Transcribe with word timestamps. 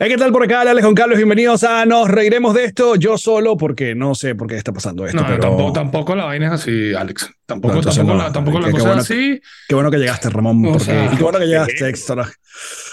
Hey, 0.00 0.10
¿Qué 0.10 0.16
tal 0.16 0.30
por 0.30 0.44
acá? 0.44 0.60
Alex 0.60 0.82
Juan 0.82 0.94
Carlos, 0.94 1.16
bienvenidos 1.16 1.64
a 1.64 1.84
Nos 1.84 2.08
Reiremos 2.08 2.54
de 2.54 2.66
esto. 2.66 2.94
Yo 2.94 3.18
solo, 3.18 3.56
porque 3.56 3.96
no 3.96 4.14
sé 4.14 4.36
por 4.36 4.46
qué 4.46 4.56
está 4.56 4.72
pasando 4.72 5.04
esto. 5.04 5.20
No, 5.20 5.26
pero... 5.26 5.40
tampoco, 5.40 5.72
tampoco 5.72 6.14
la 6.14 6.24
vaina 6.26 6.46
es 6.46 6.52
así, 6.52 6.94
Alex. 6.94 7.28
Tampoco, 7.44 7.74
No, 7.74 7.80
tampoco, 7.80 8.06
no. 8.06 8.14
la, 8.14 8.32
tampoco 8.32 8.60
la 8.60 8.66
Qué- 8.66 8.70
qué 8.70 8.78
cosa 8.78 8.84
bueno- 8.90 9.02
es 9.02 9.10
así. 9.10 9.40
Qué 9.68 9.74
bueno 9.74 9.90
que 9.90 9.96
llegaste, 9.98 10.30
Ramón. 10.30 10.64
O 10.66 10.72
porque- 10.74 10.84
sea, 10.84 11.12
y 11.12 11.16
qué 11.16 11.22
bueno 11.24 11.38
que 11.40 11.46
llegaste, 11.46 11.88
Héctor. 11.88 12.26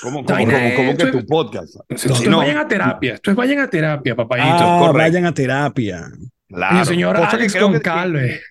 ¿Cómo, 0.02 0.20
Está 0.22 0.34
cómo, 0.34 0.48
bien, 0.48 0.74
cómo, 0.76 0.76
cómo 0.96 0.98
que 0.98 1.06
tu 1.20 1.26
podcast? 1.28 1.76
Esto 1.90 2.30
No, 2.30 2.38
vayan 2.40 2.58
a 2.58 2.68
terapia. 2.68 3.14
Esto 3.14 3.30
es 3.30 3.38
vayan 3.38 3.60
a 3.60 3.70
terapia, 3.70 4.16
papayito. 4.16 4.50
Ah, 4.52 4.78
correcto. 4.80 4.98
vayan 4.98 5.26
a 5.26 5.34
terapia. 5.34 6.08
claro. 6.50 6.76
Mi 6.80 6.86
señor 6.86 7.16
Cosa 7.18 7.30
que 7.30 7.36
Alex 7.36 7.54
que- 7.54 7.60
Concalve. 7.60 8.42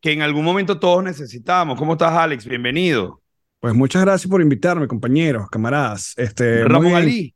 que 0.00 0.12
en 0.12 0.22
algún 0.22 0.46
momento 0.46 0.78
todos 0.78 1.04
necesitamos. 1.04 1.78
¿Cómo 1.78 1.92
estás, 1.92 2.12
Alex? 2.14 2.46
Bienvenido. 2.46 3.20
Pues 3.60 3.74
muchas 3.74 4.02
gracias 4.02 4.30
por 4.30 4.40
invitarme, 4.40 4.86
compañeros, 4.88 5.50
camaradas. 5.50 6.14
Este, 6.16 6.60
muy 6.60 6.68
Ramón 6.68 6.84
bien. 6.86 6.96
Ali. 6.96 7.34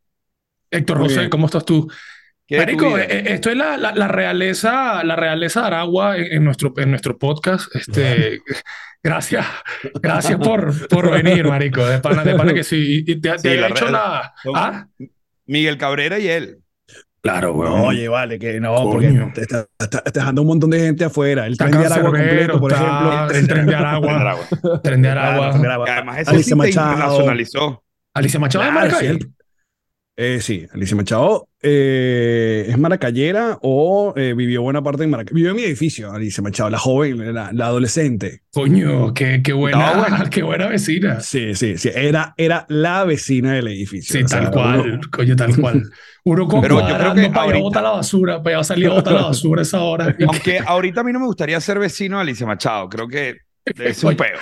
Héctor 0.72 0.98
Muy 0.98 1.08
José, 1.08 1.18
bien. 1.20 1.30
¿cómo 1.30 1.46
estás 1.46 1.64
tú? 1.64 1.88
¿qué 2.46 2.56
de 2.56 2.60
Marico, 2.66 2.98
eh, 2.98 3.06
eh, 3.08 3.22
esto 3.28 3.50
es 3.50 3.56
la, 3.56 3.76
la, 3.76 3.92
la 3.94 4.08
realeza, 4.08 5.04
la 5.04 5.14
realeza 5.16 5.60
de 5.60 5.66
Aragua 5.68 6.16
en, 6.16 6.32
en 6.32 6.44
nuestro, 6.44 6.72
en 6.76 6.90
nuestro 6.90 7.16
podcast. 7.18 7.74
Este, 7.76 8.40
gracias, 9.02 9.46
gracias 10.02 10.38
por, 10.38 10.88
por 10.88 11.10
venir, 11.10 11.46
marico. 11.46 11.84
De 11.86 11.98
pana, 12.00 12.24
de 12.24 12.34
pana 12.34 12.52
que 12.54 12.64
sí. 12.64 13.04
Y 13.06 13.20
te, 13.20 13.30
te 13.30 13.38
Sí, 13.38 13.48
había 13.48 13.60
la 13.62 13.68
hecho 13.68 13.84
real- 13.86 13.92
la. 13.92 14.34
¿Ah? 14.54 14.86
Miguel 15.46 15.76
Cabrera 15.78 16.18
y 16.18 16.28
él. 16.28 16.58
Claro, 17.20 17.54
No, 17.54 17.84
oye, 17.84 18.08
vale, 18.08 18.36
que 18.36 18.58
no, 18.58 18.74
Coño. 18.74 18.90
porque 18.90 19.30
te 19.34 19.42
está, 19.42 19.66
está- 19.78 20.02
está 20.04 20.20
dejando 20.20 20.42
un 20.42 20.48
montón 20.48 20.70
de 20.70 20.80
gente 20.80 21.04
afuera. 21.04 21.46
El 21.46 21.52
Está 21.52 21.66
tren 21.68 21.80
de 21.80 21.86
Aragua 21.86 22.10
completo, 22.10 22.60
por 22.60 22.72
está 22.72 22.84
ejemplo. 22.84 23.38
el 23.38 23.46
tren 23.48 23.66
de 23.66 23.74
Aragua. 23.76 24.08
Tren 24.82 25.02
de 25.02 25.08
Aragua. 25.08 25.50
Tren 25.52 25.62
de 25.62 25.68
Aragua. 25.68 25.86
Y 25.86 25.90
además, 25.90 26.18
eso 26.18 26.30
Alicia 26.32 26.44
sí 26.44 26.50
te 26.50 26.56
Machado. 26.56 26.92
internacionalizó. 26.92 27.84
Alicia 28.14 28.40
Machado 28.40 28.64
de 28.64 28.70
Claro, 28.72 28.86
Maracay. 28.90 29.18
sí, 29.20 29.26
Eh, 30.14 30.40
sí, 30.42 30.66
Alicia 30.74 30.94
Machado 30.94 31.48
eh, 31.62 32.66
es 32.68 32.76
maracayera 32.78 33.58
o 33.62 34.12
eh, 34.14 34.34
vivió 34.36 34.60
buena 34.60 34.82
parte 34.82 35.04
en 35.04 35.10
Maracay. 35.10 35.34
Vivió 35.34 35.50
en 35.50 35.56
mi 35.56 35.62
edificio, 35.62 36.12
Alicia 36.12 36.42
Machado, 36.42 36.68
la 36.68 36.78
joven, 36.78 37.32
la, 37.34 37.50
la 37.52 37.66
adolescente. 37.66 38.42
Coño, 38.52 39.14
qué, 39.14 39.40
qué 39.42 39.54
buena, 39.54 40.26
qué 40.30 40.42
buena 40.42 40.66
vecina. 40.68 41.20
Sí, 41.20 41.54
sí, 41.54 41.78
sí. 41.78 41.90
Era, 41.94 42.34
era 42.36 42.66
la 42.68 43.04
vecina 43.04 43.54
del 43.54 43.68
edificio. 43.68 44.12
Sí, 44.18 44.22
O 44.24 44.28
sea, 44.28 44.40
tal 44.42 44.50
cual, 44.50 44.80
uno- 44.80 45.00
coño, 45.10 45.34
tal 45.34 45.56
cual. 45.56 45.82
Uno 46.24 46.46
con 46.46 46.60
Pero 46.60 46.86
yo 46.86 46.94
creo 46.98 47.14
que 47.14 47.28
para 47.30 47.42
ahorita- 47.44 47.62
botar 47.62 47.82
la 47.82 47.90
basura, 47.90 48.42
para 48.42 48.56
allá 48.56 48.64
salir 48.64 48.88
a 48.88 48.94
botar 48.94 49.14
la 49.14 49.22
basura 49.28 49.60
a 49.60 49.64
esa 49.64 49.80
hora. 49.80 50.14
Aunque 50.28 50.58
ahorita 50.64 51.00
a 51.00 51.04
mí 51.04 51.12
no 51.12 51.20
me 51.20 51.26
gustaría 51.26 51.58
ser 51.60 51.78
vecino 51.78 52.16
de 52.18 52.22
Alicia 52.22 52.46
Machado. 52.46 52.88
Creo 52.90 53.08
que 53.08 53.36
debe 53.74 53.94
ser 53.94 54.10
un 54.10 54.16
peo. 54.18 54.38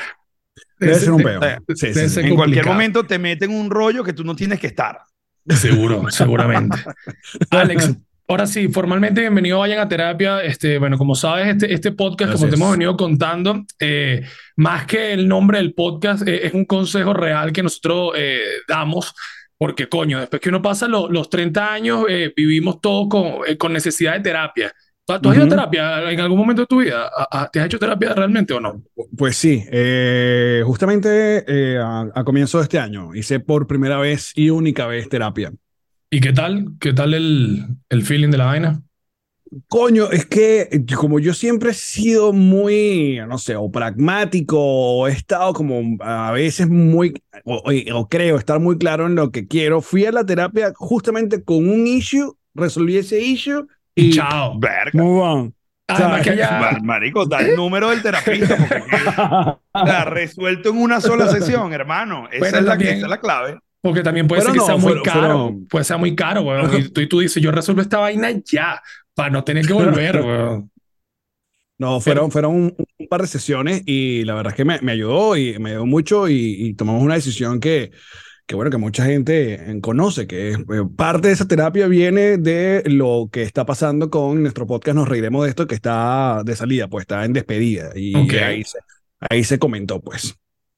Debe 0.81 0.95
ser 0.97 1.11
un 1.13 1.23
peo. 1.23 1.41
Sí, 1.77 1.95
sí, 1.95 2.09
sí. 2.09 2.21
En 2.21 2.35
cualquier 2.35 2.67
momento 2.67 3.05
te 3.05 3.21
meten 3.21 3.53
un 3.53 3.71
rollo 3.71 4.03
que 4.03 4.13
tú 4.13 4.25
no 4.25 4.35
tienes 4.35 4.59
que 4.59 4.67
estar. 4.67 4.99
Seguro, 5.49 6.05
seguramente. 6.11 6.77
Alex, 7.51 7.95
ahora 8.29 8.47
sí, 8.47 8.69
formalmente 8.69 9.21
bienvenido 9.21 9.57
a 9.57 9.61
Vayan 9.61 9.81
a 9.81 9.89
Terapia. 9.89 10.43
Este, 10.43 10.79
bueno, 10.79 10.97
como 10.99 11.15
sabes, 11.15 11.49
este, 11.49 11.73
este 11.73 11.93
podcast, 11.93 12.33
como 12.33 12.45
te 12.45 12.47
Gracias. 12.51 12.61
hemos 12.61 12.73
venido 12.73 12.97
contando, 12.97 13.65
eh, 13.81 14.23
más 14.57 14.87
que 14.87 15.13
el 15.13 15.27
nombre 15.29 15.59
del 15.59 15.75
podcast, 15.75 16.27
eh, 16.27 16.47
es 16.47 16.55
un 16.55 16.65
consejo 16.65 17.13
real 17.15 17.53
que 17.53 17.63
nosotros 17.63 18.13
eh, 18.17 18.41
damos. 18.69 19.15
Porque, 19.59 19.89
coño, 19.91 20.21
después 20.21 20.41
que 20.41 20.49
uno 20.49 20.63
pasa 20.63 20.89
lo- 20.89 21.11
los 21.11 21.29
30 21.29 21.71
años, 21.73 22.05
eh, 22.09 22.33
vivimos 22.35 22.81
todo 22.81 23.09
con, 23.11 23.33
con 23.59 23.73
necesidad 23.75 24.15
de 24.15 24.21
terapia. 24.21 24.73
¿Tú, 25.19 25.31
has 25.31 25.37
ido 25.37 25.45
a 25.45 25.47
Ujú. 25.47 25.51
terapia 25.57 26.11
en 26.13 26.21
algún 26.21 26.39
momento 26.39 26.63
de 26.63 26.67
tu 26.67 26.81
vida? 26.81 27.11
¿A- 27.17 27.43
a- 27.43 27.49
¿Te 27.51 27.61
has 27.61 27.67
hecho 27.67 27.79
terapia 27.79 28.15
realmente 28.15 28.53
o 28.55 28.61
no? 28.61 28.83
Pues 29.17 29.37
sí, 29.37 29.65
eh, 29.71 30.63
justamente 30.65 31.45
eh, 31.49 31.79
a, 31.79 32.07
a 32.15 32.25
comienzo 32.25 32.59
de 32.59 32.65
este 32.65 32.79
año 32.79 33.15
hice 33.15 33.41
por 33.41 33.67
primera 33.67 33.99
vez 33.99 34.33
y 34.35 34.51
única 34.51 34.87
vez 34.87 35.09
terapia. 35.09 35.53
¿Y 36.11 36.21
qué 36.21 36.33
tal? 36.33 36.73
¿Qué 36.81 36.93
tal 36.93 37.15
el, 37.15 37.67
el 37.89 38.03
feeling 38.03 38.31
de 38.31 38.39
la 38.39 38.47
vaina? 38.47 38.83
Coño, 39.67 40.11
es 40.13 40.27
que 40.27 40.69
como 40.97 41.19
yo 41.19 41.35
siempre 41.35 41.71
he 41.71 41.75
sido 41.75 42.33
muy, 42.33 43.19
no 43.27 43.37
sé, 43.37 43.57
o 43.57 43.69
pragmático, 43.71 44.57
o 44.61 45.09
he 45.09 45.13
estado 45.13 45.53
como 45.55 45.97
a 46.05 46.31
veces 46.31 46.69
muy, 46.69 47.15
o, 47.45 47.57
o- 47.57 47.99
o 47.99 48.09
creo 48.09 48.37
estar 48.39 48.61
muy 48.61 48.79
claro 48.79 49.07
en 49.07 49.17
lo 49.17 49.33
que 49.33 49.49
quiero, 49.49 49.81
fui 49.81 50.05
a 50.05 50.13
la 50.13 50.25
terapia 50.25 50.73
justamente 50.77 51.43
con 51.43 51.69
un 51.69 51.87
issue, 51.89 52.33
resolví 52.55 52.97
ese 52.97 53.21
issue 53.21 53.67
Y 54.01 54.11
chao. 54.13 54.59
Verga. 54.59 54.91
move 54.95 55.21
on. 55.23 55.55
Además 55.89 56.23
que 56.23 56.31
allá, 56.31 56.59
Mar- 56.61 56.83
Marico, 56.85 57.27
da 57.27 57.41
el 57.41 57.57
número 57.57 57.91
del 57.91 58.01
terapista. 58.03 58.57
Porque 58.57 58.97
está 59.75 60.05
resuelto 60.05 60.71
en 60.71 60.77
una 60.79 61.01
sola 61.01 61.29
sesión, 61.29 61.73
hermano. 61.73 62.29
Esa, 62.31 62.39
Bueno, 62.39 62.59
es, 62.59 62.65
la, 62.65 62.71
también- 62.71 62.97
esa 62.99 63.07
es 63.07 63.11
la 63.11 63.21
clave. 63.21 63.59
porque 63.81 64.03
también 64.03 64.29
puede 64.29 64.43
Pero 64.43 64.53
ser 64.53 64.55
que 64.55 64.59
no, 64.61 64.67
sea 64.67 64.77
muy 64.77 64.83
fueron- 64.93 65.05
caro. 65.05 65.55
Puede 65.69 65.85
ser 65.85 65.99
muy 65.99 66.15
caro, 66.15 66.43
weón. 66.43 66.71
Y 66.79 66.89
tú, 66.91 67.01
y 67.01 67.09
tú 67.09 67.19
dices, 67.21 67.43
yo 67.43 67.51
resuelvo 67.51 67.83
esta 67.83 67.99
vaina 67.99 68.31
ya, 68.45 68.81
para 69.15 69.31
no 69.31 69.43
tener 69.43 69.67
que 69.67 69.73
volver, 69.73 70.21
weón. 70.23 70.71
No, 71.79 71.99
fueron, 72.01 72.31
fueron 72.31 72.55
un, 72.55 72.75
un 72.99 73.09
par 73.09 73.23
de 73.23 73.27
sesiones 73.27 73.83
y 73.87 74.23
la 74.25 74.35
verdad 74.35 74.53
es 74.53 74.57
que 74.57 74.67
me, 74.67 74.79
me 74.83 74.93
ayudó 74.93 75.35
y 75.37 75.59
me 75.59 75.71
ayudó 75.71 75.87
mucho 75.87 76.29
y, 76.29 76.35
y 76.69 76.75
tomamos 76.75 77.03
una 77.03 77.15
decisión 77.15 77.59
que, 77.59 77.91
que, 78.51 78.57
bueno, 78.57 78.69
que 78.73 78.79
mucha 78.79 79.05
gente 79.05 79.55
eh, 79.55 79.81
conoce, 79.81 80.27
que 80.27 80.51
eh, 80.51 80.57
parte 80.97 81.29
de 81.29 81.35
esa 81.35 81.47
terapia 81.47 81.87
viene 81.87 82.37
de 82.37 82.83
lo 82.85 83.29
que 83.31 83.43
está 83.43 83.65
pasando 83.65 84.11
con 84.11 84.43
nuestro 84.43 84.67
podcast 84.67 84.97
Nos 84.97 85.09
Reiremos 85.09 85.45
de 85.45 85.51
esto, 85.51 85.69
que 85.69 85.77
está 85.77 86.43
de 86.45 86.57
salida, 86.57 86.89
pues 86.89 87.05
está 87.05 87.25
en 87.25 87.33
despedida 87.33 87.93
y 87.95 88.13
ahí, 88.39 88.65
se, 88.65 88.79
ahí 89.21 89.45
se 89.45 89.61
comentó, 89.61 90.01
pues. 90.01 90.35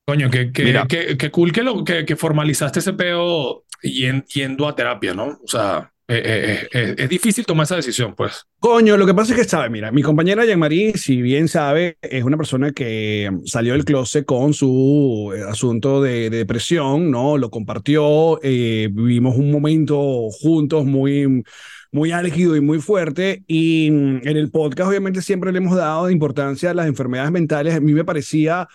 Coño, 0.06 0.28
que, 0.30 0.52
que, 0.52 0.82
que, 0.86 1.16
que 1.16 1.30
cool 1.30 1.50
que, 1.50 1.62
lo, 1.62 1.82
que, 1.82 2.04
que 2.04 2.14
formalizaste 2.14 2.80
ese 2.80 2.92
peo 2.92 3.64
yen- 3.82 4.26
yendo 4.26 4.68
a 4.68 4.76
terapia, 4.76 5.14
¿no? 5.14 5.40
O 5.42 5.48
sea, 5.48 5.91
eh, 6.18 6.22
eh, 6.24 6.68
eh, 6.72 6.94
es 6.98 7.08
difícil 7.08 7.46
tomar 7.46 7.64
esa 7.64 7.76
decisión, 7.76 8.14
pues. 8.14 8.44
Coño, 8.58 8.96
lo 8.96 9.06
que 9.06 9.14
pasa 9.14 9.32
es 9.32 9.40
que 9.40 9.48
sabe, 9.48 9.70
mira, 9.70 9.90
mi 9.90 10.02
compañera 10.02 10.44
Jean-Marie, 10.44 10.96
si 10.96 11.20
bien 11.20 11.48
sabe, 11.48 11.98
es 12.00 12.22
una 12.24 12.36
persona 12.36 12.72
que 12.72 13.30
salió 13.44 13.72
del 13.72 13.84
closet 13.84 14.24
con 14.24 14.54
su 14.54 15.32
eh, 15.36 15.42
asunto 15.48 16.02
de, 16.02 16.30
de 16.30 16.38
depresión, 16.38 17.10
¿no? 17.10 17.38
Lo 17.38 17.50
compartió, 17.50 18.38
eh, 18.42 18.88
vivimos 18.92 19.36
un 19.36 19.50
momento 19.50 20.30
juntos 20.30 20.84
muy, 20.84 21.42
muy 21.92 22.12
álgido 22.12 22.56
y 22.56 22.60
muy 22.60 22.80
fuerte 22.80 23.44
y 23.46 23.90
mm, 23.90 24.28
en 24.28 24.36
el 24.36 24.50
podcast 24.50 24.88
obviamente 24.88 25.22
siempre 25.22 25.52
le 25.52 25.58
hemos 25.58 25.76
dado 25.76 26.10
importancia 26.10 26.70
a 26.70 26.74
las 26.74 26.86
enfermedades 26.86 27.30
mentales. 27.30 27.74
A 27.74 27.80
mí 27.80 27.92
me 27.92 28.04
parecía 28.04 28.68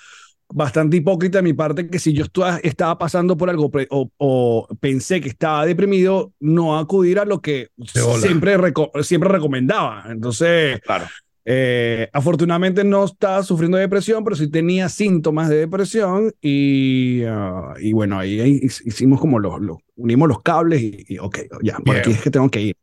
bastante 0.49 0.97
hipócrita 0.97 1.39
de 1.39 1.43
mi 1.43 1.53
parte 1.53 1.87
que 1.89 1.99
si 1.99 2.13
yo 2.13 2.23
estaba 2.63 2.97
pasando 2.97 3.35
por 3.37 3.49
algo 3.49 3.69
pre- 3.69 3.87
o, 3.89 4.09
o 4.17 4.67
pensé 4.79 5.21
que 5.21 5.29
estaba 5.29 5.65
deprimido, 5.65 6.33
no 6.39 6.77
acudir 6.77 7.19
a 7.19 7.25
lo 7.25 7.41
que 7.41 7.69
siempre, 7.85 8.57
reco- 8.57 8.91
siempre 9.03 9.29
recomendaba. 9.29 10.05
Entonces, 10.09 10.79
Claro. 10.81 11.05
eh, 11.45 12.09
afortunadamente 12.13 12.83
no 12.83 13.05
estaba 13.05 13.41
sufriendo 13.43 13.77
de 13.77 13.83
depresión, 13.83 14.23
pero 14.23 14.35
sí 14.35 14.49
tenía 14.49 14.89
síntomas 14.89 15.49
de 15.49 15.57
depresión 15.57 16.33
y, 16.41 17.23
ah, 17.23 17.73
y 17.79 17.93
bueno, 17.93 18.19
ahí, 18.19 18.39
ahí 18.39 18.59
hicimos 18.63 19.19
como 19.19 19.39
los, 19.39 19.59
los- 19.61 19.77
unimos 19.95 20.27
los 20.27 20.41
cables 20.41 20.81
y, 20.81 21.05
y 21.07 21.17
ok, 21.19 21.39
ya, 21.63 21.77
por 21.77 21.95
Bien. 21.95 21.99
aquí 21.99 22.11
es 22.11 22.21
que 22.21 22.31
tengo 22.31 22.49
que 22.49 22.61
ir. 22.61 22.75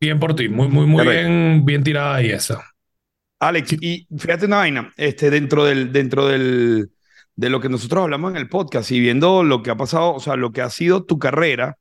Bien 0.00 0.18
por 0.18 0.34
ti, 0.34 0.48
muy, 0.48 0.68
muy, 0.68 0.86
muy 0.86 1.06
bien, 1.06 1.64
bien 1.64 1.82
tirada 1.84 2.16
ahí 2.16 2.30
esa. 2.30 2.64
Alex, 3.40 3.72
y 3.80 4.06
fíjate 4.16 4.46
una 4.46 4.58
vaina, 4.58 4.92
este, 4.96 5.28
dentro 5.28 5.64
del, 5.64 5.92
dentro 5.92 6.28
del, 6.28 6.91
de 7.36 7.50
lo 7.50 7.60
que 7.60 7.68
nosotros 7.68 8.02
hablamos 8.02 8.32
en 8.32 8.36
el 8.36 8.48
podcast 8.48 8.90
y 8.90 9.00
viendo 9.00 9.42
lo 9.42 9.62
que 9.62 9.70
ha 9.70 9.76
pasado, 9.76 10.14
o 10.14 10.20
sea, 10.20 10.36
lo 10.36 10.52
que 10.52 10.62
ha 10.62 10.70
sido 10.70 11.04
tu 11.04 11.18
carrera, 11.18 11.78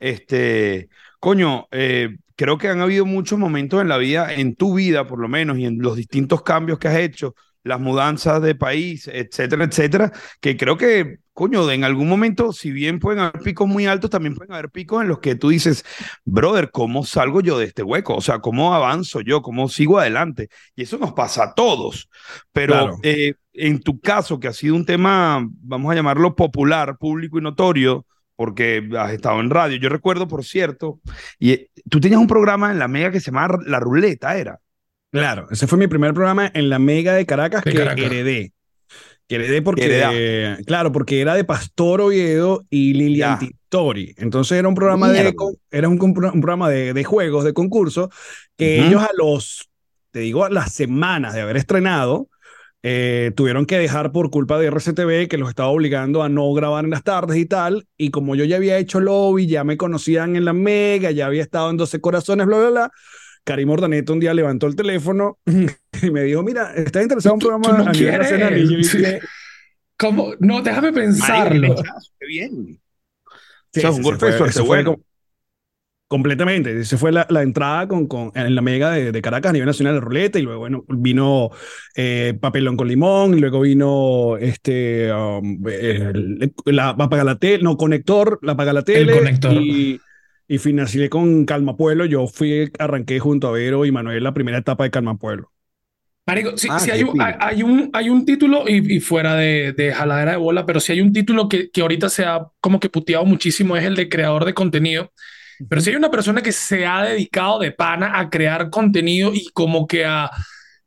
este, 0.00 0.88
coño, 1.20 1.66
eh, 1.70 2.16
creo 2.36 2.58
que 2.58 2.68
han 2.68 2.80
habido 2.80 3.06
muchos 3.06 3.38
momentos 3.38 3.80
en 3.80 3.88
la 3.88 3.98
vida, 3.98 4.32
en 4.34 4.56
tu 4.56 4.74
vida 4.74 5.06
por 5.06 5.18
lo 5.20 5.28
menos, 5.28 5.58
y 5.58 5.66
en 5.66 5.78
los 5.80 5.96
distintos 5.96 6.42
cambios 6.42 6.78
que 6.78 6.88
has 6.88 6.96
hecho, 6.96 7.34
las 7.64 7.80
mudanzas 7.80 8.42
de 8.42 8.54
país, 8.54 9.08
etcétera, 9.12 9.64
etcétera, 9.64 10.12
que 10.40 10.56
creo 10.56 10.76
que, 10.76 11.18
coño, 11.32 11.70
en 11.70 11.84
algún 11.84 12.08
momento, 12.08 12.52
si 12.52 12.72
bien 12.72 12.98
pueden 12.98 13.20
haber 13.20 13.40
picos 13.42 13.68
muy 13.68 13.86
altos, 13.86 14.10
también 14.10 14.34
pueden 14.34 14.52
haber 14.52 14.70
picos 14.70 15.02
en 15.02 15.08
los 15.08 15.20
que 15.20 15.34
tú 15.36 15.50
dices, 15.50 15.84
brother, 16.24 16.70
¿cómo 16.70 17.04
salgo 17.04 17.40
yo 17.40 17.58
de 17.58 17.66
este 17.66 17.82
hueco? 17.82 18.14
O 18.16 18.20
sea, 18.20 18.40
¿cómo 18.40 18.74
avanzo 18.74 19.20
yo? 19.20 19.42
¿Cómo 19.42 19.68
sigo 19.68 19.98
adelante? 19.98 20.48
Y 20.74 20.82
eso 20.82 20.98
nos 20.98 21.12
pasa 21.12 21.44
a 21.44 21.54
todos. 21.54 22.08
Pero 22.52 22.72
Claro. 22.74 22.98
eh, 23.02 23.34
en 23.52 23.80
tu 23.80 24.00
caso, 24.00 24.40
que 24.40 24.48
ha 24.48 24.52
sido 24.52 24.74
un 24.74 24.86
tema, 24.86 25.46
vamos 25.60 25.92
a 25.92 25.94
llamarlo 25.94 26.34
popular, 26.34 26.96
público 26.98 27.38
y 27.38 27.42
notorio, 27.42 28.06
porque 28.36 28.88
has 28.98 29.12
estado 29.12 29.40
en 29.40 29.50
radio. 29.50 29.76
Yo 29.76 29.88
recuerdo, 29.88 30.26
por 30.26 30.44
cierto, 30.44 31.00
y 31.38 31.52
eh, 31.52 31.70
tú 31.90 32.00
tenías 32.00 32.20
un 32.20 32.26
programa 32.26 32.70
en 32.72 32.78
la 32.78 32.88
Mega 32.88 33.10
que 33.12 33.20
se 33.20 33.26
llamaba 33.30 33.58
La 33.66 33.78
Ruleta, 33.80 34.36
¿era? 34.36 34.58
Claro, 35.12 35.46
ese 35.50 35.66
fue 35.66 35.78
mi 35.78 35.86
primer 35.86 36.14
programa 36.14 36.50
en 36.54 36.70
la 36.70 36.78
Mega 36.78 37.12
de 37.12 37.26
Caracas 37.26 37.62
De 37.64 37.72
que 37.72 37.78
Caracas. 37.78 38.04
heredé. 38.06 38.52
Que 39.28 39.36
heredé 39.36 39.62
porque, 39.62 40.56
claro, 40.66 40.90
porque 40.90 41.20
era 41.20 41.34
de 41.34 41.44
Pastor 41.44 42.00
Oviedo 42.00 42.64
y 42.70 42.94
Lilian 42.94 43.38
Ya. 43.38 43.38
Titori. 43.38 44.14
Entonces 44.18 44.58
era 44.58 44.68
un 44.68 44.74
programa 44.74 45.08
de, 45.10 45.22
Mierda. 45.22 45.32
era 45.70 45.88
un, 45.88 46.00
un 46.02 46.14
programa 46.40 46.68
de, 46.68 46.92
de 46.92 47.04
juegos, 47.04 47.44
de 47.44 47.52
concurso, 47.52 48.10
que 48.56 48.78
Ujú. 48.80 48.88
ellos 48.88 49.02
a 49.02 49.10
los, 49.16 49.70
te 50.10 50.20
digo, 50.20 50.44
a 50.44 50.50
las 50.50 50.72
semanas 50.72 51.34
de 51.34 51.42
haber 51.42 51.56
estrenado, 51.56 52.28
eh, 52.82 53.30
tuvieron 53.36 53.64
que 53.64 53.78
dejar 53.78 54.12
por 54.12 54.30
culpa 54.30 54.58
de 54.58 54.66
RCTV 54.66 55.28
que 55.28 55.38
los 55.38 55.48
estaba 55.48 55.68
obligando 55.68 56.22
a 56.22 56.28
no 56.28 56.52
grabar 56.52 56.84
en 56.84 56.90
las 56.90 57.04
tardes 57.04 57.36
y 57.38 57.46
tal. 57.46 57.86
Y 57.96 58.10
como 58.10 58.34
yo 58.34 58.44
ya 58.44 58.56
había 58.56 58.76
hecho 58.78 58.98
lobby, 58.98 59.46
ya 59.46 59.62
me 59.62 59.76
conocían 59.76 60.36
en 60.36 60.44
la 60.44 60.52
Mega, 60.52 61.10
ya 61.10 61.26
había 61.26 61.42
estado 61.42 61.70
en 61.70 61.76
12 61.76 62.00
Corazones, 62.00 62.46
bla, 62.46 62.58
bla, 62.58 62.70
bla. 62.70 62.90
Karim 63.44 63.70
Ordaneta 63.70 64.12
un 64.12 64.20
día 64.20 64.34
levantó 64.34 64.66
el 64.66 64.76
teléfono 64.76 65.38
y 66.02 66.10
me 66.10 66.22
dijo, 66.22 66.42
mira, 66.42 66.72
¿estás 66.74 67.02
interesado 67.02 67.34
en 67.34 67.36
un 67.36 67.40
programa 67.40 67.78
no 67.84 67.90
a 67.90 67.92
nivel 67.92 68.18
nacional? 68.18 68.58
Y 68.58 68.70
yo 68.70 68.76
dije, 68.78 69.20
¿Cómo? 69.98 70.32
No, 70.40 70.62
déjame 70.62 70.92
pensarlo. 70.92 71.76
Qué 72.18 72.26
bien. 72.26 72.80
Sí, 73.72 73.78
o 73.78 73.80
sea, 73.80 73.90
un 73.90 73.96
se 73.96 74.02
golpe 74.02 74.26
de 74.26 74.32
fue- 74.32 74.38
suerte 74.38 74.52
se 74.54 74.58
fue 74.60 74.68
bueno. 74.68 74.94
com- 74.94 75.02
completamente. 76.08 76.78
Esa 76.80 76.98
fue 76.98 77.10
la, 77.12 77.26
la 77.30 77.42
entrada 77.42 77.88
con, 77.88 78.06
con, 78.06 78.32
en 78.34 78.54
la 78.54 78.60
mega 78.62 78.90
de, 78.90 79.12
de 79.12 79.22
Caracas 79.22 79.50
a 79.50 79.52
nivel 79.54 79.66
nacional 79.66 79.94
de 79.94 80.00
ruleta 80.00 80.38
y 80.38 80.42
luego 80.42 80.58
bueno, 80.60 80.84
vino 80.88 81.50
eh, 81.96 82.36
Papelón 82.40 82.76
con 82.76 82.88
Limón 82.88 83.34
y 83.36 83.40
luego 83.40 83.60
vino 83.60 84.36
este, 84.38 85.10
um, 85.12 85.62
el- 85.68 86.52
la 86.66 86.90
Apaga 86.90 87.24
la 87.24 87.38
Tele, 87.38 87.62
no, 87.62 87.76
Conector, 87.76 88.38
la 88.42 88.52
Apaga 88.52 88.72
la 88.72 88.82
Tele. 88.82 89.12
Conector. 89.14 89.52
Y, 89.54 90.00
y 90.52 90.58
financié 90.58 91.08
con 91.08 91.44
Calma 91.46 91.76
Pueblo. 91.76 92.04
Yo 92.04 92.26
fui, 92.26 92.70
arranqué 92.78 93.18
junto 93.20 93.48
a 93.48 93.52
Vero 93.52 93.84
y 93.86 93.92
Manuel 93.92 94.22
la 94.22 94.34
primera 94.34 94.58
etapa 94.58 94.84
de 94.84 94.90
Calma 94.90 95.16
Pueblo. 95.16 95.50
Marico, 96.26 96.56
sí, 96.56 96.68
Ah, 96.70 96.78
sí 96.78 96.90
hay, 96.90 97.02
un, 97.02 97.20
hay, 97.20 97.62
un, 97.62 97.90
hay 97.92 98.08
un 98.08 98.24
título, 98.24 98.64
y, 98.68 98.96
y 98.96 99.00
fuera 99.00 99.34
de, 99.34 99.72
de 99.72 99.92
jaladera 99.92 100.32
de 100.32 100.36
bola, 100.36 100.64
pero 100.64 100.78
sí 100.78 100.92
hay 100.92 101.00
un 101.00 101.12
título 101.12 101.48
que, 101.48 101.70
que 101.70 101.80
ahorita 101.80 102.08
se 102.08 102.24
ha 102.24 102.46
como 102.60 102.78
que 102.78 102.88
puteado 102.88 103.24
muchísimo, 103.24 103.76
es 103.76 103.84
el 103.84 103.96
de 103.96 104.08
creador 104.08 104.44
de 104.44 104.54
contenido. 104.54 105.10
Pero 105.68 105.80
si 105.80 105.90
hay 105.90 105.96
una 105.96 106.10
persona 106.10 106.42
que 106.42 106.52
se 106.52 106.86
ha 106.86 107.02
dedicado 107.04 107.58
de 107.58 107.72
pana 107.72 108.18
a 108.18 108.30
crear 108.30 108.70
contenido 108.70 109.32
y 109.34 109.46
como 109.52 109.86
que 109.86 110.04
a 110.04 110.30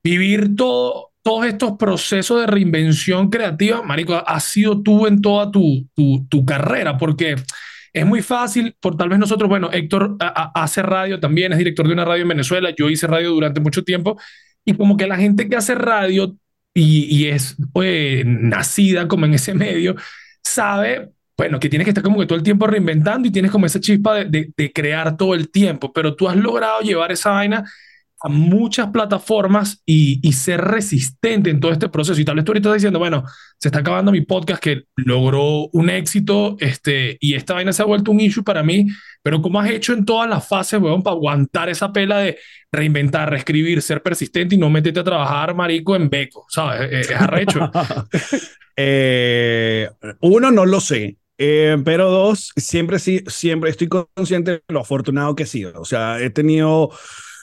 vivir 0.03 0.55
todo, 0.55 1.11
todos 1.21 1.45
estos 1.45 1.73
procesos 1.77 2.39
de 2.41 2.47
reinvención 2.47 3.29
creativa, 3.29 3.81
Marico, 3.81 4.15
has 4.25 4.43
sido 4.45 4.81
tú 4.81 5.07
en 5.07 5.21
toda 5.21 5.51
tu, 5.51 5.87
tu, 5.95 6.25
tu 6.29 6.45
carrera, 6.45 6.97
porque 6.97 7.35
es 7.95 8.05
muy 8.05 8.21
fácil, 8.21 8.75
por 8.79 8.97
tal 8.97 9.09
vez 9.09 9.17
nosotros, 9.19 9.49
bueno, 9.49 9.69
Héctor 9.71 10.17
a- 10.19 10.51
hace 10.63 10.81
radio 10.81 11.19
también, 11.19 11.51
es 11.53 11.57
director 11.57 11.87
de 11.87 11.93
una 11.93 12.05
radio 12.05 12.23
en 12.23 12.29
Venezuela, 12.29 12.69
yo 12.77 12.89
hice 12.89 13.07
radio 13.07 13.31
durante 13.31 13.61
mucho 13.61 13.83
tiempo, 13.83 14.19
y 14.65 14.73
como 14.75 14.97
que 14.97 15.07
la 15.07 15.15
gente 15.17 15.47
que 15.47 15.55
hace 15.55 15.75
radio 15.75 16.35
y, 16.73 17.27
es 17.27 17.55
eh, 17.81 18.23
nacida 18.25 19.07
como 19.07 19.25
en 19.25 19.35
ese 19.35 19.53
medio, 19.53 19.95
sabe, 20.43 21.11
bueno, 21.37 21.57
que 21.59 21.69
tienes 21.69 21.85
que 21.85 21.91
estar 21.91 22.03
como 22.03 22.19
que 22.19 22.25
todo 22.25 22.37
el 22.37 22.43
tiempo 22.43 22.67
reinventando 22.67 23.27
y 23.27 23.31
tienes 23.31 23.49
como 23.51 23.65
esa 23.65 23.79
chispa 23.79 24.15
de, 24.25 24.51
de 24.55 24.73
crear 24.73 25.15
todo 25.15 25.33
el 25.33 25.49
tiempo, 25.49 25.93
pero 25.93 26.15
tú 26.15 26.27
has 26.27 26.35
logrado 26.35 26.81
llevar 26.81 27.13
esa 27.13 27.31
vaina 27.31 27.63
a 28.21 28.29
muchas 28.29 28.89
plataformas 28.89 29.81
y, 29.85 30.19
y 30.27 30.33
ser 30.33 30.61
resistente 30.61 31.49
en 31.49 31.59
todo 31.59 31.71
este 31.71 31.89
proceso. 31.89 32.19
Y 32.19 32.25
tal 32.25 32.35
vez 32.35 32.45
tú 32.45 32.51
ahorita 32.51 32.69
estás 32.69 32.81
diciendo, 32.81 32.99
bueno, 32.99 33.23
se 33.59 33.67
está 33.67 33.79
acabando 33.79 34.11
mi 34.11 34.21
podcast 34.21 34.61
que 34.61 34.83
logró 34.95 35.67
un 35.73 35.89
éxito 35.89 36.55
este, 36.59 37.17
y 37.19 37.35
esta 37.35 37.53
vaina 37.53 37.73
se 37.73 37.81
ha 37.81 37.85
vuelto 37.85 38.11
un 38.11 38.19
issue 38.19 38.43
para 38.43 38.63
mí, 38.63 38.87
pero 39.21 39.41
¿cómo 39.41 39.59
has 39.59 39.69
hecho 39.69 39.93
en 39.93 40.05
todas 40.05 40.29
las 40.29 40.47
fases, 40.47 40.81
weón, 40.81 41.03
para 41.03 41.15
aguantar 41.15 41.69
esa 41.69 41.91
pela 41.91 42.19
de 42.19 42.37
reinventar, 42.71 43.29
reescribir, 43.29 43.81
ser 43.81 44.01
persistente 44.01 44.55
y 44.55 44.57
no 44.57 44.69
meterte 44.69 44.99
a 44.99 45.03
trabajar, 45.03 45.55
marico, 45.55 45.95
en 45.95 46.09
beco, 46.09 46.45
¿sabes? 46.49 46.91
Es, 46.91 47.09
es 47.09 47.21
arrecho. 47.21 47.71
Eh, 48.77 49.89
uno, 50.19 50.51
no 50.51 50.65
lo 50.65 50.81
sé. 50.81 51.17
Eh, 51.37 51.77
pero 51.83 52.09
dos, 52.09 52.51
siempre 52.55 52.99
sí, 52.99 53.23
siempre 53.27 53.69
estoy 53.69 53.87
consciente 53.87 54.51
de 54.51 54.63
lo 54.69 54.81
afortunado 54.81 55.35
que 55.35 55.43
he 55.43 55.47
sido. 55.47 55.79
O 55.79 55.85
sea, 55.85 56.19
he 56.21 56.29
tenido, 56.29 56.91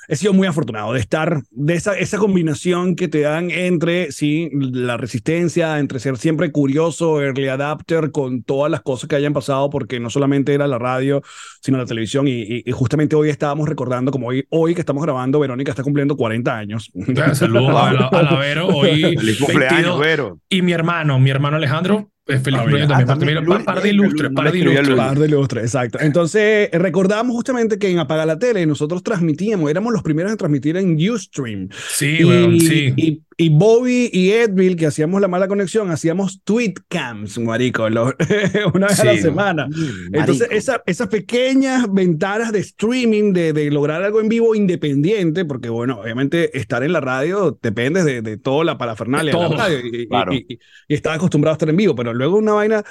he 0.09 0.17
sido 0.17 0.33
muy 0.33 0.47
afortunado 0.47 0.93
de 0.93 1.01
estar, 1.01 1.43
de 1.51 1.75
esa, 1.75 1.97
esa 1.99 2.19
combinación 2.19 2.97
que 2.97 3.09
te 3.09 3.21
dan 3.21 3.51
entre, 3.51 4.11
sí, 4.13 4.51
la 4.53 4.97
resistencia, 4.97 5.79
entre 5.79 5.99
ser 6.01 6.17
siempre 6.17 6.51
curioso, 6.53 7.21
early 7.23 7.49
adapter, 7.49 8.11
con 8.11 8.43
todas 8.43 8.71
las 8.71 8.83
cosas 8.83 9.09
que 9.09 9.17
hayan 9.17 9.33
pasado, 9.33 9.71
porque 9.71 10.01
no 10.01 10.11
solamente 10.11 10.55
era 10.55 10.67
la 10.67 10.79
radio, 10.79 11.23
sino 11.61 11.79
la 11.79 11.87
televisión. 11.87 12.29
Y, 12.29 12.43
y- 12.43 12.63
y 12.65 12.73
justamente 12.73 13.17
hoy 13.17 13.29
estábamos 13.29 13.69
recordando, 13.69 14.11
como 14.13 14.29
hoy, 14.29 14.45
hoy 14.51 14.75
que 14.75 14.81
estamos 14.81 15.03
grabando, 15.03 15.39
Verónica 15.41 15.71
está 15.73 15.83
cumpliendo 15.83 16.17
40 16.17 16.57
años. 16.57 16.91
Saludos 17.35 17.71
a, 17.71 17.93
la, 17.93 18.07
a 18.09 18.23
la 18.23 18.37
Vero, 18.39 18.69
hoy 18.69 19.03
Feliz 19.17 19.39
cumpleaños, 19.39 19.99
22. 19.99 20.01
Vero. 20.01 20.39
Y 20.49 20.63
mi 20.63 20.73
hermano, 20.73 21.19
mi 21.19 21.31
hermano 21.31 21.57
Alejandro, 21.57 22.11
feliz 22.27 22.59
Ah, 22.61 22.63
cumpleaños 22.63 22.89
mira. 22.89 22.89
también. 22.89 23.03
Ah, 23.03 23.07
Par- 23.07 23.19
también, 23.19 23.45
par- 23.47 23.65
par 23.65 23.83
de 23.83 23.89
ilustres, 23.91 24.31
par 24.35 24.53
de 24.53 24.59
ilustres. 24.59 24.97
Par 24.97 25.19
de 25.19 25.65
exacto. 25.65 25.99
Entonces, 26.01 26.69
recordamos 26.73 27.35
justamente 27.35 27.79
que 27.79 27.91
en 27.91 27.99
Apaga 27.99 28.25
la 28.27 28.39
Tele 28.39 28.65
nosotros 28.67 29.03
transmitíamos, 29.03 29.71
éramos 29.71 29.93
los 29.93 30.03
primeros 30.03 30.31
en 30.33 30.39
transmitir 30.39 30.77
en 30.77 30.97
Ustream. 31.11 31.69
Sí, 31.91 32.19
y, 32.23 32.61
sí. 32.61 32.93
y, 32.97 33.23
y 33.37 33.49
Bobby 33.49 34.09
y 34.13 34.31
Edville, 34.31 34.77
que 34.77 34.87
hacíamos 34.87 35.21
la 35.21 35.27
mala 35.29 35.49
conexión, 35.49 35.91
hacíamos 35.91 36.43
tweet 36.45 36.75
cams, 36.89 37.39
marico, 37.39 37.89
lo- 37.91 38.15
una 38.75 38.87
vez 38.89 39.01
a 39.01 39.05
la 39.05 39.13
Sí. 39.15 39.23
semana. 39.23 39.69
Entonces, 40.13 40.41
Marico. 40.49 40.55
esa- 40.57 40.83
esas 40.87 41.09
pequeñas 41.09 41.93
ventanas 41.93 42.53
de 42.53 42.61
streaming, 42.61 43.33
de, 43.33 43.53
de 43.53 43.71
lograr 43.71 44.03
algo 44.03 44.21
en 44.21 44.29
vivo 44.29 44.55
independiente, 44.55 45.45
porque 45.45 45.69
bueno, 45.71 46.01
obviamente 46.01 46.57
estar 46.59 46.83
en 46.85 46.93
la 46.93 47.01
radio 47.01 47.59
depende 47.61 48.05
de, 48.05 48.23
de 48.23 48.37
toda 48.37 48.65
la 48.65 48.79
parafernalia 48.79 49.33
De 49.33 49.39
de, 49.43 49.49
la 49.49 49.57
radio 49.57 49.79
y, 49.85 50.07
Claro. 50.09 50.33
y- 50.35 50.47
y- 50.49 50.59
estaba 50.95 51.17
acostumbrado 51.17 51.55
a 51.55 51.57
estar 51.57 51.69
en 51.69 51.77
vivo, 51.77 51.95
pero 51.95 52.12
luego 52.13 52.39
una 52.39 52.53
vaina, 52.53 52.83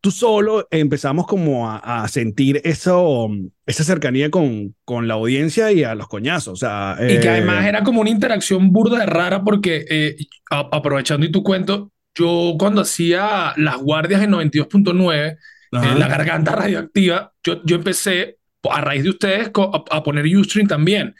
tú 0.00 0.10
solo 0.10 0.66
empezamos 0.70 1.26
como 1.26 1.68
a, 1.70 1.78
a 2.04 2.08
sentir 2.08 2.60
eso, 2.64 3.28
esa 3.66 3.84
cercanía 3.84 4.30
con, 4.30 4.74
con 4.84 5.08
la 5.08 5.14
audiencia 5.14 5.72
y 5.72 5.84
a 5.84 5.94
los 5.94 6.08
coñazos. 6.08 6.52
O 6.54 6.56
sea, 6.56 6.96
Y 7.00 7.18
que 7.20 7.26
eh, 7.26 7.30
además 7.30 7.66
era 7.66 7.82
como 7.82 8.00
una 8.00 8.10
interacción 8.10 8.70
burda 8.72 8.98
de 9.00 9.06
rara 9.06 9.42
porque, 9.44 9.84
eh, 9.88 10.16
a- 10.50 10.68
aprovechando 10.72 11.26
y 11.26 11.32
tu 11.32 11.42
cuento, 11.42 11.90
yo 12.14 12.54
cuando 12.58 12.80
hacía 12.82 13.52
las 13.56 13.76
guardias 13.78 14.22
en 14.22 14.30
92.9, 14.30 15.36
ajá. 15.72 15.92
en 15.92 15.98
la 15.98 16.08
garganta 16.08 16.52
radioactiva, 16.52 17.32
yo, 17.44 17.62
yo 17.64 17.76
empecé 17.76 18.38
a 18.70 18.80
raíz 18.80 19.04
de 19.04 19.10
ustedes 19.10 19.50
a, 19.54 19.84
a 19.96 20.02
poner 20.02 20.26
Ustream 20.26 20.66
también. 20.68 21.14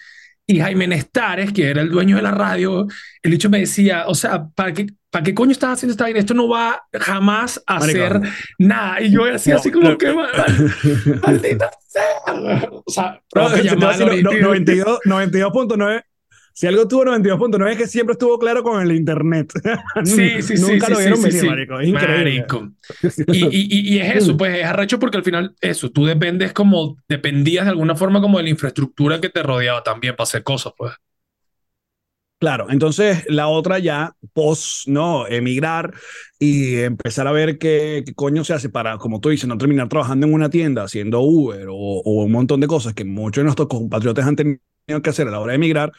Y 0.47 0.61
Jaime 0.61 0.87
Nestares, 0.87 1.53
que 1.53 1.69
era 1.69 1.83
el 1.83 1.91
dueño 1.91 2.17
de 2.17 2.23
la 2.23 2.31
radio, 2.31 2.87
el 3.23 3.33
hecho 3.35 3.51
me 3.51 3.61
decía, 3.61 4.05
o 4.07 4.15
sea, 4.15 4.49
¿para 4.55 4.73
qué, 4.73 4.87
¿para 5.11 5.25
qué 5.25 5.35
coño 5.35 5.53
estás 5.53 5.71
haciendo 5.75 5.93
esta 5.93 6.05
vaina? 6.05 6.19
Esto 6.21 6.35
no 6.35 6.49
va 6.49 6.83
jamás 6.93 7.63
a 7.67 7.77
hacer 7.77 8.21
nada. 8.59 9.01
Y 9.01 9.11
yo 9.11 9.27
No, 9.27 9.35
así 9.35 9.71
como 9.71 9.91
no. 9.91 9.99
que, 9.99 10.13
"Mal- 10.13 10.75
maldita 11.23 11.71
sea. 11.89 12.05
O 12.85 12.91
sea, 12.91 13.21
No, 13.35 13.53
que 13.53 13.63
llamarlo 13.63 14.07
no, 14.07 14.13
ahorita. 14.13 14.41
92 14.41 15.01
92.9. 15.05 16.03
Si 16.53 16.67
algo 16.67 16.89
tuvo 16.89 17.05
92.9 17.05 17.71
es 17.71 17.79
que 17.79 17.87
siempre 17.87 18.15
estuvo 18.15 18.37
claro 18.37 18.65
con 18.65 18.83
el 18.83 18.91
internet. 18.91 19.53
Sí, 20.05 20.43
sí, 20.43 20.57
sí. 20.57 20.63
Nunca 20.73 20.87
sí, 20.87 20.93
lo 20.93 20.99
vieron 20.99 21.17
sí, 21.19 21.23
venir, 21.25 21.41
sí. 21.41 21.47
marico. 21.49 21.79
Es 21.81 21.89
increíble. 21.89 22.19
Marico. 22.19 22.69
Y, 23.33 23.95
y 23.95 23.99
es 24.01 24.17
eso, 24.17 24.37
pues 24.37 24.59
es 24.59 24.65
arrecho 24.65 24.99
porque 24.99 25.19
al 25.19 25.23
final, 25.25 25.55
eso, 25.61 25.91
tú 25.91 26.05
dependes 26.05 26.53
como, 26.53 26.97
dependías 27.09 27.65
de 27.65 27.71
alguna 27.71 27.95
forma 27.95 28.21
como 28.21 28.39
de 28.39 28.45
la 28.45 28.51
infraestructura 28.51 29.21
que 29.21 29.29
te 29.29 29.43
rodeaba 29.43 29.85
también 29.85 30.17
para 30.17 30.25
hacer 30.25 30.43
cosas, 30.43 30.73
pues. 30.77 30.93
Claro, 32.41 32.67
entonces 32.71 33.25
la 33.29 33.49
otra 33.49 33.81
ya, 33.81 34.15
post, 34.33 34.87
¿no? 34.87 35.27
Emigrar 35.27 35.93
y 36.39 36.77
empezar 36.77 37.27
a 37.27 37.33
ver 37.33 37.59
qué, 37.59 38.05
qué 38.07 38.15
coño 38.15 38.45
se 38.45 38.55
hace 38.55 38.69
para, 38.69 38.97
como 38.99 39.19
tú 39.21 39.31
dices, 39.31 39.49
no 39.49 39.59
terminar 39.59 39.89
trabajando 39.89 40.25
en 40.29 40.35
una 40.35 40.49
tienda 40.49 40.85
haciendo 40.85 41.21
Uber 41.21 41.67
o, 41.69 41.75
o 41.75 42.23
un 42.25 42.31
montón 42.31 42.61
de 42.61 42.69
cosas 42.69 42.95
que 42.95 43.05
muchos 43.05 43.41
de 43.43 43.45
nuestros 43.47 43.67
compatriotas 43.67 44.25
han 44.25 44.37
tenido 44.37 44.61
que 45.03 45.11
hacer 45.11 45.27
a 45.27 45.33
la 45.33 45.41
hora 45.41 45.51
de 45.53 45.57
emigrar. 45.57 45.91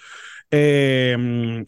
Eh, 0.51 1.15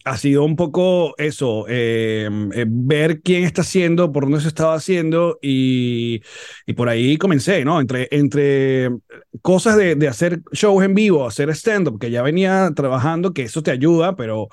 ha 0.04 0.16
sido 0.18 0.44
un 0.44 0.56
poco 0.56 1.14
eso, 1.18 1.66
eh, 1.68 2.28
eh, 2.54 2.64
ver 2.68 3.22
quién 3.22 3.44
está 3.44 3.62
haciendo, 3.62 4.12
por 4.12 4.24
dónde 4.24 4.40
se 4.40 4.48
estaba 4.48 4.74
haciendo 4.74 5.38
y, 5.42 6.22
y 6.66 6.72
por 6.74 6.88
ahí 6.88 7.16
comencé, 7.16 7.64
¿no? 7.64 7.80
Entre, 7.80 8.08
entre 8.10 8.90
cosas 9.42 9.76
de, 9.76 9.94
de 9.94 10.08
hacer 10.08 10.42
shows 10.52 10.84
en 10.84 10.94
vivo, 10.94 11.26
hacer 11.26 11.50
stand-up, 11.50 11.98
que 12.00 12.10
ya 12.10 12.22
venía 12.22 12.70
trabajando, 12.74 13.32
que 13.32 13.42
eso 13.42 13.62
te 13.62 13.70
ayuda, 13.70 14.16
pero, 14.16 14.48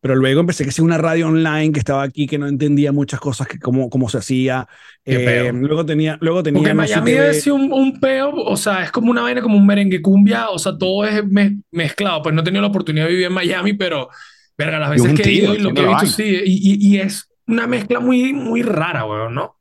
pero 0.00 0.16
luego 0.16 0.40
empecé 0.40 0.64
que 0.64 0.72
sea 0.72 0.84
una 0.84 0.98
radio 0.98 1.28
online 1.28 1.72
que 1.72 1.78
estaba 1.78 2.02
aquí, 2.02 2.26
que 2.26 2.38
no 2.38 2.46
entendía 2.48 2.92
muchas 2.92 3.20
cosas, 3.20 3.46
que 3.48 3.58
cómo, 3.58 3.90
cómo 3.90 4.08
se 4.08 4.18
hacía. 4.18 4.66
Qué 5.04 5.16
Eh, 5.16 5.24
peo. 5.24 5.52
luego 5.52 5.84
tenía, 5.84 6.16
luego 6.20 6.42
tenía 6.42 6.58
Porque 6.60 6.74
Miami 6.74 7.12
ser 7.34 7.52
un, 7.52 7.72
un 7.72 8.00
peo, 8.00 8.30
o 8.34 8.56
sea, 8.56 8.82
es 8.82 8.90
como 8.90 9.10
una 9.10 9.22
vaina, 9.22 9.42
como 9.42 9.56
un 9.56 9.66
merengue 9.66 10.00
cumbia, 10.02 10.48
o 10.50 10.58
sea, 10.58 10.76
todo 10.78 11.04
es 11.04 11.24
me- 11.26 11.60
mezclado. 11.70 12.22
Pues 12.22 12.34
no 12.34 12.40
he 12.40 12.44
tenido 12.44 12.62
la 12.62 12.68
oportunidad 12.68 13.04
de 13.06 13.10
vivir 13.12 13.26
en 13.26 13.32
Miami, 13.34 13.74
pero, 13.74 14.08
verga, 14.56 14.78
las 14.78 14.90
veces 14.90 15.14
que 15.14 15.22
he 15.28 15.32
ido 15.32 15.54
y 15.54 15.58
lo 15.58 15.72
que 15.74 15.82
he 15.82 15.86
visto, 15.88 16.06
sí, 16.06 16.24
y, 16.44 16.88
y, 16.88 16.96
y 16.96 17.00
es 17.00 17.28
una 17.46 17.66
mezcla 17.66 18.00
muy, 18.00 18.32
muy 18.32 18.62
rara, 18.62 19.04
weón, 19.06 19.34
¿no? 19.34 19.56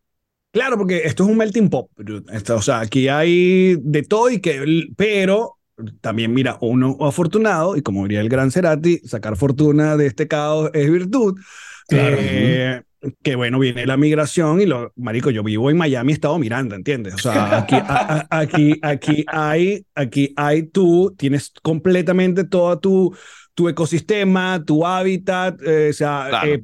Claro, 0.51 0.77
porque 0.77 1.03
esto 1.05 1.23
es 1.23 1.29
un 1.29 1.37
melting 1.37 1.69
pot. 1.69 1.89
dude. 1.97 2.25
Esto, 2.35 2.55
o 2.55 2.61
sea, 2.61 2.79
aquí 2.79 3.07
hay 3.07 3.75
de 3.81 4.03
todo 4.03 4.29
y 4.31 4.41
que, 4.41 4.87
pero 4.97 5.58
también, 6.01 6.33
mira, 6.33 6.57
uno 6.61 6.97
afortunado, 7.01 7.75
y 7.75 7.81
como 7.81 8.03
diría 8.03 8.21
el 8.21 8.29
gran 8.29 8.51
Cerati, 8.51 8.99
sacar 8.99 9.35
fortuna 9.35 9.97
de 9.97 10.07
este 10.07 10.27
caos 10.27 10.69
es 10.73 10.91
virtud. 10.91 11.39
Claro. 11.87 12.17
Eh, 12.19 12.81
que 13.23 13.35
bueno, 13.35 13.59
viene 13.59 13.85
la 13.85 13.95
migración 13.95 14.59
y 14.59 14.65
lo, 14.65 14.91
marico, 14.97 15.29
yo 15.31 15.41
vivo 15.41 15.69
en 15.69 15.77
Miami, 15.77 16.11
Estado 16.11 16.37
Miranda, 16.37 16.75
¿entiendes? 16.75 17.13
O 17.13 17.17
sea, 17.17 17.59
aquí, 17.59 17.75
a- 17.75 18.27
a- 18.29 18.39
aquí, 18.39 18.77
aquí 18.81 19.23
hay, 19.27 19.85
aquí 19.95 20.33
hay 20.35 20.63
tú, 20.63 21.15
tienes 21.17 21.53
completamente 21.63 22.43
todo 22.43 22.77
tu, 22.77 23.15
tu 23.53 23.69
ecosistema, 23.69 24.61
tu 24.65 24.85
hábitat, 24.85 25.61
eh, 25.65 25.89
o 25.91 25.93
sea, 25.93 26.25
Claro. 26.29 26.53
eh, 26.53 26.63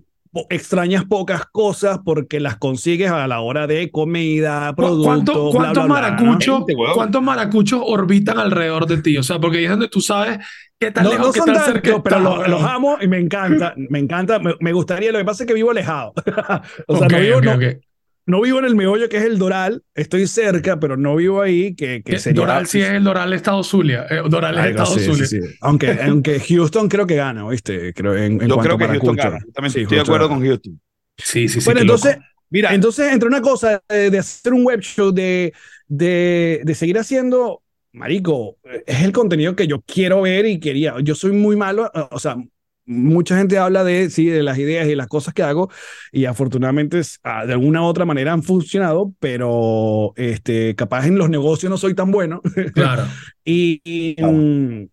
extrañas 0.49 1.05
pocas 1.05 1.45
cosas 1.45 1.99
porque 2.03 2.39
las 2.39 2.57
consigues 2.57 3.11
a 3.11 3.27
la 3.27 3.39
hora 3.39 3.67
de 3.67 3.89
comida, 3.91 4.73
productos, 4.75 5.05
¿Cuánto, 5.05 5.49
¿Cuántos 5.51 5.87
maracuchos 5.87 6.63
¿cuántos 6.93 7.21
maracuchos 7.21 7.81
orbitan 7.83 8.39
alrededor 8.39 8.85
de 8.85 9.01
ti? 9.01 9.17
O 9.17 9.23
sea, 9.23 9.39
porque 9.39 9.59
ahí 9.59 9.63
es 9.65 9.69
donde 9.71 9.87
tú 9.87 10.01
sabes 10.01 10.39
qué 10.79 10.91
tan 10.91 11.09
lejos, 11.09 11.33
qué 11.33 11.41
tan 11.41 11.63
cerca 11.63 12.03
Pero 12.03 12.47
los, 12.47 12.63
amo 12.63 12.97
y 13.01 13.07
me 13.07 13.19
encanta, 13.19 13.73
me 13.77 13.99
encanta, 13.99 14.39
me, 14.39 14.73
gustaría, 14.73 15.11
lo 15.11 15.19
que 15.19 15.25
pasa 15.25 15.43
es 15.43 15.47
que 15.47 15.53
vivo 15.53 15.71
alejado. 15.71 16.13
o 16.87 16.97
sea, 16.97 17.07
no 17.07 17.19
vivo, 17.19 17.41
no 17.41 17.59
vivo 18.41 18.59
en 18.59 18.65
el 18.65 18.75
meollo 18.75 19.07
que 19.07 19.17
es 19.17 19.23
el 19.23 19.37
Doral, 19.37 19.83
estoy 19.93 20.25
cerca, 20.27 20.79
pero 20.79 20.97
no 20.97 21.15
vivo 21.15 21.41
ahí. 21.41 21.75
Que, 21.75 22.01
que 22.03 22.19
sería, 22.19 22.41
Doral 22.41 22.67
sí 22.67 22.81
es 22.81 22.89
el 22.89 23.03
Doral 23.03 23.33
Estado 23.33 23.63
Zulia. 23.63 24.07
Eh, 24.09 24.21
Doral 24.27 24.57
es 24.57 24.65
Estado 24.65 24.99
Zulia. 24.99 25.25
Sí, 25.25 25.39
Aunque, 25.61 25.91
aunque 26.03 26.39
Houston 26.39 26.89
creo 26.89 27.05
que 27.05 27.15
gana, 27.15 27.47
¿viste? 27.47 27.93
Creo, 27.93 28.15
en, 28.15 28.41
en 28.41 28.47
Yo 28.47 28.57
creo 28.57 28.77
que 28.77 28.87
Houston 28.87 29.15
gana. 29.15 29.39
También 29.53 29.67
estoy 29.67 29.97
de 29.97 30.01
acuerdo 30.01 30.29
con 30.29 30.43
Houston. 30.43 30.79
Sí, 31.17 31.47
sí, 31.47 31.61
sí. 31.61 31.65
Bueno, 31.65 31.81
entonces, 31.81 32.17
mira, 32.49 32.73
entonces 32.73 33.13
entre 33.13 33.27
una 33.27 33.41
cosa 33.41 33.81
de, 33.87 34.17
hacer 34.17 34.53
un 34.53 34.65
web 34.65 34.81
show, 34.81 35.11
de, 35.11 35.53
de, 35.87 36.61
de 36.63 36.75
seguir 36.75 36.97
haciendo 36.97 37.61
Marico, 37.95 38.57
es 38.85 39.03
el 39.03 39.13
contenido 39.13 39.55
que 39.55 39.67
yo 39.67 39.81
quiero 39.81 40.21
ver 40.21 40.45
y 40.45 40.59
quería. 40.59 40.95
Yo 41.01 41.15
soy 41.15 41.31
muy 41.31 41.55
malo, 41.55 41.89
o 42.11 42.19
sea, 42.19 42.35
mucha 42.85 43.37
gente 43.37 43.57
habla 43.57 43.83
de, 43.83 44.09
sí, 44.09 44.27
de 44.27 44.43
las 44.43 44.57
ideas 44.57 44.87
y 44.87 44.95
las 44.95 45.07
cosas 45.07 45.33
que 45.33 45.43
hago 45.43 45.69
y 46.11 46.25
afortunadamente 46.25 47.01
ah, 47.23 47.45
de 47.45 47.53
alguna 47.53 47.81
u 47.81 47.85
otra 47.85 48.05
manera 48.05 48.33
han 48.33 48.43
funcionado, 48.43 49.13
pero 49.19 50.13
este, 50.15 50.75
capaz 50.75 51.07
en 51.07 51.17
los 51.17 51.29
negocios 51.29 51.69
no 51.69 51.77
soy 51.77 51.95
tan 51.95 52.11
bueno. 52.11 52.41
Claro. 52.73 53.05
y, 53.45 54.15
mm, 54.19 54.85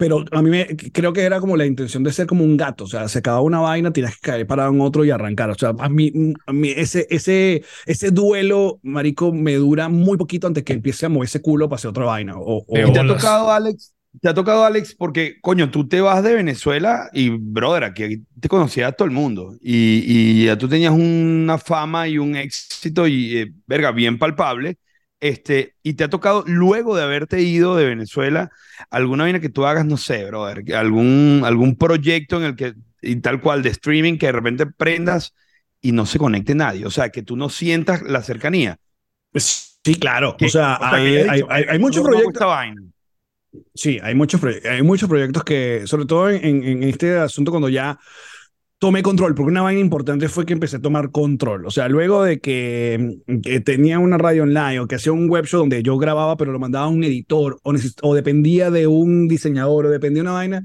pero 0.00 0.24
a 0.32 0.40
mí 0.40 0.48
me, 0.48 0.66
creo 0.66 1.12
que 1.12 1.20
era 1.20 1.40
como 1.40 1.58
la 1.58 1.66
intención 1.66 2.02
de 2.02 2.10
ser 2.10 2.26
como 2.26 2.42
un 2.42 2.56
gato, 2.56 2.84
o 2.84 2.86
sea, 2.86 3.06
se 3.06 3.18
acaba 3.18 3.42
una 3.42 3.60
vaina, 3.60 3.92
tienes 3.92 4.14
que 4.14 4.30
caer 4.30 4.46
para 4.46 4.70
un 4.70 4.80
otro 4.80 5.04
y 5.04 5.10
arrancar. 5.10 5.50
O 5.50 5.54
sea, 5.54 5.74
a 5.78 5.88
mí, 5.90 6.10
a 6.46 6.54
mí 6.54 6.70
ese, 6.74 7.06
ese, 7.10 7.62
ese 7.84 8.10
duelo, 8.10 8.80
marico, 8.82 9.30
me 9.30 9.56
dura 9.56 9.90
muy 9.90 10.16
poquito 10.16 10.46
antes 10.46 10.64
que 10.64 10.72
empiece 10.72 11.04
a 11.04 11.10
mover 11.10 11.26
ese 11.26 11.42
culo 11.42 11.68
para 11.68 11.76
hacer 11.76 11.90
otra 11.90 12.06
vaina. 12.06 12.32
O, 12.38 12.64
¿Te 12.72 12.98
ha 12.98 13.06
tocado, 13.06 13.52
Alex, 13.52 13.92
te 14.20 14.28
ha 14.28 14.34
tocado, 14.34 14.64
Alex, 14.64 14.94
porque, 14.94 15.40
coño, 15.40 15.70
tú 15.70 15.86
te 15.88 16.00
vas 16.00 16.22
de 16.22 16.34
Venezuela 16.34 17.08
y, 17.12 17.30
brother, 17.30 17.84
aquí 17.84 18.24
te 18.40 18.48
conocía 18.48 18.92
todo 18.92 19.06
el 19.06 19.14
mundo. 19.14 19.56
Y, 19.60 20.02
y 20.06 20.46
ya 20.46 20.58
tú 20.58 20.68
tenías 20.68 20.92
una 20.92 21.58
fama 21.58 22.08
y 22.08 22.18
un 22.18 22.34
éxito 22.34 23.06
y, 23.06 23.38
eh, 23.38 23.52
verga, 23.66 23.92
bien 23.92 24.18
palpable. 24.18 24.78
Este, 25.20 25.76
y 25.82 25.94
te 25.94 26.04
ha 26.04 26.08
tocado, 26.08 26.44
luego 26.46 26.96
de 26.96 27.02
haberte 27.02 27.42
ido 27.42 27.76
de 27.76 27.86
Venezuela, 27.86 28.50
alguna 28.88 29.24
vaina 29.24 29.38
que 29.38 29.50
tú 29.50 29.66
hagas, 29.66 29.84
no 29.84 29.98
sé, 29.98 30.24
brother, 30.24 30.74
algún, 30.74 31.42
algún 31.44 31.76
proyecto 31.76 32.38
en 32.38 32.44
el 32.44 32.56
que, 32.56 32.72
y 33.02 33.16
tal 33.16 33.40
cual, 33.40 33.62
de 33.62 33.68
streaming, 33.68 34.16
que 34.16 34.26
de 34.26 34.32
repente 34.32 34.66
prendas 34.66 35.34
y 35.82 35.92
no 35.92 36.06
se 36.06 36.18
conecte 36.18 36.54
nadie. 36.54 36.86
O 36.86 36.90
sea, 36.90 37.10
que 37.10 37.22
tú 37.22 37.36
no 37.36 37.48
sientas 37.48 38.02
la 38.02 38.22
cercanía. 38.22 38.78
Pues, 39.30 39.78
sí, 39.84 39.94
claro. 39.96 40.36
o 40.40 40.48
sea, 40.48 40.78
hay, 40.80 41.16
hay, 41.16 41.42
hay, 41.48 41.78
muchos 41.78 42.02
proyectos. 42.02 42.42
Sí, 43.74 43.98
hay 44.02 44.14
muchos, 44.14 44.40
hay 44.64 44.82
muchos 44.82 45.08
proyectos 45.08 45.44
que, 45.44 45.82
sobre 45.86 46.06
todo 46.06 46.30
en, 46.30 46.62
en, 46.62 46.82
este 46.84 47.16
asunto, 47.16 47.50
cuando 47.50 47.68
ya 47.68 47.98
tomé 48.80 49.02
control, 49.02 49.34
porque 49.34 49.50
una 49.50 49.60
vaina 49.60 49.80
importante 49.80 50.28
fue 50.30 50.46
que 50.46 50.54
empecé 50.54 50.76
a 50.76 50.80
tomar 50.80 51.10
control. 51.10 51.66
O 51.66 51.70
sea, 51.70 51.86
luego 51.88 52.24
de 52.24 52.40
que, 52.40 53.18
que, 53.42 53.60
tenía 53.60 53.98
una 53.98 54.16
radio 54.16 54.44
online 54.44 54.80
o 54.80 54.86
que 54.86 54.94
hacía 54.94 55.12
un 55.12 55.28
web 55.28 55.44
show 55.44 55.60
donde 55.60 55.82
yo 55.82 55.98
grababa, 55.98 56.38
pero 56.38 56.50
lo 56.50 56.58
mandaba 56.58 56.86
a 56.86 56.88
un 56.88 57.04
editor 57.04 57.58
o, 57.62 57.74
o 58.02 58.14
dependía 58.14 58.70
de 58.70 58.86
un 58.86 59.28
diseñador 59.28 59.84
o 59.84 59.90
dependía 59.90 60.22
de 60.22 60.28
una 60.28 60.32
vaina, 60.32 60.62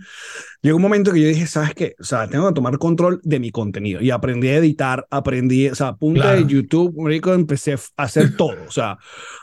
llegó 0.61 0.77
un 0.77 0.81
momento 0.81 1.11
que 1.11 1.21
yo 1.21 1.27
dije, 1.27 1.45
¿sabes 1.45 1.73
qué? 1.73 1.95
O 1.99 2.05
sea, 2.05 2.29
tengo 2.29 2.47
que 2.47 2.53
tomar 2.53 2.77
control 2.77 3.19
de 3.21 3.39
mi 3.39 3.51
contenido 3.51 3.99
y 4.01 4.11
aprendí 4.11 4.47
a 4.47 4.57
editar, 4.57 5.05
aprendí, 5.09 5.67
o 5.67 5.75
sea, 5.75 5.89
a 5.89 5.97
punta 5.97 6.35
de 6.35 6.45
YouTube, 6.45 6.95
empecé 7.33 7.73
a 7.73 8.03
hacer 8.03 8.37
todo, 8.37 8.55
o 8.65 8.71
sea, 8.71 8.97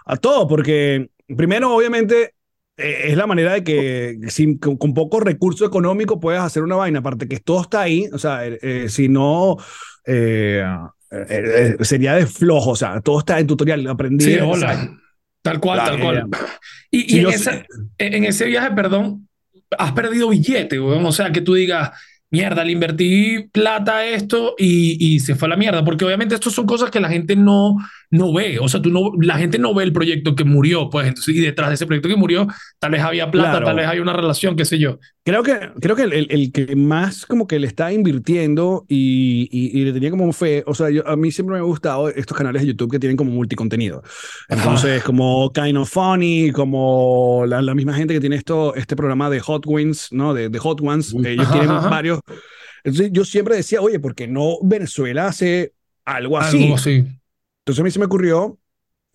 a 0.06 0.16
todo, 0.16 0.48
porque 0.48 1.10
primero, 1.36 1.76
obviamente, 1.76 2.32
es 2.76 3.16
la 3.16 3.26
manera 3.26 3.52
de 3.52 3.64
que 3.64 4.18
sin, 4.28 4.58
con, 4.58 4.94
poco 4.94 5.20
recurso 5.20 5.64
económico 5.64 6.20
puedas 6.20 6.44
hacer 6.44 6.62
una 6.62 6.76
vaina, 6.76 7.00
aparte 7.00 7.28
que 7.28 7.40
todo 7.40 7.62
está 7.62 7.82
ahí, 7.82 8.08
o 8.12 8.18
sea, 8.18 8.46
eh, 8.46 8.58
eh, 8.62 8.88
si 8.88 9.08
no, 9.08 9.56
sería 10.04 12.14
de 12.14 12.26
flojo, 12.26 12.70
o 12.70 12.76
sea, 12.76 13.00
todo 13.00 13.18
está 13.18 13.38
en 13.38 13.46
tutorial, 13.46 13.86
aprendí. 13.86 14.24
Sí, 14.24 14.38
hola. 14.38 14.98
Tal 15.42 15.58
cual, 15.58 15.78
tal 15.78 16.00
cual. 16.00 16.28
Y, 16.90 17.18
en, 17.18 17.26
en, 17.98 18.24
ese 18.24 18.46
viaje, 18.46 18.70
perdón, 18.70 19.28
has 19.76 19.92
perdido 19.92 20.28
billete, 20.28 20.78
o 20.78 21.12
sea, 21.12 21.32
que 21.32 21.40
tú 21.40 21.54
digas, 21.54 21.90
mierda, 22.30 22.64
le 22.64 22.72
invertí 22.72 23.48
plata 23.52 23.98
a 23.98 24.06
esto 24.06 24.54
y, 24.56 25.14
y, 25.14 25.20
se 25.20 25.34
fue 25.34 25.46
a 25.46 25.50
la 25.50 25.56
mierda, 25.56 25.84
porque 25.84 26.04
obviamente 26.04 26.34
esto 26.34 26.50
son 26.50 26.66
cosas 26.66 26.90
que 26.90 27.00
la 27.00 27.08
gente 27.08 27.36
no, 27.36 27.76
no 28.12 28.30
ve, 28.30 28.58
o 28.60 28.68
sea, 28.68 28.82
tú 28.82 28.90
no, 28.90 29.10
la 29.22 29.38
gente 29.38 29.58
no 29.58 29.72
ve 29.72 29.84
el 29.84 29.92
proyecto 29.92 30.36
que 30.36 30.44
murió, 30.44 30.90
pues, 30.90 31.08
entonces, 31.08 31.34
y 31.34 31.40
detrás 31.40 31.70
de 31.70 31.76
ese 31.76 31.86
proyecto 31.86 32.10
que 32.10 32.16
murió, 32.16 32.46
tal 32.78 32.90
vez 32.90 33.00
había 33.00 33.30
plata, 33.30 33.64
tal 33.64 33.74
vez 33.74 33.88
hay 33.88 34.00
una 34.00 34.12
relación, 34.12 34.54
qué 34.54 34.66
sé 34.66 34.78
yo. 34.78 34.98
Creo 35.24 35.42
que, 35.42 35.70
creo 35.80 35.96
que 35.96 36.02
el, 36.02 36.26
el, 36.28 36.52
que 36.52 36.76
más 36.76 37.24
como 37.24 37.46
que 37.46 37.58
le 37.58 37.66
está 37.66 37.90
invirtiendo 37.90 38.84
y, 38.86 39.48
y, 39.50 39.82
le 39.82 39.94
tenía 39.94 40.10
como 40.10 40.30
fe, 40.34 40.62
o 40.66 40.74
sea, 40.74 40.90
yo, 40.90 41.08
a 41.08 41.16
mí 41.16 41.32
siempre 41.32 41.54
me 41.54 41.60
ha 41.60 41.64
gustado 41.64 42.10
estos 42.10 42.36
canales 42.36 42.60
de 42.60 42.68
YouTube 42.68 42.90
que 42.90 42.98
tienen 42.98 43.16
como 43.16 43.30
multicontenido. 43.30 44.02
Entonces, 44.50 45.02
como 45.02 45.50
Kind 45.50 45.78
of 45.78 45.88
Funny, 45.88 46.52
como 46.52 47.44
la, 47.46 47.62
la, 47.62 47.74
misma 47.74 47.94
gente 47.94 48.12
que 48.12 48.20
tiene 48.20 48.36
esto, 48.36 48.74
este 48.74 48.94
programa 48.94 49.30
de 49.30 49.40
Hot 49.40 49.64
Wins, 49.64 50.08
¿no? 50.12 50.34
De, 50.34 50.50
de 50.50 50.58
Hot 50.58 50.82
Ones, 50.82 51.14
ellos 51.24 51.50
tienen 51.50 51.68
varios. 51.68 52.20
Entonces, 52.84 53.10
yo 53.10 53.24
siempre 53.24 53.56
decía, 53.56 53.80
oye, 53.80 53.98
¿por 53.98 54.14
qué 54.14 54.28
no 54.28 54.58
Venezuela 54.62 55.28
hace 55.28 55.72
algo 56.04 56.36
así? 56.36 56.64
Algo 56.64 56.74
así. 56.74 57.06
Entonces 57.62 57.80
a 57.80 57.84
mí 57.84 57.90
se 57.90 57.98
me 57.98 58.06
ocurrió 58.06 58.58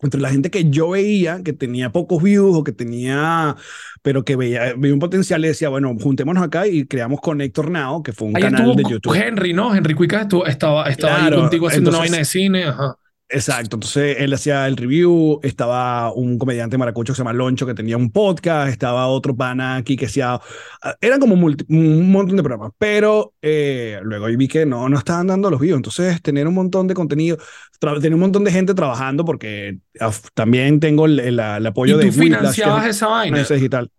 entre 0.00 0.20
la 0.20 0.30
gente 0.30 0.50
que 0.50 0.70
yo 0.70 0.90
veía 0.90 1.42
que 1.42 1.52
tenía 1.52 1.90
pocos 1.90 2.22
views 2.22 2.56
o 2.56 2.64
que 2.64 2.72
tenía, 2.72 3.56
pero 4.02 4.24
que 4.24 4.36
veía, 4.36 4.74
veía 4.76 4.94
un 4.94 5.00
potencial, 5.00 5.40
le 5.40 5.48
decía, 5.48 5.68
bueno, 5.68 5.94
juntémonos 6.00 6.42
acá 6.42 6.66
y 6.66 6.86
creamos 6.86 7.20
Connector 7.20 7.70
Now, 7.70 8.02
que 8.02 8.12
fue 8.12 8.28
un 8.28 8.34
canal 8.34 8.76
de 8.76 8.84
YouTube. 8.84 9.14
Henry, 9.14 9.52
¿no? 9.52 9.74
Henry 9.74 9.94
Cuica 9.94 10.28
estaba, 10.46 10.88
estaba 10.88 11.26
ahí 11.26 11.32
contigo 11.32 11.66
haciendo 11.66 11.90
una 11.90 11.98
vaina 11.98 12.18
de 12.18 12.24
cine. 12.24 12.64
Ajá. 12.64 12.96
Exacto, 13.30 13.76
entonces 13.76 14.16
él 14.20 14.32
hacía 14.32 14.66
el 14.66 14.76
review, 14.78 15.38
estaba 15.42 16.10
un 16.14 16.38
comediante 16.38 16.78
maracucho 16.78 17.12
que 17.12 17.16
se 17.16 17.20
llama 17.20 17.34
Loncho 17.34 17.66
que 17.66 17.74
tenía 17.74 17.98
un 17.98 18.10
podcast, 18.10 18.70
estaba 18.70 19.06
otro 19.06 19.36
pana 19.36 19.76
aquí 19.76 19.98
que 19.98 20.06
hacía, 20.06 20.40
ah, 20.82 20.96
eran 21.02 21.20
como 21.20 21.34
un 21.34 22.10
montón 22.10 22.36
de 22.36 22.42
programas, 22.42 22.72
pero 22.78 23.34
eh, 23.42 24.00
luego 24.02 24.26
vi 24.28 24.48
que 24.48 24.64
no, 24.64 24.88
no 24.88 24.96
estaban 24.96 25.26
dando 25.26 25.50
los 25.50 25.60
views, 25.60 25.76
entonces 25.76 26.22
tener 26.22 26.48
un 26.48 26.54
montón 26.54 26.86
de 26.86 26.94
contenido, 26.94 27.36
tener 27.78 28.14
un 28.14 28.20
montón 28.20 28.44
de 28.44 28.50
gente 28.50 28.72
trabajando 28.72 29.26
porque 29.26 29.78
ah, 30.00 30.10
también 30.32 30.80
tengo 30.80 31.04
el, 31.04 31.20
el, 31.20 31.38
apoyo 31.38 31.96
¿Y 31.96 32.00
tú 32.00 32.06
de... 32.06 32.12
financiabas 32.12 32.86
esa 32.86 33.08
vaina? 33.08 33.42
digital. 33.42 33.90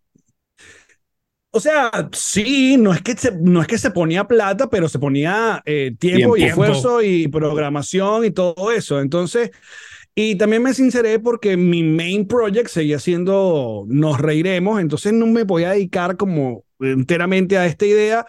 O 1.51 1.59
sea, 1.59 2.09
sí, 2.11 2.77
no 2.77 2.93
es 2.93 3.01
que 3.01 3.15
se, 3.17 3.31
no 3.31 3.61
es 3.61 3.67
que 3.67 3.79
se 3.79 3.89
ponía 3.89 4.27
plata, 4.27 4.69
pero 4.69 4.87
se 4.87 4.99
ponía 4.99 5.61
eh, 5.65 5.95
tiempo, 5.97 6.37
y 6.37 6.43
esfuerzo 6.43 7.01
y 7.01 7.27
programación 7.27 8.25
y 8.25 8.31
todo 8.31 8.71
eso. 8.71 8.99
Entonces, 8.99 9.49
y 10.13 10.35
también 10.35 10.61
me 10.61 10.73
sinceré 10.75 11.17
porque 11.17 11.57
mi 11.57 11.81
main 11.81 12.27
project 12.27 12.67
seguía 12.67 12.99
siendo 12.99 13.85
Nos 13.87 14.19
Reiremos, 14.19 14.79
entonces 14.79 15.13
no 15.13 15.25
me 15.25 15.43
voy 15.43 15.63
a 15.63 15.71
dedicar 15.71 16.17
como 16.17 16.65
enteramente 16.79 17.57
a 17.57 17.65
esta 17.65 17.85
idea. 17.85 18.25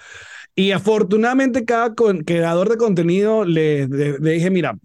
Y 0.55 0.73
afortunadamente 0.73 1.65
cada 1.65 1.95
creador 1.95 2.71
de 2.71 2.77
contenido 2.77 3.45
le, 3.45 3.87
le 3.87 4.31
dije, 4.31 4.51
mira, 4.51 4.79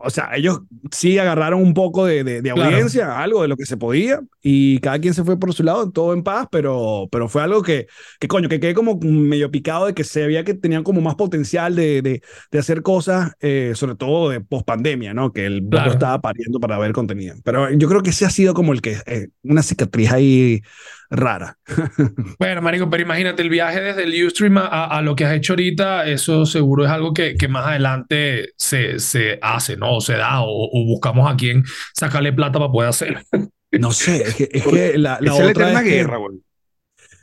o 0.00 0.10
sea, 0.10 0.30
ellos 0.36 0.60
sí 0.92 1.18
agarraron 1.18 1.60
un 1.60 1.74
poco 1.74 2.06
de, 2.06 2.22
de, 2.22 2.50
audiencia, 2.50 3.20
algo 3.20 3.42
de 3.42 3.48
lo 3.48 3.56
que 3.56 3.66
se 3.66 3.76
podía, 3.76 4.20
y 4.40 4.78
cada 4.78 4.98
quien 5.00 5.12
se 5.12 5.24
fue 5.24 5.38
por 5.38 5.52
su 5.52 5.64
lado, 5.64 5.90
todo 5.90 6.12
en 6.12 6.22
paz, 6.22 6.46
pero, 6.52 7.08
pero 7.10 7.28
fue 7.28 7.42
algo 7.42 7.62
que, 7.62 7.88
que 8.20 8.28
coño, 8.28 8.48
que 8.48 8.60
quedé 8.60 8.74
como 8.74 8.98
medio 9.00 9.50
picado 9.50 9.86
de 9.86 9.94
que 9.94 10.04
se 10.04 10.26
veía 10.26 10.44
que 10.44 10.54
tenían 10.54 10.84
como 10.84 11.00
más 11.00 11.16
potencial 11.16 11.74
de, 11.74 12.00
de, 12.02 12.22
de 12.50 12.58
hacer 12.58 12.82
cosas, 12.82 13.32
eh, 13.40 13.72
sobre 13.74 13.96
todo 13.96 14.30
de 14.30 14.40
post 14.40 14.66
pandemia, 14.66 15.14
¿no? 15.14 15.32
Que 15.32 15.46
el 15.46 15.66
claro. 15.68 15.90
estaba 15.90 16.20
pariendo 16.20 16.60
para 16.60 16.78
ver 16.78 16.92
contenido. 16.92 17.34
Pero 17.44 17.70
yo 17.72 17.88
creo 17.88 18.02
que 18.02 18.10
ese 18.10 18.24
ha 18.24 18.30
sido 18.30 18.54
como 18.54 18.72
el 18.72 18.80
que, 18.80 18.98
eh, 19.06 19.28
una 19.42 19.62
cicatriz 19.62 20.12
ahí 20.12 20.62
rara. 21.10 21.58
bueno, 22.38 22.62
Marico, 22.62 22.90
pero 22.90 23.02
imagínate 23.02 23.42
el 23.42 23.50
viaje 23.50 23.80
desde 23.80 24.04
el 24.04 24.26
Ustream 24.26 24.58
a, 24.58 24.86
a, 24.86 25.02
lo 25.02 25.16
que 25.16 25.24
has 25.24 25.34
hecho 25.34 25.54
ahorita, 25.54 26.06
eso 26.06 26.46
seguro 26.46 26.84
es 26.84 26.90
algo 26.90 27.12
que, 27.14 27.36
que 27.36 27.48
más 27.48 27.66
adelante 27.66 28.50
se, 28.56 28.98
se 28.98 29.38
hace, 29.42 29.76
¿no? 29.76 29.96
O 29.96 30.00
se 30.00 30.14
da, 30.14 30.42
o, 30.42 30.48
o 30.48 30.84
buscamos 30.84 31.30
a 31.30 31.36
quien 31.36 31.64
sacarle 31.94 32.32
plata 32.32 32.58
para 32.58 32.72
poder 32.72 32.90
hacer. 32.90 33.22
no 33.72 33.92
sé, 33.92 34.22
es 34.22 34.34
que, 34.34 34.48
es 34.52 34.66
que 34.66 34.98
la, 34.98 35.18
la 35.20 35.32
es 35.32 35.38
la 35.38 35.50
eterna 35.50 35.82
guerra, 35.82 36.16
güey. 36.18 36.38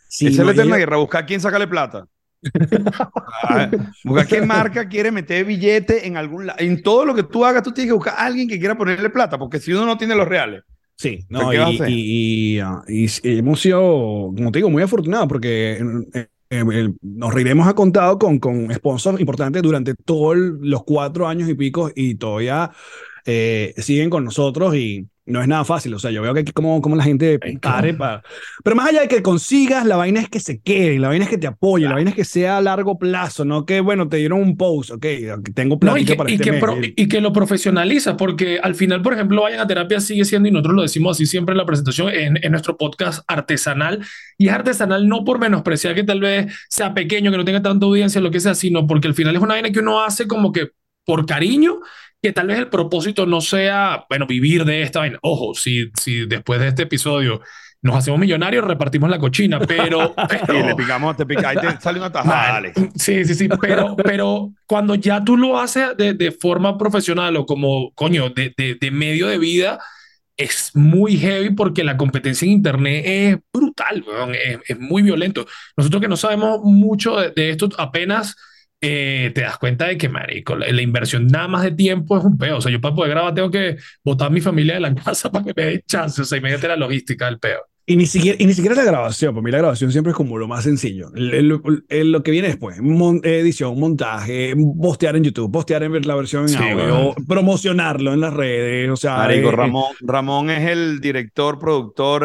Sí, 0.08 0.28
es 0.28 0.38
no, 0.38 0.46
la 0.46 0.52
eterna 0.52 0.78
guerra, 0.78 0.98
buscar 0.98 1.24
a 1.24 1.26
quién 1.26 1.42
sacarle 1.42 1.68
plata. 1.68 2.06
buscar 4.04 4.28
quién 4.28 4.48
marca 4.48 4.88
quiere 4.88 5.12
meter 5.12 5.46
billete 5.46 6.08
en 6.08 6.16
algún 6.16 6.46
lado. 6.46 6.60
En 6.60 6.82
todo 6.84 7.06
lo 7.06 7.16
que 7.16 7.24
tú 7.24 7.44
hagas, 7.44 7.64
tú 7.64 7.74
tienes 7.74 7.90
que 7.90 7.96
buscar 7.96 8.14
a 8.16 8.26
alguien 8.26 8.48
que 8.48 8.60
quiera 8.60 8.78
ponerle 8.78 9.10
plata, 9.10 9.38
porque 9.38 9.60
si 9.60 9.74
uno 9.74 9.86
no 9.86 9.98
tiene 9.98 10.16
los 10.16 10.28
reales, 10.28 10.64
Sí, 10.98 11.26
no, 11.30 11.54
y, 11.54 11.58
y, 11.88 12.60
y, 12.60 13.06
y, 13.06 13.38
hemos 13.38 13.60
sido, 13.60 13.80
como 14.36 14.52
te 14.52 14.60
digo, 14.60 14.70
muy 14.70 14.82
afortunados 14.82 15.28
porque 15.28 15.78
en, 15.78 16.08
eh, 16.14 16.94
nos 17.02 17.34
reiremos 17.34 17.68
a 17.68 17.74
contado 17.74 18.18
con, 18.20 18.40
con 18.40 18.74
sponsors 18.74 19.20
importantes 19.20 19.62
durante 19.62 19.94
todos 19.96 20.38
los 20.38 20.84
cuatro 20.84 21.28
años 21.28 21.50
y 21.50 21.56
pico 21.56 21.92
y 21.94 22.16
todavía 22.16 22.72
eh, 23.26 23.74
siguen 23.78 24.10
con 24.10 24.24
nosotros 24.24 24.76
y 24.76 25.08
no 25.26 25.42
es 25.42 25.48
nada 25.48 25.66
fácil. 25.66 25.94
O 25.94 26.00
sea, 26.00 26.12
yo 26.12 26.22
veo 26.22 26.34
que 26.34 26.42
aquí 26.42 26.52
como, 26.52 26.82
como 26.82 26.96
la 26.96 27.04
gente 27.04 27.40
pare 27.62 27.94
para... 27.94 28.22
Pero 28.64 28.76
más 28.76 28.90
allá 28.90 29.02
de 29.02 29.08
que 29.08 29.22
consigas, 29.22 29.86
la 29.86 29.96
vaina 29.96 30.22
es 30.22 30.30
que 30.30 30.40
se 30.40 30.60
quede, 30.60 31.00
la 31.00 31.08
vaina 31.08 31.26
es 31.26 31.30
que 31.30 31.38
te 31.38 31.48
apoye, 31.48 31.88
la 31.88 31.94
vaina 31.94 32.12
es 32.12 32.16
que 32.16 32.26
sea 32.26 32.58
a 32.58 32.62
largo 32.62 32.98
plazo, 33.00 33.44
no 33.46 33.66
que, 33.66 33.82
bueno, 33.82 34.08
te 34.08 34.18
dieron 34.18 34.40
un 34.40 34.56
post, 34.56 34.92
ok, 34.92 35.06
tengo 35.54 35.76
y, 35.98 36.06
que, 36.06 36.16
para 36.16 36.30
y, 36.30 36.34
este 36.36 36.44
que 36.44 36.52
mes. 36.52 36.94
y 36.96 37.08
que 37.08 37.22
lo 37.22 37.34
profesionaliza, 37.34 38.18
porque 38.18 38.60
al 38.62 38.76
final, 38.76 39.02
por 39.02 39.14
ejemplo, 39.14 39.42
Vayan 39.42 39.60
a 39.60 39.68
Terapia 39.68 40.00
sigue 40.00 40.26
siendo, 40.26 40.50
y 40.50 40.52
nosotros 40.52 40.76
lo 40.76 40.82
decimos 40.84 41.18
así 41.18 41.26
siempre 41.26 41.54
en 41.54 41.58
la 41.58 41.66
presentación, 41.66 42.10
en, 42.10 42.44
en 42.44 42.52
nuestro 42.52 42.78
podcast 42.78 43.24
artesanal, 43.28 44.06
y 44.38 44.48
es 44.48 44.54
artesanal 44.54 45.08
no 45.08 45.24
por 45.24 45.40
menospreciar 45.40 45.96
que 45.96 46.04
tal 46.04 46.20
vez 46.20 46.54
sea 46.70 46.94
pequeño, 46.94 47.32
que 47.32 47.38
no 47.38 47.46
tenga 47.46 47.62
tanta 47.62 47.86
audiencia, 47.86 48.22
lo 48.22 48.32
que 48.32 48.40
sea, 48.40 48.54
sino 48.54 48.86
porque 48.86 49.08
al 49.08 49.16
final 49.16 49.36
es 49.36 49.42
una 49.42 49.56
vaina 49.56 49.72
que 49.72 49.80
uno 49.80 50.04
hace 50.04 50.28
como 50.28 50.52
que 50.52 50.70
por 51.06 51.26
cariño 51.26 51.80
que 52.26 52.34
tal 52.34 52.48
vez 52.48 52.58
el 52.58 52.70
propósito 52.70 53.28
no 53.28 53.40
sea, 53.40 54.08
bueno, 54.10 54.26
vivir 54.26 54.66
de 54.66 54.82
esta 54.82 54.98
vaina. 54.98 55.20
Ojo, 55.22 55.54
si, 55.54 55.92
si 55.96 56.26
después 56.26 56.60
de 56.60 56.70
este 56.70 56.82
episodio 56.82 57.40
nos 57.84 57.96
hacemos 57.98 58.20
millonarios, 58.20 58.66
repartimos 58.66 59.12
la 59.12 59.20
cochina, 59.20 59.60
pero... 59.60 60.16
pero 60.28 60.60
y 60.60 60.64
le 60.64 60.74
picamos, 60.74 61.16
te 61.16 61.24
pica, 61.28 61.50
ahí 61.50 61.58
te 61.58 61.80
sale 61.80 62.00
una 62.00 62.12
tajada, 62.12 62.56
Alex. 62.56 62.82
Sí, 62.96 63.26
sí, 63.26 63.36
sí, 63.36 63.48
pero, 63.62 63.96
pero 63.96 64.52
cuando 64.66 64.96
ya 64.96 65.24
tú 65.24 65.38
lo 65.38 65.60
haces 65.60 65.96
de, 65.98 66.16
de 66.16 66.32
forma 66.32 66.80
profesional 66.80 67.38
o 67.38 67.46
como, 67.46 67.92
coño, 67.94 68.32
de, 68.32 68.56
de, 68.58 68.74
de, 68.74 68.90
medio 68.90 69.28
de 69.28 69.38
vida, 69.38 69.78
es 70.36 70.72
muy 70.74 71.18
heavy 71.20 71.52
porque 71.52 71.84
la 71.84 71.96
competencia 71.96 72.48
en 72.48 72.54
Internet 72.54 73.04
es 73.06 73.38
brutal, 73.54 74.04
es, 74.34 74.58
es, 74.68 74.80
muy 74.80 75.04
violento. 75.04 75.46
Nosotros 75.78 76.02
que 76.02 76.08
no 76.08 76.18
sabemos 76.18 76.62
mucho 76.64 77.18
de, 77.18 77.30
de 77.30 77.52
esto, 77.52 77.70
apenas 77.78 78.36
eh, 78.82 79.32
te 79.34 79.42
das 79.42 79.58
cuenta 79.58 79.88
de 79.88 79.98
que, 79.98 80.10
marico, 80.10 80.56
la, 80.56 80.82
inversión 80.82 81.28
nada 81.28 81.48
más 81.48 81.64
de 81.64 81.72
tiempo 81.72 82.18
es 82.18 82.24
un 82.24 82.38
peo. 82.38 82.58
O 82.58 82.62
sea, 82.62 82.72
yo 82.72 82.82
para 82.82 82.96
poder 82.96 83.12
grabar 83.12 83.34
tengo 83.34 83.50
que 83.50 83.78
botar 84.04 84.28
a 84.28 84.30
mi 84.30 84.42
familia 84.42 84.76
de 84.76 84.82
la 84.82 84.96
casa 85.04 85.32
para 85.32 85.46
que 85.46 85.54
me 85.56 85.66
den 85.66 85.82
chance. 85.88 86.22
O 86.22 86.26
sea, 86.26 86.38
imagínate 86.38 86.68
la 86.68 86.76
logística 86.76 87.26
del 87.26 87.40
peo. 87.40 87.66
Y 87.88 87.98
ni, 87.98 88.08
siquiera, 88.08 88.36
y 88.42 88.48
ni 88.48 88.54
siquiera 88.54 88.76
la 88.76 88.84
grabación, 88.84 89.36
para 89.36 89.44
mí 89.44 89.52
la 89.52 89.60
grabación 89.60 89.92
siempre 89.92 90.10
es 90.10 90.18
como 90.18 90.40
lo 90.40 90.48
más 90.48 90.64
sencillo. 90.64 91.12
El, 91.14 91.62
el, 91.90 92.12
lo 92.12 92.24
que 92.24 92.32
viene 92.32 92.48
después, 92.48 92.82
mon, 92.82 93.22
edición, 93.24 93.80
montaje, 93.80 94.56
postear 94.82 95.16
en 95.16 95.24
YouTube, 95.24 95.52
postear 95.52 95.84
en 95.84 96.08
la 96.08 96.16
versión 96.16 96.44
en 96.44 96.50
sí, 96.50 96.56
audio, 96.56 96.76
bueno. 96.76 97.16
promocionarlo 97.28 98.14
en 98.14 98.22
las 98.22 98.34
redes, 98.34 98.90
o 98.90 98.96
sea... 98.96 99.18
Marico, 99.18 99.50
eh, 99.50 99.52
Ramón, 99.52 99.94
Ramón 100.02 100.50
es 100.50 100.68
el 100.68 101.00
director, 101.00 101.60
productor, 101.60 102.24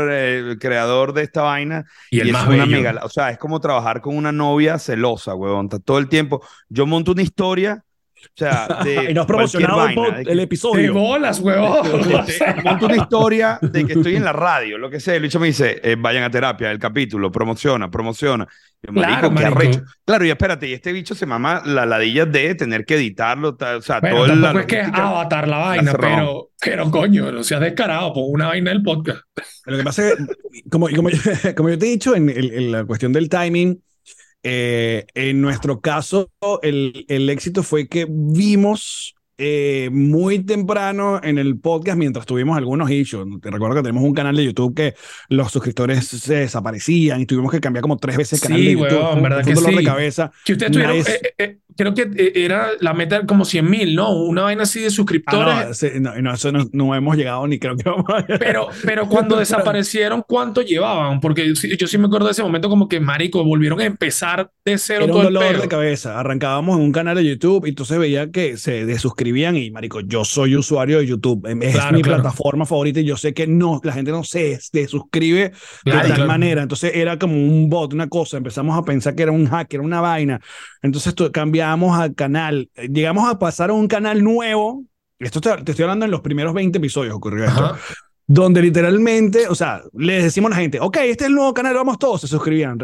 creador 0.59 1.13
de 1.13 1.25
esta 1.25 1.43
vaina. 1.43 1.85
Y, 2.11 2.21
el 2.21 2.29
y 2.29 2.33
más 2.33 2.45
es 2.45 2.49
una 2.49 2.65
bello. 2.65 2.77
amiga, 2.77 3.01
o 3.05 3.11
sea, 3.11 3.31
es 3.31 3.37
como 3.37 3.61
trabajar 3.61 4.01
con 4.01 4.17
una 4.17 4.33
novia 4.33 4.79
celosa, 4.79 5.35
huevón, 5.35 5.69
todo 5.69 5.99
el 5.99 6.09
tiempo. 6.09 6.41
Yo 6.71 6.87
monto 6.87 7.13
una 7.13 7.23
historia 7.23 7.85
o 8.27 8.33
sea, 8.35 8.67
de 8.85 9.11
y 9.11 9.15
no 9.15 9.23
has 9.23 9.27
promocionado 9.27 9.77
vaina, 9.77 10.19
el, 10.19 10.25
que, 10.27 10.33
el, 10.33 10.41
episodio. 10.41 10.83
De 10.83 10.91
bolas, 10.91 11.41
huevón. 11.41 11.87
Monto 12.65 12.87
una 12.87 12.97
historia 12.97 13.59
de 13.61 13.87
que 13.87 13.95
estoy 13.95 14.17
en 14.17 14.25
la 14.25 14.33
radio, 14.33 14.79
lo 14.79 14.91
que 14.91 15.01
sea. 15.01 15.15
El 15.15 15.23
bicho 15.23 15.41
me 15.41 15.49
dice, 15.49 15.81
eh, 15.83 15.97
vayan 15.99 16.25
a 16.25 16.31
terapia, 16.31 16.71
el 16.71 16.79
capítulo, 16.79 17.31
promociona, 17.31 17.91
promociona. 17.91 18.47
Yo, 18.83 18.93
claro, 18.93 19.31
marico, 19.31 19.55
marico. 19.55 19.85
Claro, 20.05 20.25
y 20.25 20.31
espérate, 20.31 20.69
y 20.69 20.73
este 20.73 20.93
bicho 20.93 21.15
se 21.15 21.27
mama 21.27 21.63
la 21.67 21.85
ladilla 21.85 22.25
de 22.25 22.55
tener 22.55 22.85
que 22.85 22.95
editarlo, 22.95 23.55
tal, 23.55 23.77
o 23.77 23.83
sea, 23.83 24.01
bueno, 24.01 24.27
todo 24.27 24.37
la 24.37 24.61
es 24.61 24.67
que 24.67 24.81
es 24.81 24.89
avatar 24.93 25.47
la 25.49 25.59
vaina, 25.59 25.93
pero, 25.93 26.51
pero 26.59 26.91
coño, 26.91 27.31
no 27.31 27.45
seas 27.45 27.61
descarado 27.61 28.15
por 28.15 28.25
una 28.29 28.49
vaina 28.49 28.71
del 28.71 28.83
podcast. 28.83 29.21
Lo 29.67 29.77
que 29.77 29.83
pasa 29.85 30.09
es 30.09 30.17
que, 30.17 30.25
como, 30.71 30.89
como, 30.89 31.11
como 31.57 31.69
yo 31.69 31.79
te 31.79 31.87
he 31.87 31.91
dicho, 31.91 32.17
en, 32.17 32.31
en, 32.31 32.55
en 32.55 32.73
la 32.73 32.85
cuestión 32.85 33.13
del 33.13 33.29
timing, 33.29 33.83
eh, 34.43 35.07
en 35.15 35.41
nuestro 35.41 35.81
caso, 35.81 36.31
el, 36.63 37.05
el, 37.09 37.29
éxito 37.31 37.63
fue 37.63 37.89
que 37.89 38.07
vimos 38.09 39.15
eh, 39.43 39.89
muy 39.91 40.41
temprano 40.41 41.19
en 41.23 41.39
el 41.39 41.59
podcast 41.59 41.97
mientras 41.97 42.27
tuvimos 42.27 42.59
algunos 42.59 42.91
issues. 42.91 43.27
Te 43.41 43.51
recuerdo 43.51 43.77
que 43.77 43.83
tenemos 43.83 44.05
un 44.05 44.13
canal 44.13 44.37
de 44.37 44.45
YouTube 44.45 44.75
que 44.75 44.95
los 45.31 45.51
suscriptores 45.51 46.07
se 46.09 46.35
desaparecían 46.35 47.23
y 47.23 47.25
tuvimos 47.25 47.51
que 47.51 47.59
cambiar 47.59 47.81
como 47.81 47.97
tres 47.97 48.19
veces 48.19 48.35
el 48.35 48.43
canal 48.43 48.59
sí, 48.59 48.67
de 48.67 48.73
YouTube. 48.73 48.99
Huevón, 48.99 49.23
¿verdad 49.23 49.39
un 49.39 49.45
que 49.47 49.55
dolor 49.55 49.71
sí? 49.71 49.77
de 49.79 49.83
cabeza. 49.83 50.31
Que 50.45 50.53
ustedes 50.53 50.73
tuvieron, 50.73 50.97
eh, 50.97 51.35
eh, 51.39 51.59
creo 51.77 51.95
que 51.95 52.03
eh, 52.17 52.33
era 52.37 52.69
la 52.81 52.95
meta 52.95 53.27
como 53.27 53.45
100 53.45 53.69
mil, 53.69 53.95
¿no? 53.95 54.13
Una 54.13 54.43
vaina 54.43 54.63
así 54.65 54.81
de 54.81 54.91
suscriptores. 54.91 55.55
Ah, 55.55 55.65
no, 55.69 55.75
sí, 55.75 55.89
no, 56.01 56.15
no, 56.21 56.35
eso 56.35 56.53
no, 56.53 56.67
no, 56.73 56.95
hemos 56.95 57.17
llegado 57.17 57.47
ni 57.47 57.59
creo 57.59 57.77
que 57.77 57.89
vamos 57.89 58.05
a 58.09 58.25
Pero, 58.39 58.69
pero 58.85 59.09
cuando 59.09 59.37
desaparecieron, 59.39 60.25
¿cuánto 60.27 60.63
llevaban? 60.63 61.21
Porque 61.21 61.53
yo 61.55 61.87
sí 61.87 61.99
me 61.99 62.07
acuerdo 62.07 62.27
de 62.27 62.33
ese 62.33 62.43
momento 62.43 62.69
como 62.69 62.89
que, 62.89 63.01
marico, 63.01 63.45
volvieron 63.45 63.81
a 63.81 63.85
empezar 63.85 64.51
de 64.65 64.79
cero 64.79 65.05
Era 65.05 65.13
todo 65.13 65.29
un 65.29 65.35
dolor 65.35 65.55
el 65.55 65.61
de 65.63 65.69
cabeza. 65.69 66.19
Arrancábamos 66.19 66.77
en 66.79 66.85
un 66.85 66.93
canal 66.93 67.17
de 67.17 67.25
YouTube 67.25 67.67
y 67.67 67.71
entonces 67.71 67.99
veía 67.99 68.31
que 68.31 68.57
se 68.57 68.87
desuscribían 68.87 69.57
y, 69.57 69.71
marico, 69.71 70.01
yo 70.01 70.25
soy 70.25 70.57
usuario 70.57 70.99
de 70.99 71.07
YouTube. 71.07 71.47
Es 71.63 71.75
Claro, 71.75 71.97
mi 71.97 72.03
claro. 72.03 72.23
plataforma 72.23 72.67
favorita 72.67 73.01
y 73.01 73.05
yo 73.05 73.17
sé 73.17 73.35
que 73.35 73.47
no, 73.47 73.81
la 73.85 73.93
gente 73.93 74.11
no 74.11 74.25
se 74.25 74.59
desuscribe 74.73 75.53
Claro, 75.85 76.09
de 76.09 76.15
tal 76.15 76.27
manera. 76.27 76.63
Entonces 76.63 76.93
era 76.95 77.19
como 77.19 77.35
un 77.35 77.69
bot, 77.69 77.93
una 77.93 78.09
cosa. 78.09 78.37
Empezamos 78.37 78.77
a 78.79 78.83
pensar 78.85 79.15
que 79.15 79.23
era 79.23 79.33
un 79.33 79.47
hack, 79.47 79.73
era 79.75 79.83
una 79.83 80.01
vaina. 80.01 80.41
Entonces 80.83 81.15
tu- 81.15 81.31
cambiamos 81.71 81.99
al 81.99 82.15
canal. 82.15 82.71
Llegamos 82.77 83.29
a 83.29 83.39
pasar 83.39 83.71
a 83.71 83.73
un 83.73 83.89
canal 83.89 84.23
nuevo. 84.23 84.85
Esto 85.19 85.41
te, 85.41 85.51
te 85.63 85.73
estoy 85.73 85.83
hablando 85.85 86.05
en 86.05 86.11
los 86.11 86.21
primeros 86.21 86.55
20 86.55 86.79
episodios 86.79 87.15
ocurrió 87.15 87.45
esto. 87.45 87.65
Ajá. 87.65 87.79
Donde 88.27 88.63
literalmente, 88.63 89.49
o 89.49 89.57
sea, 89.57 89.83
le 89.93 90.23
decimos 90.23 90.53
a 90.53 90.55
la 90.55 90.61
gente, 90.61 90.79
ok, 90.81 90.97
este 90.99 91.25
es 91.25 91.29
el 91.31 91.35
nuevo 91.35 91.53
canal, 91.53 91.75
vamos 91.75 91.99
todos, 91.99 92.21
se 92.21 92.29
suscribían. 92.29 92.79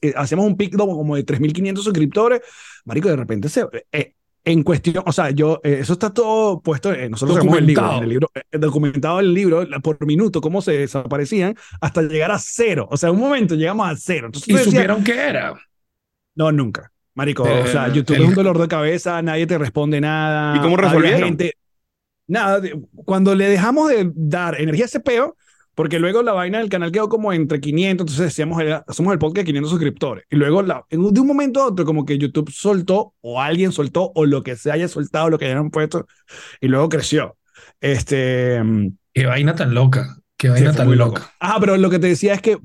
Eh, 0.00 0.14
Hacemos 0.16 0.46
un 0.46 0.56
pic 0.56 0.74
como 0.74 0.96
como 0.96 1.16
de 1.16 1.24
3.500 1.24 1.82
suscriptores. 1.82 2.40
Marico, 2.86 3.08
de 3.10 3.16
repente 3.16 3.48
se... 3.50 3.66
eh, 3.92 4.14
en 4.46 4.62
cuestión, 4.62 5.02
o 5.04 5.12
sea, 5.12 5.30
yo, 5.30 5.60
eh, 5.64 5.78
eso 5.80 5.94
está 5.94 6.14
todo 6.14 6.60
puesto, 6.60 6.92
eh, 6.92 7.08
nosotros 7.10 7.36
el 7.38 7.66
libro, 7.66 7.96
en 7.96 8.02
el 8.04 8.08
libro 8.08 8.30
eh, 8.32 8.58
documentado 8.58 9.18
el 9.18 9.34
libro 9.34 9.66
por 9.82 10.06
minuto, 10.06 10.40
cómo 10.40 10.62
se 10.62 10.72
desaparecían 10.72 11.56
hasta 11.80 12.00
llegar 12.02 12.30
a 12.30 12.38
cero. 12.38 12.86
O 12.90 12.96
sea, 12.96 13.10
un 13.10 13.18
momento 13.18 13.56
llegamos 13.56 13.88
a 13.90 13.96
cero. 13.96 14.26
Entonces, 14.26 14.48
Y 14.48 14.52
decías, 14.52 14.72
supieron 14.72 15.02
qué 15.04 15.18
era. 15.18 15.54
no, 16.36 16.52
nunca. 16.52 16.92
Marico, 17.16 17.42
o 17.42 17.48
Eh, 17.48 17.66
sea, 17.66 17.88
YouTube 17.92 18.14
el- 18.16 18.22
es 18.22 18.28
un 18.28 18.34
dolor 18.34 18.58
de 18.58 18.68
cabeza, 18.68 19.20
nadie 19.22 19.46
te 19.48 19.58
responde 19.58 20.00
nada. 20.00 20.56
¿Y 20.56 20.60
cómo 20.60 20.76
resolvieron? 20.76 21.22
gente- 21.30 21.54
nada, 22.28 22.60
cuando 22.94 23.34
le 23.34 23.48
dejamos 23.48 23.88
de 23.88 24.10
dar 24.14 24.60
energía 24.60 24.84
a 24.84 24.86
ese 24.86 25.00
peo, 25.00 25.36
porque 25.74 25.98
luego 25.98 26.22
la 26.22 26.32
vaina 26.32 26.58
del 26.58 26.68
canal 26.70 26.90
quedó 26.92 27.08
como 27.08 27.32
entre 27.32 27.60
500, 27.60 28.04
entonces 28.04 28.24
decíamos, 28.26 28.62
somos 28.90 29.12
el 29.12 29.18
podcast 29.18 29.38
de 29.38 29.44
500 29.46 29.70
suscriptores. 29.70 30.24
Y 30.30 30.36
luego, 30.36 30.62
la, 30.62 30.84
en 30.90 31.00
un- 31.00 31.12
de 31.12 31.20
un 31.20 31.26
momento 31.26 31.62
a 31.62 31.66
otro, 31.66 31.84
como 31.84 32.04
que 32.06 32.16
YouTube 32.18 32.50
soltó, 32.50 33.14
o 33.20 33.40
alguien 33.40 33.72
soltó, 33.72 34.12
o 34.14 34.24
lo 34.24 34.42
que 34.42 34.56
se 34.56 34.70
haya 34.70 34.86
soltado, 34.88 35.28
lo 35.28 35.38
que 35.38 35.46
hayan 35.46 35.70
puesto, 35.70 36.06
y 36.60 36.68
luego 36.68 36.88
creció. 36.88 37.36
Este. 37.80 38.62
Qué 39.12 39.26
vaina 39.26 39.54
tan 39.54 39.72
loca. 39.74 40.18
Qué 40.36 40.50
vaina 40.50 40.72
tan 40.72 40.86
muy 40.86 40.96
loca. 40.96 41.20
loco. 41.20 41.30
Ah, 41.40 41.56
pero 41.60 41.76
lo 41.78 41.88
que 41.88 41.98
te 41.98 42.08
decía 42.08 42.34
es 42.34 42.42
que 42.42 42.58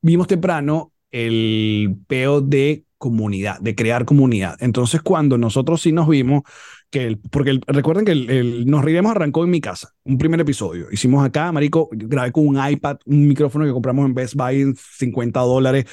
vimos 0.00 0.26
temprano 0.26 0.92
el 1.12 1.96
peo 2.08 2.40
de 2.40 2.84
comunidad, 3.02 3.58
de 3.60 3.74
crear 3.74 4.04
comunidad. 4.04 4.56
Entonces, 4.60 5.02
cuando 5.02 5.36
nosotros 5.36 5.82
sí 5.82 5.90
nos 5.90 6.08
vimos 6.08 6.42
que 6.88 7.04
el, 7.04 7.18
porque 7.18 7.50
el- 7.50 7.62
recuerden 7.66 8.04
que 8.04 8.12
el, 8.12 8.64
Nos 8.66 8.84
Riremos 8.84 9.10
arrancó 9.10 9.42
en 9.42 9.50
mi 9.50 9.60
casa, 9.60 9.90
un 10.04 10.18
primer 10.18 10.40
episodio. 10.40 10.86
Hicimos 10.92 11.24
acá, 11.26 11.50
marico, 11.50 11.88
grabé 11.90 12.30
con 12.30 12.46
un 12.46 12.56
iPad, 12.64 12.98
un 13.06 13.26
micrófono 13.26 13.64
que 13.64 13.72
compramos 13.72 14.06
en 14.06 14.14
Best 14.14 14.34
Buy 14.36 14.60
en 14.60 14.76
50 14.76 15.40
dólares, 15.40 15.86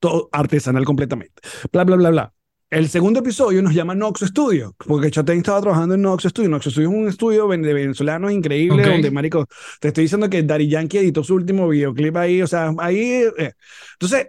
todo 0.00 0.28
artesanal 0.32 0.84
completamente. 0.84 1.40
Bla, 1.72 1.84
bla, 1.84 1.94
bla, 1.96 2.10
bla. 2.10 2.32
El 2.70 2.88
segundo 2.90 3.20
episodio 3.20 3.62
nos 3.62 3.72
llama 3.72 3.94
Nox 3.94 4.20
Studio, 4.26 4.74
porque 4.86 5.10
Chaten 5.10 5.38
estaba 5.38 5.60
trabajando 5.62 5.94
en 5.94 6.02
Nox 6.02 6.24
Studio. 6.24 6.50
Nox 6.50 6.66
Studio 6.66 6.90
es 6.90 6.94
un 6.94 7.08
estudio 7.08 7.48
de 7.48 7.72
venezolanos 7.72 8.30
increíble, 8.30 8.82
Ok. 8.82 8.88
donde, 8.90 9.10
marico, 9.10 9.46
te 9.80 9.88
estoy 9.88 10.04
diciendo 10.04 10.28
que 10.28 10.42
Daddy 10.42 10.68
Yankee 10.68 10.98
editó 10.98 11.24
su 11.24 11.34
último 11.34 11.66
videoclip 11.68 12.14
ahí, 12.16 12.42
o 12.42 12.46
sea, 12.46 12.74
ahí... 12.78 13.22
eh. 13.38 13.52
Entonces, 13.94 14.28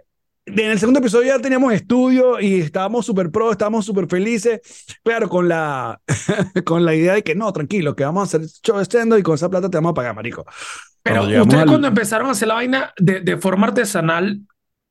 en 0.56 0.70
el 0.70 0.78
segundo 0.78 1.00
episodio 1.00 1.28
ya 1.28 1.38
teníamos 1.38 1.72
estudio 1.72 2.40
y 2.40 2.60
estábamos 2.60 3.06
súper 3.06 3.30
pro, 3.30 3.50
estábamos 3.52 3.84
súper 3.86 4.06
felices, 4.08 4.60
claro, 5.02 5.28
con 5.28 5.48
la, 5.48 6.00
con 6.64 6.84
la 6.84 6.94
idea 6.94 7.14
de 7.14 7.22
que 7.22 7.34
no, 7.34 7.52
tranquilo, 7.52 7.94
que 7.96 8.04
vamos 8.04 8.22
a 8.22 8.36
hacer 8.38 8.48
show 8.62 8.78
stand 8.80 9.18
y 9.18 9.22
con 9.22 9.34
esa 9.34 9.48
plata 9.48 9.68
te 9.70 9.76
vamos 9.76 9.90
a 9.90 9.94
pagar, 9.94 10.14
marico. 10.14 10.44
Pero 11.02 11.20
Cuando 11.22 11.42
ustedes 11.42 11.62
al- 11.62 11.68
cuando 11.68 11.88
empezaron 11.88 12.28
a 12.28 12.32
hacer 12.32 12.48
la 12.48 12.54
vaina 12.54 12.92
de, 12.98 13.20
de 13.20 13.36
forma 13.38 13.68
artesanal, 13.68 14.40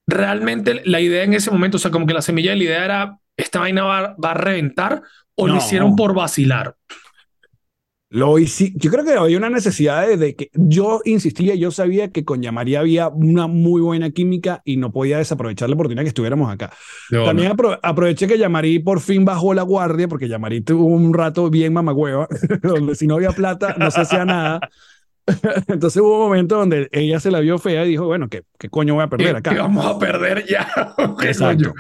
realmente 0.08 0.82
la 0.86 1.00
idea 1.00 1.24
en 1.24 1.34
ese 1.34 1.52
momento, 1.52 1.78
o 1.78 1.80
sea, 1.80 1.92
como 1.92 2.06
que 2.08 2.14
la 2.14 2.22
semilla 2.22 2.52
de 2.52 2.58
la 2.58 2.64
idea 2.64 2.86
era, 2.86 3.18
esta 3.38 3.60
vaina 3.60 3.84
va, 3.84 4.16
va 4.24 4.32
a 4.32 4.36
reventar, 4.36 5.02
o 5.36 5.48
lo 5.48 5.54
No. 5.54 5.60
hicieron 5.60 5.96
por 5.96 6.14
vacilar. 6.14 6.76
Lo 8.12 8.40
hice, 8.40 8.74
yo 8.76 8.90
creo 8.90 9.06
que 9.06 9.14
había 9.14 9.38
una 9.38 9.52
necesidad 9.52 10.08
de, 10.08 10.18
de 10.18 10.36
que 10.36 10.50
yo 10.56 11.00
insistía, 11.06 11.54
yo 11.54 11.70
sabía 11.70 12.10
que 12.12 12.26
con 12.26 12.42
Yamaría 12.42 12.80
había 12.80 13.08
una 13.08 13.46
muy 13.46 13.82
buena 13.82 14.10
química 14.10 14.62
y 14.66 14.78
no 14.78 14.92
podía 14.92 15.20
desaprovechar 15.20 15.70
la 15.70 15.76
oportunidad 15.76 16.02
que 16.04 16.08
estuviéramos 16.10 16.52
acá. 16.52 16.72
También 17.24 17.52
apro- 17.52 17.80
aproveché 17.84 18.28
que 18.28 18.40
Yamarí 18.40 18.80
por 18.80 19.00
fin 19.00 19.26
bajó 19.26 19.54
la 19.54 19.62
guardia, 19.62 20.08
porque 20.08 20.28
Yamarí 20.28 20.62
tuvo 20.62 20.86
un 20.86 21.14
rato 21.14 21.52
bien 21.52 21.72
mamagüeva, 21.74 22.28
donde 22.64 22.96
si 22.96 23.06
no 23.06 23.14
había 23.16 23.30
plata 23.32 23.76
no 23.78 23.92
se 23.92 24.02
hacía 24.02 24.26
nada. 24.26 24.60
Entonces 25.68 26.02
hubo 26.02 26.16
un 26.16 26.24
momento 26.24 26.58
donde 26.58 26.90
ella 26.92 27.20
se 27.20 27.30
la 27.30 27.40
vio 27.40 27.60
fea 27.60 27.86
y 27.86 27.90
dijo, 27.90 28.06
bueno, 28.06 28.28
¿qué, 28.30 28.42
qué 28.58 28.70
coño 28.70 28.96
voy 28.96 29.04
a 29.04 29.08
perder 29.10 29.36
acá? 29.36 29.52
¿Qué 29.52 29.58
vamos 29.60 29.86
a 29.86 30.00
perder 30.00 30.46
ya? 30.48 30.68
Exacto. 31.22 31.74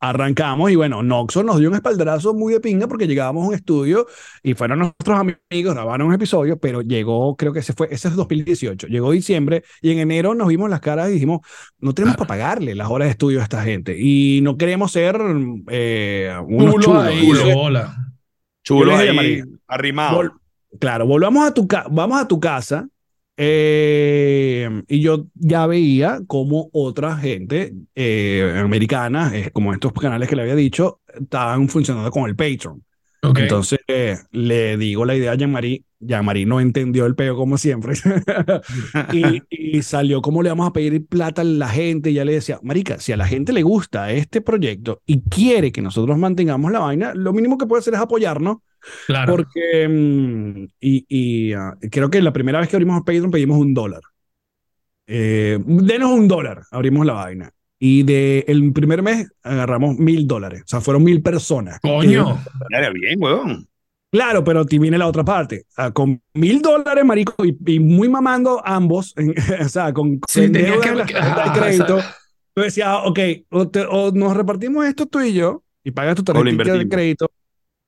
Arrancamos 0.00 0.70
y 0.70 0.76
bueno, 0.76 1.02
Noxo 1.02 1.42
nos 1.42 1.58
dio 1.58 1.68
un 1.68 1.74
espaldarazo 1.74 2.32
muy 2.32 2.52
de 2.52 2.60
pinga 2.60 2.86
porque 2.86 3.08
llegábamos 3.08 3.44
a 3.44 3.48
un 3.48 3.54
estudio 3.54 4.06
y 4.44 4.54
fueron 4.54 4.78
nuestros 4.78 5.18
amigos, 5.18 5.74
grabaron 5.74 6.06
un 6.06 6.14
episodio, 6.14 6.56
pero 6.56 6.82
llegó, 6.82 7.34
creo 7.36 7.52
que 7.52 7.58
ese 7.58 7.72
fue, 7.72 7.88
ese 7.90 8.06
es 8.06 8.14
2018, 8.14 8.86
llegó 8.86 9.10
diciembre 9.10 9.64
y 9.82 9.90
en 9.90 9.98
enero 9.98 10.36
nos 10.36 10.46
vimos 10.46 10.70
las 10.70 10.78
caras 10.80 11.08
y 11.10 11.14
dijimos, 11.14 11.40
no 11.80 11.94
tenemos 11.94 12.16
para 12.16 12.28
pagarle 12.28 12.76
las 12.76 12.88
horas 12.88 13.06
de 13.08 13.10
estudio 13.10 13.40
a 13.40 13.42
esta 13.42 13.64
gente 13.64 13.96
y 13.98 14.40
no 14.42 14.56
queremos 14.56 14.92
ser 14.92 15.20
eh, 15.68 16.32
unos 16.46 16.74
Chulo 16.74 16.80
chulos. 16.84 17.02
ahí, 17.04 17.26
Entonces, 17.30 17.54
hola. 17.56 17.96
Chulo 18.62 18.96
ahí, 18.96 19.42
arrimado. 19.66 20.22
Vol- 20.22 20.32
claro, 20.78 21.06
volvamos 21.06 21.44
a 21.44 21.52
tu, 21.52 21.66
ca- 21.66 21.86
vamos 21.90 22.20
a 22.20 22.28
tu 22.28 22.38
casa. 22.38 22.86
Eh, 23.38 24.82
y 24.88 25.00
yo 25.00 25.26
ya 25.34 25.66
veía 25.66 26.20
como 26.26 26.68
otra 26.72 27.16
gente 27.16 27.72
eh, 27.94 28.52
americana, 28.62 29.30
eh, 29.32 29.50
como 29.52 29.72
estos 29.72 29.92
canales 29.92 30.28
que 30.28 30.34
le 30.36 30.42
había 30.42 30.56
dicho, 30.56 31.00
estaban 31.06 31.68
funcionando 31.68 32.10
con 32.10 32.28
el 32.28 32.34
Patreon. 32.36 32.84
Entonces 33.34 33.78
eh, 33.86 34.16
le 34.32 34.76
digo 34.76 35.04
la 35.04 35.14
idea 35.14 35.32
a 35.32 35.34
Jean-Marie. 35.36 35.84
Jean-Marie 36.00 36.46
no 36.46 36.60
entendió 36.60 37.06
el 37.06 37.14
peo 37.14 37.36
como 37.36 37.58
siempre. 37.58 37.94
y, 39.12 39.42
y 39.50 39.82
salió 39.82 40.20
como 40.20 40.42
le 40.42 40.48
vamos 40.48 40.66
a 40.68 40.72
pedir 40.72 41.06
plata 41.06 41.42
a 41.42 41.44
la 41.44 41.68
gente. 41.68 42.10
Y 42.10 42.14
ya 42.14 42.24
le 42.24 42.32
decía, 42.32 42.58
Marica, 42.62 42.98
si 42.98 43.12
a 43.12 43.16
la 43.16 43.26
gente 43.26 43.52
le 43.52 43.62
gusta 43.62 44.10
este 44.12 44.40
proyecto 44.40 45.02
y 45.06 45.20
quiere 45.22 45.70
que 45.72 45.82
nosotros 45.82 46.18
mantengamos 46.18 46.72
la 46.72 46.80
vaina, 46.80 47.14
lo 47.14 47.32
mínimo 47.32 47.58
que 47.58 47.66
puede 47.66 47.80
hacer 47.80 47.94
es 47.94 48.00
apoyarnos. 48.00 48.58
Claro. 49.06 49.32
Porque, 49.36 49.88
mm, 49.88 50.64
y, 50.80 51.04
y, 51.08 51.52
ah, 51.52 51.76
creo 51.90 52.10
que 52.10 52.20
la 52.22 52.32
primera 52.32 52.60
vez 52.60 52.68
que 52.68 52.76
abrimos 52.76 53.00
Patreon 53.00 53.30
pedimos 53.30 53.58
un 53.58 53.74
dólar. 53.74 54.00
Eh, 55.06 55.58
denos 55.66 56.10
un 56.10 56.28
dólar, 56.28 56.62
abrimos 56.70 57.06
la 57.06 57.14
vaina. 57.14 57.50
Y 57.80 58.02
de 58.02 58.44
el 58.48 58.72
primer 58.72 59.02
mes 59.02 59.30
agarramos 59.42 59.96
mil 59.98 60.26
dólares. 60.26 60.62
O 60.64 60.68
sea, 60.68 60.80
fueron 60.80 61.04
mil 61.04 61.22
personas. 61.22 61.78
Coño. 61.80 62.38
Ya, 62.72 62.90
bien, 62.90 63.22
huevón. 63.22 63.68
Claro, 64.10 64.42
pero 64.42 64.64
ti 64.64 64.78
viene 64.78 64.98
la 64.98 65.06
otra 65.06 65.24
parte. 65.24 65.64
Con 65.92 66.20
mil 66.34 66.60
dólares, 66.60 67.04
marico, 67.04 67.44
y, 67.44 67.56
y 67.66 67.78
muy 67.78 68.08
mamando 68.08 68.60
ambos, 68.66 69.14
en- 69.16 69.34
o 69.64 69.68
sea, 69.68 69.92
con, 69.92 70.18
Sí, 70.26 70.42
con 70.42 70.52
tenía 70.52 70.80
que- 70.80 70.90
de 70.92 71.52
crédito. 71.54 71.98
Tú 72.54 72.62
decías, 72.62 72.88
ah, 72.90 73.02
ok, 73.04 73.18
o, 73.50 73.68
te- 73.68 73.86
o 73.88 74.10
nos 74.10 74.36
repartimos 74.36 74.84
esto 74.86 75.06
tú 75.06 75.20
y 75.20 75.34
yo, 75.34 75.62
y 75.84 75.92
pagas 75.92 76.16
tu 76.16 76.24
tarjeta 76.24 76.72
de 76.74 76.88
crédito, 76.88 77.30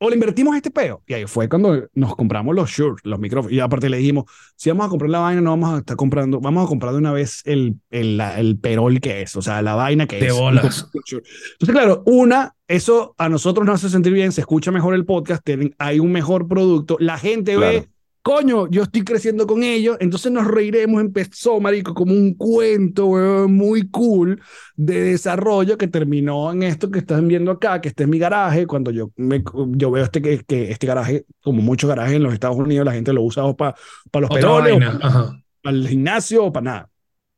o 0.03 0.09
le 0.09 0.15
invertimos 0.17 0.57
este 0.57 0.71
peo. 0.71 1.03
Y 1.07 1.13
ahí 1.15 1.27
fue 1.27 1.49
cuando 1.49 1.87
nos 1.95 2.17
compramos 2.17 2.55
los 2.55 2.71
shorts, 2.71 3.03
los 3.05 3.19
micrófonos. 3.21 3.53
Y 3.53 3.61
aparte 3.61 3.89
le 3.91 3.99
dijimos, 3.99 4.25
si 4.57 4.71
vamos 4.71 4.87
a 4.87 4.89
comprar 4.89 5.11
la 5.11 5.19
vaina, 5.19 5.41
no 5.43 5.51
vamos 5.51 5.75
a 5.75 5.79
estar 5.79 5.97
comprando, 5.97 6.41
vamos 6.41 6.65
a 6.65 6.69
comprar 6.69 6.93
de 6.93 6.99
una 6.99 7.13
vez 7.13 7.43
el, 7.45 7.77
el, 7.91 8.17
la- 8.17 8.41
el 8.41 8.59
perol 8.59 8.99
que 9.01 9.23
es, 9.23 9.37
o 9.37 9.43
sea, 9.43 9.61
la 9.63 9.75
vaina 9.75 10.07
que 10.07 10.19
De 10.19 10.29
es. 10.29 10.33
bolas. 10.35 10.89
Entonces, 10.95 11.71
claro, 11.71 12.03
una, 12.07 12.55
eso 12.67 13.15
a 13.19 13.29
nosotros 13.29 13.67
nos 13.67 13.77
hace 13.77 13.91
sentir 13.91 14.13
bien, 14.13 14.33
se 14.33 14.41
escucha 14.41 14.71
mejor 14.73 14.95
el 14.95 15.05
podcast, 15.05 15.45
tienen- 15.45 15.75
hay 15.79 16.01
un 16.01 16.13
mejor 16.13 16.49
producto, 16.49 16.97
la 16.99 17.19
gente 17.19 17.57
ve, 17.57 17.71
Claro. 17.83 17.87
Coño, 18.23 18.69
yo 18.69 18.83
estoy 18.83 19.03
creciendo 19.03 19.47
con 19.47 19.63
ellos, 19.63 19.97
entonces 20.01 20.31
nos 20.31 20.47
reiremos, 20.47 21.01
empezó, 21.01 21.61
marico, 21.61 21.95
como 21.95 22.13
un 22.13 22.35
cuento, 22.35 23.07
weón, 23.07 23.55
muy 23.55 23.89
cool 23.89 24.41
de 24.77 25.03
desarrollo 25.03 25.79
que 25.79 25.89
terminó 25.89 26.53
en 26.53 26.63
esto 26.63 26.91
que 26.91 26.99
están 26.99 27.29
viendo 27.29 27.51
acá, 27.51 27.81
que 27.81 27.89
este 27.89 28.05
es 28.05 28.09
mi 28.09 28.19
garaje, 28.19 28.67
cuando 28.67 28.91
yo, 28.91 29.11
me, 29.17 29.43
yo 29.73 29.91
veo 29.91 30.05
este, 30.05 30.21
que, 30.21 30.39
que 30.45 30.71
este 30.71 30.87
garaje, 30.87 31.25
como 31.43 31.63
muchos 31.63 31.89
garajes 31.89 32.15
en 32.15 32.23
los 32.23 32.35
Estados 32.35 32.57
Unidos, 32.57 32.85
la 32.85 32.93
gente 32.93 33.13
lo 33.13 33.23
usa 33.23 33.55
para 33.55 33.75
los 34.15 34.31
Otra 34.31 34.41
peroles, 34.41 34.73
o 34.73 34.79
vaina. 34.79 34.99
Ajá. 35.03 35.43
para 35.63 35.77
el 35.77 35.89
gimnasio 35.89 36.45
o 36.45 36.53
para 36.53 36.65
nada. 36.65 36.91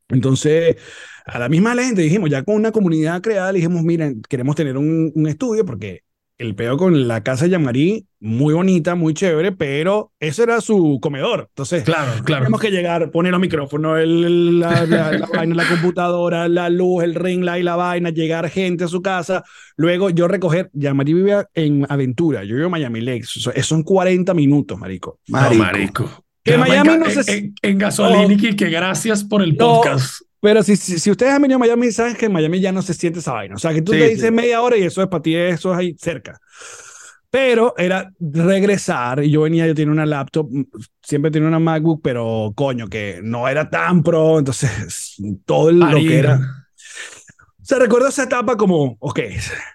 Entonces, 0.09 0.77
a 1.25 1.39
la 1.39 1.49
misma 1.49 1.75
gente 1.75 2.03
dijimos, 2.03 2.29
ya 2.29 2.43
con 2.43 2.57
una 2.57 2.73
comunidad 2.73 3.23
creada, 3.23 3.53
le 3.53 3.59
dijimos, 3.59 3.83
miren, 3.83 4.21
queremos 4.29 4.57
tener 4.57 4.77
un, 4.77 5.13
un 5.15 5.27
estudio 5.27 5.65
porque 5.65 6.03
el 6.43 6.55
peo 6.55 6.77
con 6.77 7.09
la 7.09 7.23
casa 7.23 7.45
de 7.45 7.51
Yamarí, 7.53 8.07
muy 8.21 8.53
bonita, 8.55 8.95
muy 8.95 9.15
chévere, 9.15 9.53
pero 9.53 10.13
ese 10.21 10.43
era 10.43 10.61
su 10.61 10.99
comedor. 11.01 11.47
Entonces, 11.49 11.83
Claro, 11.85 12.13
claro. 12.25 12.43
tenemos 12.43 12.61
que 12.61 12.71
llegar, 12.71 13.11
poner 13.11 13.33
los 13.33 13.41
micrófonos, 13.41 13.99
el, 13.99 14.61
la, 14.61 14.85
la, 14.87 15.13
la 15.13 15.27
vaina, 15.35 15.55
la 15.55 15.69
computadora, 15.69 16.49
la 16.49 16.69
luz, 16.69 17.03
el 17.05 17.15
ring 17.15 17.43
light, 17.45 17.65
la 17.65 17.77
vaina, 17.77 18.11
llegar 18.11 18.49
gente 18.51 18.85
a 18.85 18.89
su 18.89 19.01
casa. 19.03 19.45
Luego 19.77 20.11
yo 20.11 20.29
recoger, 20.29 20.71
Yamarí 20.73 21.15
vive 21.15 21.45
en 21.55 21.87
Aventura, 21.89 22.45
yo 22.45 22.55
vivo 22.57 22.67
en 22.67 22.73
Miami 22.73 23.01
Lakes, 23.01 23.29
son 23.63 23.83
40 23.83 24.35
minutos, 24.35 24.79
marico. 24.79 25.19
No, 25.29 25.39
Marico. 25.41 25.63
marico. 25.63 26.25
Que 26.45 26.59
Miami 26.59 26.89
en, 26.95 27.01
no 27.01 27.09
se- 27.11 27.39
en, 27.39 27.55
en 27.63 27.79
Gasolinic, 27.79 28.57
que 28.57 28.69
gracias 28.69 29.23
por 29.23 29.43
el 29.43 29.57
No. 29.57 29.77
podcast. 29.77 30.23
Pero 30.43 30.63
si, 30.65 30.77
si, 30.77 30.99
si 30.99 31.11
ustedes 31.11 31.33
han 31.33 31.43
venido 31.43 31.57
a 31.57 31.61
Miami, 31.61 31.93
saben 31.93 32.17
que 32.17 32.27
en 32.27 32.33
Miami 32.33 32.61
ya 32.61 32.73
no 32.73 32.83
se 32.83 32.95
siente 32.95 33.21
esa 33.21 33.33
vaina. 33.33 33.55
O 33.55 33.59
sea, 33.59 33.73
que 33.73 33.83
tú 33.83 33.93
Sí, 33.93 33.99
te 34.01 34.09
sí. 34.09 34.15
dices 34.17 34.33
media 34.33 34.61
hora 34.63 34.77
y 34.77 34.83
eso 34.85 35.03
es 35.03 35.09
para 35.09 35.23
ti, 35.23 35.37
eso 35.37 35.73
es 35.73 35.79
ahí 35.79 35.97
cerca. 36.01 36.41
Pero 37.31 37.75
era 37.79 38.13
regresar 38.21 39.25
y 39.25 39.31
yo 39.31 39.43
venía, 39.43 39.67
yo 39.67 39.75
tenía 39.75 39.93
una 39.93 40.05
laptop, 40.05 40.49
mm, 40.51 40.65
siempre 41.03 41.31
tenía 41.31 41.49
una 41.49 41.59
MacBook, 41.59 42.03
pero 42.03 42.53
coño, 42.55 42.89
que 42.89 43.21
no 43.23 43.49
era 43.49 43.71
tan 43.71 44.03
pro, 44.03 44.39
entonces 44.39 45.17
todo 45.47 45.73
lo 45.73 45.97
que 45.97 46.19
era. 46.19 46.41
O 47.61 47.65
sea, 47.65 47.79
recuerdo 47.79 48.09
esa 48.09 48.25
etapa 48.25 48.57
como, 48.57 48.97
ok, 48.99 49.21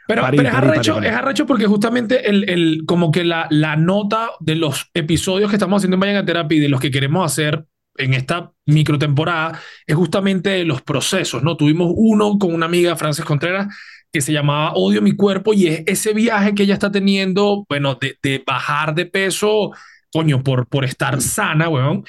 Pero, 0.08 0.24
pero 0.30 0.50
es 0.50 0.54
arrecho, 0.54 1.02
es 1.02 1.14
arrecho 1.14 1.46
porque 1.46 1.68
justamente 1.68 2.30
el, 2.30 2.50
el, 2.50 2.84
como 2.86 3.12
que 3.12 3.24
la, 3.24 3.48
la 3.50 3.78
nota 3.78 4.32
de 4.42 4.56
los 4.56 4.90
episodios 4.94 5.50
que 5.50 5.56
estamos 5.56 5.78
haciendo 5.80 5.96
en 5.96 6.02
Vayan 6.02 6.18
a 6.18 6.26
Terapia 6.26 6.58
y 6.58 6.62
de 6.62 6.70
los 6.70 6.82
que 6.82 6.92
queremos 6.92 7.26
hacer 7.26 7.66
en 7.98 8.14
esta 8.14 8.52
microtemporada 8.66 9.60
es 9.86 9.96
justamente 9.96 10.64
los 10.64 10.82
procesos, 10.82 11.44
¿no? 11.44 11.58
Tuvimos 11.58 11.92
uno 11.96 12.38
con 12.38 12.54
una 12.54 12.66
amiga, 12.66 12.96
Frances 12.96 13.26
Contreras, 13.26 13.68
que 14.12 14.22
se 14.22 14.32
llamaba 14.34 14.74
Odio 14.74 15.02
mi 15.02 15.16
cuerpo 15.16 15.54
y 15.54 15.68
es 15.68 15.84
ese 15.86 16.14
viaje 16.14 16.56
que 16.56 16.64
ella 16.64 16.74
está 16.74 16.92
teniendo, 16.92 17.66
bueno, 17.70 17.98
de, 18.00 18.44
bajar 18.46 18.96
de 18.96 19.06
peso, 19.06 19.72
coño, 20.12 20.44
por, 20.44 20.68
por 20.68 20.86
estar 20.86 21.22
sana, 21.22 21.70
weón. 21.70 22.04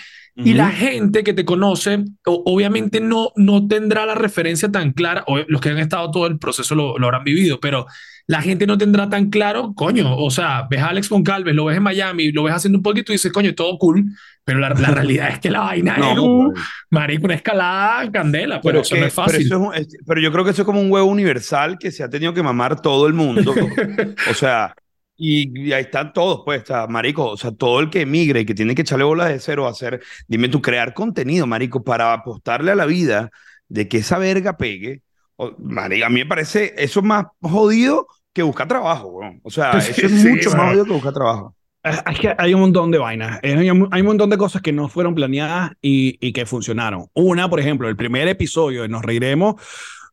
Y 0.44 0.54
la 0.54 0.70
gente 0.70 1.24
que 1.24 1.32
te 1.32 1.44
conoce, 1.44 2.04
o- 2.26 2.42
obviamente 2.46 3.00
no, 3.00 3.32
no 3.36 3.66
tendrá 3.66 4.06
la 4.06 4.14
referencia 4.14 4.70
tan 4.70 4.92
clara, 4.92 5.24
o 5.26 5.38
los 5.48 5.60
que 5.60 5.70
han 5.70 5.78
estado 5.78 6.10
todo 6.10 6.26
el 6.26 6.38
proceso 6.38 6.74
lo, 6.74 6.96
lo 6.98 7.06
habrán 7.06 7.24
vivido, 7.24 7.58
pero 7.60 7.86
la 8.28 8.40
gente 8.42 8.66
no 8.66 8.76
tendrá 8.78 9.08
tan 9.08 9.30
claro, 9.30 9.72
coño, 9.74 10.16
o 10.16 10.30
sea, 10.30 10.66
ves 10.70 10.80
a 10.80 10.88
Alex 10.90 11.08
Goncalves, 11.08 11.54
lo 11.54 11.64
ves 11.64 11.78
en 11.78 11.82
Miami, 11.82 12.30
lo 12.30 12.42
ves 12.44 12.54
haciendo 12.54 12.78
un 12.78 12.82
poquito 12.82 13.10
y 13.10 13.14
dices, 13.14 13.32
coño, 13.32 13.54
todo 13.54 13.78
cool, 13.78 14.04
pero 14.44 14.58
la, 14.60 14.68
la 14.70 14.88
realidad 14.92 15.30
es 15.30 15.38
que 15.40 15.50
la 15.50 15.60
vaina 15.60 15.94
es 15.94 16.14
No, 16.16 16.22
un, 16.24 16.54
marico, 16.90 17.24
una 17.24 17.34
escalada 17.34 18.10
candela, 18.12 18.60
pero, 18.60 18.82
eso 18.82 18.94
que- 18.94 19.00
no 19.00 19.06
es 19.06 19.14
pero 19.14 19.26
fácil. 19.26 19.46
es 19.46 19.52
un- 19.52 19.74
es- 19.74 19.88
pero 20.06 20.20
yo 20.20 20.30
creo 20.30 20.44
que 20.44 20.50
eso 20.50 20.62
es 20.62 20.66
como 20.66 20.80
un 20.80 20.90
huevo 20.92 21.06
universal 21.08 21.78
que 21.78 21.90
se 21.90 22.04
ha 22.04 22.10
tenido 22.10 22.32
que 22.34 22.42
mamar 22.42 22.80
todo 22.82 23.06
el 23.06 23.14
mundo. 23.14 23.54
o 24.30 24.34
sea, 24.34 24.74
y, 25.18 25.68
y 25.68 25.72
ahí 25.74 25.82
están 25.84 26.12
todos, 26.14 26.42
pues, 26.46 26.60
está, 26.62 26.86
marico, 26.88 27.26
o 27.32 27.36
sea, 27.36 27.50
todo 27.52 27.80
el 27.80 27.90
que 27.90 28.02
emigra 28.02 28.40
y 28.40 28.46
que 28.46 28.54
tiene 28.54 28.74
que 28.74 28.82
echarle 28.82 29.04
bolas 29.04 29.28
de 29.30 29.40
cero 29.40 29.66
a 29.66 29.70
hacer, 29.70 30.02
dime 30.28 30.48
tú, 30.48 30.62
crear 30.62 30.94
contenido, 30.94 31.46
marico, 31.46 31.84
para 31.84 32.12
apostarle 32.14 32.72
a 32.72 32.76
la 32.76 32.86
vida 32.86 33.30
de 33.68 33.88
que 33.88 33.98
esa 33.98 34.18
verga 34.18 34.56
pegue. 34.56 35.02
O, 35.36 35.52
marico, 35.58 36.06
a 36.06 36.10
mí 36.10 36.20
me 36.20 36.26
parece 36.26 36.74
eso 36.78 37.00
es 37.00 37.06
más 37.06 37.26
jodido 37.42 38.06
que 38.32 38.42
buscar 38.42 38.68
trabajo, 38.68 39.08
weón. 39.08 39.40
O 39.44 39.50
sea, 39.50 39.72
Sí, 39.80 39.92
eso 39.92 40.06
es 40.06 40.22
sí, 40.22 40.28
mucho 40.28 40.50
weón. 40.50 40.56
más 40.56 40.68
jodido 40.68 40.84
que 40.86 40.92
buscar 40.92 41.12
trabajo. 41.12 41.54
Es 41.84 42.18
que 42.20 42.34
hay 42.36 42.52
un 42.54 42.60
montón 42.60 42.90
de 42.90 42.98
vainas. 42.98 43.38
Eh, 43.42 43.54
Hay 43.56 43.70
un, 43.70 43.88
hay 43.92 44.00
un 44.02 44.08
montón 44.08 44.28
de 44.28 44.36
cosas 44.36 44.60
que 44.60 44.72
no 44.72 44.88
fueron 44.88 45.14
planeadas 45.14 45.72
y, 45.80 46.18
y 46.26 46.32
que 46.32 46.44
funcionaron. 46.44 47.06
Una, 47.14 47.48
por 47.48 47.60
ejemplo, 47.60 47.88
el 47.88 47.96
primer 47.96 48.28
episodio 48.28 48.82
de 48.82 48.88
Nos 48.88 49.02
Reiremos. 49.02 49.54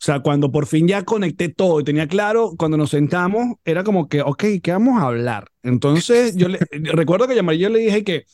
O 0.06 0.12
sea, 0.14 0.20
cuando 0.20 0.52
por 0.52 0.68
fin 0.68 0.88
ya 0.88 1.04
conecté 1.04 1.50
todo 1.50 1.80
y 1.80 1.84
tenía 1.84 2.08
claro, 2.08 2.52
cuando 2.60 2.78
nos 2.78 2.92
sentamos, 2.92 3.56
era 3.66 3.84
como 3.84 4.08
que, 4.08 4.22
ok, 4.22 4.44
¿qué 4.62 4.72
vamos 4.72 5.02
a 5.02 5.08
hablar? 5.08 5.48
Entonces, 5.64 6.36
yo 6.36 6.48
le, 6.48 6.60
recuerdo 6.94 7.28
que 7.28 7.34
Yamarí 7.34 7.58
yo 7.58 7.70
le 7.70 7.80
dije 7.80 8.04
que 8.04 8.26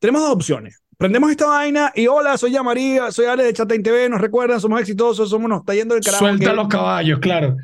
tenemos 0.00 0.22
dos 0.22 0.32
opciones. 0.32 0.82
Prendemos 0.98 1.30
esta 1.30 1.46
vaina 1.46 1.92
y 1.94 2.08
hola, 2.08 2.36
soy 2.36 2.50
Yamaría, 2.50 3.12
soy 3.12 3.26
Ale 3.26 3.44
de 3.44 3.52
Chatain 3.52 3.80
TV, 3.80 4.08
nos 4.08 4.20
recuerdan, 4.20 4.60
somos 4.60 4.80
exitosos, 4.80 5.30
somos, 5.30 5.48
nos 5.48 5.60
está 5.60 5.72
yendo 5.72 5.94
el 5.94 6.02
carajo. 6.02 6.24
Suelta 6.24 6.50
que- 6.50 6.56
los 6.56 6.66
caballos, 6.66 7.20
claro. 7.20 7.56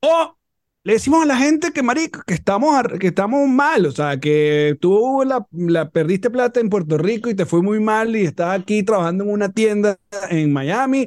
o 0.00 0.38
le 0.82 0.94
decimos 0.94 1.22
a 1.22 1.26
la 1.26 1.36
gente 1.36 1.72
que, 1.72 1.82
marico, 1.82 2.22
que 2.26 2.32
estamos, 2.34 2.74
que 2.98 3.08
estamos 3.08 3.46
mal, 3.48 3.84
o 3.84 3.92
sea, 3.92 4.18
que 4.18 4.78
tú 4.80 5.22
la, 5.26 5.46
la 5.52 5.90
perdiste 5.90 6.30
plata 6.30 6.58
en 6.58 6.70
Puerto 6.70 6.96
Rico 6.96 7.28
y 7.28 7.34
te 7.34 7.44
fue 7.44 7.60
muy 7.62 7.80
mal 7.80 8.16
y 8.16 8.22
estás 8.24 8.58
aquí 8.58 8.82
trabajando 8.82 9.24
en 9.24 9.30
una 9.30 9.52
tienda 9.52 9.98
en 10.30 10.52
Miami 10.52 11.06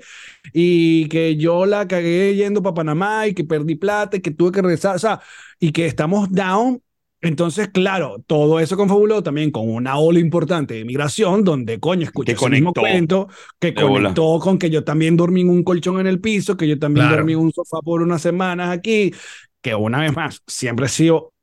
y 0.54 1.08
que 1.10 1.38
yo 1.38 1.66
la 1.66 1.88
cagué 1.88 2.36
yendo 2.36 2.62
para 2.62 2.76
Panamá 2.76 3.28
y 3.28 3.34
que 3.34 3.44
perdí 3.46 3.76
plata 3.76 4.18
y 4.18 4.22
que 4.22 4.30
tuve 4.32 4.52
que 4.52 4.62
regresar, 4.62 4.96
o 4.96 5.00
sea, 5.00 5.22
y 5.60 5.72
que 5.72 5.88
estamos 5.88 6.30
down. 6.32 6.80
Entonces, 7.22 7.70
claro, 7.70 8.22
todo 8.28 8.60
eso 8.60 8.76
confabuló 8.76 9.24
también 9.24 9.50
con 9.50 9.70
una 9.70 9.98
ola 9.98 10.20
importante 10.20 10.74
de 10.74 10.84
migración, 10.86 11.46
donde 11.46 11.80
coño, 11.80 12.04
escuché 12.04 12.36
ese 12.36 12.50
mismo 12.50 12.74
conectó. 12.74 12.74
cuento, 12.76 13.30
que 13.60 13.74
De 13.76 13.84
bola. 13.84 14.10
conectó 14.14 14.40
con 14.40 14.58
que 14.60 14.70
yo 14.70 14.84
también 14.84 15.16
dormí 15.16 15.40
en 15.42 15.50
un 15.50 15.64
colchón 15.64 16.00
en 16.02 16.08
el 16.08 16.20
piso, 16.20 16.58
que 16.58 16.68
yo 16.68 16.78
también 16.78 17.08
Claro. 17.08 17.18
dormí 17.18 17.32
en 17.34 17.40
un 17.40 17.54
sofá 17.54 17.80
por 17.82 18.02
unas 18.02 18.22
semanas 18.22 18.70
aquí, 18.72 19.14
que 19.64 19.74
una 19.74 20.02
vez 20.02 20.16
más, 20.16 20.44
siempre 20.46 20.86
he 20.86 20.90
sido 20.90 21.34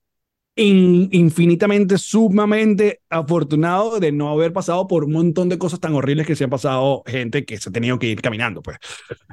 infinitamente, 0.56 1.96
sumamente 1.96 3.00
afortunado 3.08 3.98
de 3.98 4.12
no 4.12 4.28
haber 4.30 4.52
pasado 4.52 4.86
por 4.86 5.04
un 5.04 5.12
montón 5.12 5.48
de 5.48 5.58
cosas 5.58 5.80
tan 5.80 5.94
horribles 5.94 6.26
que 6.26 6.36
se 6.36 6.44
han 6.44 6.50
pasado 6.50 7.02
gente 7.06 7.46
que 7.46 7.56
se 7.58 7.70
ha 7.70 7.72
tenido 7.72 7.98
que 7.98 8.08
ir 8.08 8.20
caminando, 8.20 8.60
pues. 8.60 8.76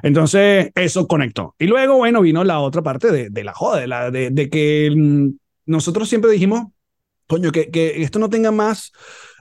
Entonces, 0.02 0.70
eso 0.74 1.06
conectó. 1.06 1.54
Y 1.58 1.66
luego, 1.66 1.96
bueno, 1.96 2.22
vino 2.22 2.44
la 2.44 2.60
otra 2.60 2.82
parte 2.82 3.12
de, 3.12 3.28
de 3.30 3.44
la 3.44 3.52
joda, 3.52 3.80
de, 3.80 3.86
la, 3.86 4.10
de, 4.10 4.30
de 4.30 4.48
que 4.48 4.90
mm, 4.96 5.28
nosotros 5.66 6.08
siempre 6.08 6.30
dijimos, 6.30 6.68
coño, 7.26 7.52
que, 7.52 7.70
que 7.70 8.02
esto 8.02 8.18
no 8.18 8.30
tenga 8.30 8.50
más 8.50 8.92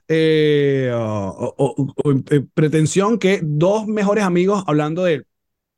eh, 0.09 0.91
o, 0.93 1.95
eh, 2.31 2.45
pretensión 2.53 3.17
que 3.19 3.39
dos 3.43 3.87
mejores 3.87 4.23
amigos 4.23 4.63
hablando 4.67 5.03
de 5.03 5.23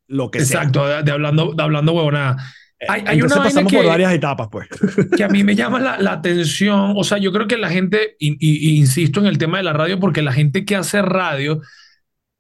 lo 0.08 0.32
que 0.32 0.40
Exacto, 0.40 0.86
sea. 0.88 1.04
de, 1.04 1.12
hablando, 1.12 1.54
de 1.54 1.64
hablando 1.64 1.94
huevona. 1.94 2.38
Hay, 2.88 3.04
hay 3.06 3.16
Entonces 3.16 3.38
una 3.38 3.46
pasamos 3.46 3.72
que, 3.72 3.78
por 3.78 3.88
varias 3.88 4.14
etapas, 4.14 4.48
pues. 4.50 4.68
Que 5.18 5.24
a 5.24 5.28
mí 5.28 5.44
me 5.44 5.56
llama 5.56 5.80
la, 5.80 6.00
la 6.00 6.14
atención. 6.14 6.94
O 6.96 7.04
sea, 7.04 7.18
yo 7.18 7.32
creo 7.34 7.48
que 7.48 7.58
la 7.58 7.70
gente, 7.70 8.16
y, 8.20 8.38
y, 8.40 8.78
insisto 8.78 9.20
en 9.20 9.26
el 9.26 9.38
tema 9.38 9.58
de 9.58 9.64
la 9.64 9.74
radio, 9.74 10.00
porque 10.00 10.22
la 10.22 10.32
gente 10.32 10.64
que 10.64 10.76
hace 10.76 11.02
radio, 11.02 11.62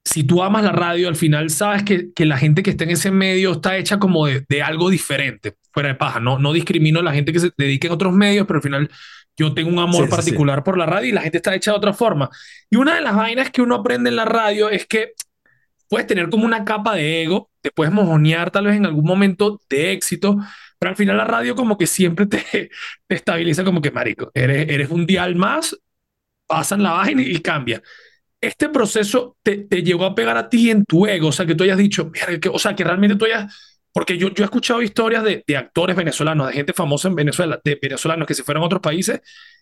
si 0.05 0.23
tú 0.23 0.41
amas 0.41 0.63
la 0.63 0.71
radio, 0.71 1.09
al 1.09 1.17
final 1.17 1.49
sabes 1.49 1.83
que, 1.83 2.13
que 2.13 2.25
la 2.25 2.37
gente 2.37 2.63
que 2.63 2.69
está 2.69 2.85
en 2.85 2.91
ese 2.91 3.11
medio 3.11 3.51
está 3.53 3.77
hecha 3.77 3.99
como 3.99 4.27
de, 4.27 4.45
de, 4.47 4.63
algo 4.63 4.89
diferente, 4.89 5.55
fuera 5.73 5.89
de 5.89 5.95
paja. 5.95 6.21
No, 6.21 6.39
no 6.39 6.53
discrimino 6.53 6.99
a 7.01 7.03
la 7.03 7.13
gente 7.13 7.33
que 7.33 7.39
se 7.39 7.51
dedica 7.57 7.87
en 7.87 7.93
otros 7.93 8.13
medios, 8.13 8.47
pero 8.47 8.57
al 8.57 8.63
final 8.63 8.89
yo 9.37 9.53
tengo 9.53 9.69
un 9.69 9.79
amor 9.79 10.05
sí, 10.05 10.09
particular 10.09 10.57
sí, 10.57 10.61
sí. 10.61 10.65
por 10.65 10.77
la 10.77 10.85
radio 10.85 11.09
y 11.09 11.11
la 11.11 11.21
gente 11.21 11.37
está 11.37 11.53
hecha 11.53 11.71
de 11.71 11.77
otra 11.77 11.93
forma. 11.93 12.29
Y 12.69 12.77
una 12.77 12.95
de 12.95 13.01
las 13.01 13.15
vainas 13.15 13.51
que 13.51 13.61
uno 13.61 13.75
aprende 13.75 14.09
en 14.09 14.15
la 14.15 14.25
radio 14.25 14.69
es 14.69 14.85
que 14.85 15.13
puedes 15.89 16.07
tener 16.07 16.29
como 16.29 16.45
una 16.45 16.63
capa 16.63 16.95
de 16.95 17.23
ego, 17.23 17.49
te 17.61 17.71
puedes 17.71 17.93
mojonear 17.93 18.51
tal 18.51 18.65
vez 18.65 18.77
en 18.77 18.85
algún 18.85 19.05
momento 19.05 19.59
de 19.69 19.91
éxito, 19.91 20.37
pero 20.77 20.91
al 20.91 20.95
final 20.95 21.17
la 21.17 21.25
radio 21.25 21.55
como 21.55 21.77
que 21.77 21.87
siempre 21.87 22.27
te, 22.27 22.69
estabiliza 23.09 23.63
como 23.63 23.81
que, 23.81 23.91
marico, 23.91 24.31
eres, 24.33 24.69
eres 24.69 24.89
un 24.89 25.05
dial 25.05 25.35
más, 25.35 25.77
pasan 26.47 26.83
la 26.83 26.91
vaina 26.91 27.21
y 27.21 27.39
cambia. 27.39 27.81
Este 28.41 28.69
proceso 28.69 29.37
te, 29.43 29.57
te 29.57 29.83
llegó 29.83 30.05
a 30.05 30.15
pegar 30.15 30.37
a 30.37 30.47
ti 30.49 30.69
en 30.69 30.85
tu 30.85 31.05
ego, 31.05 31.27
o 31.27 31.31
sea, 31.31 31.45
que 31.45 31.55
tú 31.55 31.63
hayas 31.65 31.77
dicho, 31.77 32.09
mira, 32.13 32.39
que, 32.39 32.49
o 32.49 32.59
sea, 32.59 32.75
que 32.75 32.83
realmente 32.83 33.17
tú 33.17 33.25
hayas 33.25 33.53
porque 33.91 34.17
yo, 34.17 34.29
yo 34.29 34.43
he 34.43 34.45
escuchado 34.45 34.83
historias 34.83 35.23
de, 35.23 35.43
de, 35.45 35.57
actores 35.57 35.95
venezolanos, 35.95 36.47
de 36.47 36.53
gente 36.53 36.73
famosa 36.73 37.07
en 37.07 37.15
Venezuela, 37.15 37.59
de 37.63 37.77
venezolanos 37.81 38.27
que 38.27 38.35
se 38.35 38.43
fueron 38.43 38.61
a 38.61 38.67
otros 38.67 38.81
países 38.81 39.19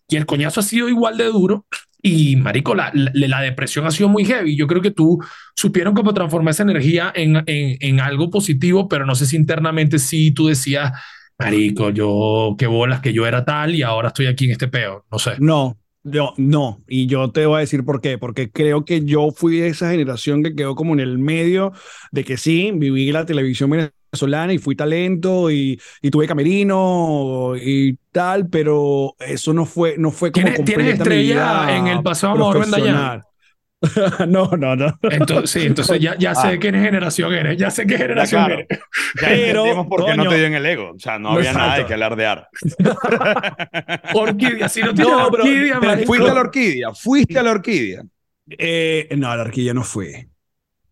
y 0.08 0.16
el 0.16 0.26
coñazo 0.26 0.60
ha 0.60 0.64
sido 0.64 0.90
igual 0.90 1.18
de 1.18 1.26
duro. 1.26 1.66
Y, 2.02 2.36
marico, 2.36 2.76
la, 2.76 2.92
la, 2.94 3.42
depresión 3.42 3.86
ha 3.86 3.92
sido 3.92 4.08
muy 4.08 4.24
heavy. 4.24 4.56
Yo 4.56 4.68
creo 4.68 4.82
que 4.82 4.92
tú 4.92 5.20
supieron 5.56 5.94
cómo 5.94 6.14
transformar 6.14 6.52
esa 6.52 6.64
energía 6.64 7.12
en, 7.14 7.38
en, 7.48 7.78
en 7.80 8.00
algo 8.00 8.30
positivo, 8.30 8.88
pero 8.88 9.06
no 9.06 9.16
sé 9.16 9.26
si 9.26 9.36
internamente 9.36 10.00
sí 10.00 10.32
tú 10.32 10.48
decías, 10.48 10.94
marico, 11.38 11.90
yo, 11.90 12.56
qué 12.58 12.68
bolas 12.68 13.02
que 13.02 13.14
yo 13.14 13.26
era 13.26 13.44
tal 13.44 13.76
y 13.76 13.82
ahora 13.82 14.10
estoy 14.10 14.28
aquí 14.28 14.46
en 14.46 14.52
este 14.52 14.68
peo. 14.68 15.06
No 15.12 15.20
sé. 15.20 15.32
No, 15.40 15.78
yo, 16.04 16.34
no, 16.38 16.84
y 16.88 17.08
yo 17.08 17.32
te 17.32 17.46
voy 17.46 17.58
a 17.58 17.60
decir 17.60 17.84
por 17.84 18.00
qué, 18.00 18.18
porque 18.18 18.50
creo 18.50 18.86
que 18.86 19.04
yo 19.04 19.32
fui 19.32 19.60
de 19.60 19.68
esa 19.68 19.92
generación 19.92 20.44
que 20.44 20.56
quedó 20.56 20.76
como 20.76 20.94
en 20.94 21.02
el 21.02 21.18
medio 21.18 21.74
de 22.12 22.24
que 22.24 22.38
sí, 22.38 22.72
viví 22.74 23.12
la 23.12 23.26
televisión 23.26 23.70
venezolana 24.12 24.54
y 24.54 24.58
fui 24.58 24.76
talento 24.76 25.52
y, 25.52 25.80
y 26.02 26.12
tuve 26.12 26.28
camerino 26.28 27.54
y 27.56 27.98
tal, 28.12 28.48
pero 28.48 29.16
eso 29.20 29.54
no 29.54 29.66
fue, 29.66 29.96
no 29.98 30.12
fue 30.12 30.32
como 30.32 30.46
¿Tienes, 30.46 30.66
¿tienes 30.66 30.94
estrella 30.96 31.78
en 31.78 31.88
el 31.88 32.04
pasado 32.04 32.34
amor 32.34 32.70
Dayan? 32.70 33.22
no, 34.28 34.50
no, 34.58 34.76
no. 34.76 35.00
Entonces, 35.04 35.52
sí, 35.52 35.68
entonces 35.68 36.00
ya, 36.00 36.18
ya 36.18 36.34
sé 36.34 36.48
ah. 36.48 36.60
qué 36.60 36.72
generación 36.72 37.34
eres, 37.34 37.58
ya 37.58 37.70
sé 37.70 37.86
qué 37.86 37.98
generación 37.98 38.46
claro. 38.46 38.62
eres. 38.62 38.80
Ya 39.22 39.28
pero, 39.28 39.88
por 39.88 40.06
qué 40.06 40.16
no 40.16 40.28
te 40.28 40.36
dio 40.36 40.46
en 40.46 40.54
el 40.56 40.66
ego. 40.66 40.94
O 40.96 41.00
sea, 41.00 41.20
no 41.20 41.30
había 41.30 41.52
exacto. 41.52 41.68
nada 41.68 41.78
de 41.78 41.86
que 41.86 41.94
alardear. 41.94 42.50
orquídea, 44.14 44.70
si 44.70 44.82
no 44.82 44.94
tienes 44.94 45.14
no, 45.14 45.28
orquídea, 45.28 45.80
pero, 45.80 46.06
Fuiste 46.06 46.30
a 46.30 46.34
la 46.34 46.42
orquídea, 46.42 46.94
fuiste 46.94 47.40
a 47.40 47.44
la 47.44 47.52
orquídea. 47.52 48.04
Eh, 48.50 49.10
no, 49.18 49.30
a 49.30 49.36
la 49.36 49.44
orquídea 49.44 49.74
no 49.74 49.84
fui. 49.84 50.28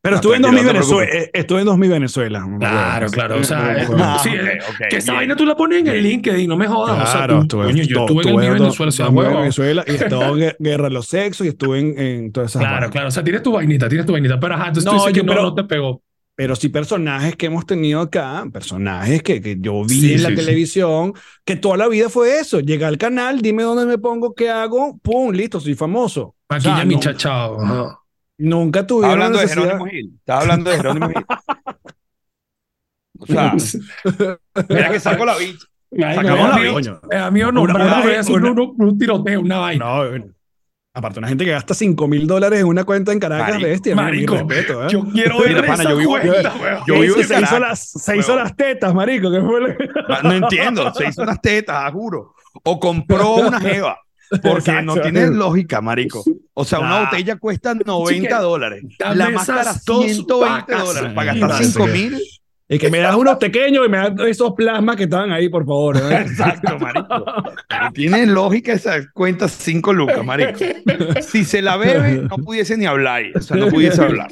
Pero 0.05 0.17
no, 0.17 0.17
estuve, 0.17 0.35
en 0.35 0.41
2000 0.43 0.65
Venezuela, 0.65 1.11
eh, 1.11 1.31
estuve 1.33 1.59
en 1.61 1.65
2000 1.65 1.89
Venezuela. 1.89 2.47
Claro, 2.59 3.09
claro. 3.09 3.39
O 3.39 3.43
sea, 3.43 3.87
ah, 3.97 4.19
sí, 4.21 4.29
okay, 4.29 4.39
okay, 4.39 4.87
que 4.87 4.97
esa 4.97 5.13
vaina 5.13 5.35
tú 5.35 5.47
la 5.47 5.55
pones 5.55 5.79
en 5.79 5.87
el 5.87 6.03
LinkedIn, 6.03 6.47
no 6.47 6.55
me 6.55 6.67
jodas. 6.67 6.95
Claro, 6.95 7.07
o 7.07 7.11
sea, 7.11 7.27
tú, 7.27 7.41
estuve, 7.41 7.65
coño, 7.65 7.83
yo 7.83 8.05
estuve 8.05 8.21
en 8.21 8.39
el 8.43 8.53
Venezuela, 8.53 8.89
o 8.89 8.91
sea, 8.91 9.07
en 9.07 9.15
Venezuela 9.15 9.83
y 9.87 9.91
estuve 9.95 10.45
en 10.45 10.55
Guerra 10.59 10.83
de 10.83 10.89
los 10.91 11.07
Sexos 11.07 11.47
y 11.47 11.49
estuve 11.49 11.79
en, 11.79 11.99
en 11.99 12.31
todas 12.31 12.51
esas 12.51 12.61
Claro, 12.61 12.91
claro. 12.91 13.07
O 13.07 13.11
sea, 13.11 13.23
tienes 13.23 13.41
tu 13.41 13.51
vainita, 13.51 13.89
tienes 13.89 14.05
tu 14.05 14.11
vainita. 14.11 14.39
Pero 14.39 14.53
ajá, 14.53 14.67
entonces 14.67 14.85
no, 14.85 14.91
tú 14.91 14.97
dices 15.07 15.13
que 15.13 15.23
no, 15.23 15.41
no 15.41 15.55
te 15.55 15.63
pegó. 15.63 16.03
Pero 16.35 16.55
sí 16.55 16.69
personajes 16.69 17.35
que 17.35 17.47
hemos 17.47 17.65
tenido 17.65 17.99
acá, 17.99 18.45
personajes 18.53 19.23
que, 19.23 19.41
que 19.41 19.57
yo 19.59 19.83
vi 19.85 20.01
sí, 20.01 20.13
en 20.13 20.21
la 20.21 20.29
sí, 20.29 20.35
televisión, 20.35 21.13
sí. 21.15 21.21
que 21.45 21.55
toda 21.55 21.77
la 21.77 21.87
vida 21.87 22.09
fue 22.09 22.37
eso. 22.37 22.59
Llega 22.59 22.87
al 22.87 22.99
canal, 22.99 23.41
dime 23.41 23.63
dónde 23.63 23.87
me 23.87 23.97
pongo, 23.97 24.35
qué 24.35 24.51
hago, 24.51 24.99
pum, 25.01 25.31
listo, 25.31 25.59
soy 25.59 25.73
famoso. 25.73 26.35
Aquí 26.49 26.67
o 26.67 26.69
sea, 26.69 26.77
ya 26.77 26.85
mi 26.85 26.99
chachao. 26.99 27.59
Ajá. 27.59 28.04
Nunca 28.37 28.85
tuvieron 28.85 29.21
Estaba 29.21 29.25
hablando 29.25 29.41
necesidad... 29.41 29.63
de 29.63 29.69
Jerónimo 29.71 29.91
Gil. 29.91 30.13
Estaba 30.19 30.41
hablando 30.41 30.69
de 30.69 30.77
Jerónimo 30.77 31.09
Gil. 31.09 31.25
O 33.17 33.25
sea, 33.25 33.55
mira 34.69 34.91
que 34.91 34.99
saco 34.99 35.25
la 35.25 35.37
bicha. 35.37 35.65
Sacamos 35.89 36.49
la 36.49 36.59
bicha. 36.59 36.99
Es 37.09 37.19
amigo, 37.21 37.51
no, 37.51 37.61
un, 37.61 38.75
un 38.77 38.97
tiroteo, 38.97 39.39
una 39.39 39.59
vaina. 39.59 39.85
No, 39.85 40.35
aparte 40.95 41.19
una 41.19 41.27
gente 41.27 41.45
que 41.45 41.51
gasta 41.51 41.73
5 41.73 42.07
mil 42.07 42.25
dólares 42.25 42.61
en 42.61 42.67
una 42.67 42.85
cuenta 42.85 43.11
en 43.11 43.19
Caracas, 43.19 43.49
marico, 43.49 43.67
bestia. 43.67 43.95
Marico, 43.95 44.35
respeto, 44.35 44.85
¿eh? 44.85 44.87
yo 44.89 45.03
quiero 45.11 45.39
ver 45.39 45.51
esa 45.57 45.65
pana, 45.65 45.83
yo 45.89 46.07
cuenta, 46.07 46.41
yo, 46.87 46.95
yo 46.95 47.01
vivo 47.01 47.23
se, 47.23 47.41
hizo 47.41 47.59
las, 47.59 47.89
se 47.89 48.17
hizo 48.17 48.35
las 48.35 48.55
tetas, 48.55 48.93
marico. 48.93 49.29
¿qué 49.29 49.41
fue? 49.41 49.77
No 50.23 50.33
entiendo, 50.33 50.93
se 50.93 51.07
hizo 51.07 51.25
las 51.25 51.41
tetas, 51.41 51.91
juro. 51.91 52.33
O 52.63 52.79
compró 52.79 53.35
una 53.35 53.59
jeva. 53.59 53.97
Porque 54.29 54.71
Exacto. 54.71 54.95
no 54.95 55.01
tiene 55.01 55.27
lógica, 55.27 55.81
marico. 55.81 56.23
O 56.53 56.65
sea, 56.65 56.79
una 56.79 57.01
botella 57.01 57.37
cuesta 57.37 57.73
90 57.73 58.39
dólares. 58.39 58.83
La 58.99 59.29
máscara 59.29 59.73
120 59.73 60.73
dólares. 60.73 61.13
Para 61.13 61.33
gastar 61.33 61.63
5 61.63 61.87
mil. 61.87 62.21
Y 62.67 62.79
que 62.79 62.89
me 62.89 62.97
das 62.97 63.15
unos 63.15 63.37
pequeños 63.37 63.85
y 63.85 63.89
me 63.89 63.97
das 63.97 64.13
esos 64.27 64.53
plasmas 64.53 64.95
que 64.95 65.03
estaban 65.03 65.31
ahí, 65.31 65.49
por 65.49 65.65
favor. 65.65 65.97
¿eh? 65.97 66.15
Exacto, 66.21 66.79
marico. 66.79 67.25
Tiene 67.93 68.25
lógica 68.25 68.73
esa 68.73 69.07
cuenta 69.13 69.47
5 69.47 69.93
lucas, 69.93 70.25
marico. 70.25 70.59
Si 71.21 71.45
se 71.45 71.61
la 71.61 71.77
bebe, 71.77 72.23
no 72.23 72.37
pudiese 72.37 72.75
ni 72.75 72.87
hablar. 72.87 73.23
O 73.35 73.41
sea, 73.41 73.57
no 73.57 73.67
pudiese 73.67 74.01
hablar. 74.01 74.29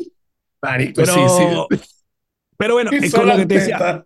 Marico, 0.62 1.04
pero, 1.04 1.14
sí, 1.14 1.78
sí. 1.78 1.94
Pero 2.58 2.74
bueno, 2.76 2.92
es 2.92 3.14
con 3.14 3.28
lo 3.28 3.36
que 3.36 3.46
te 3.46 3.56
decía. 3.56 4.06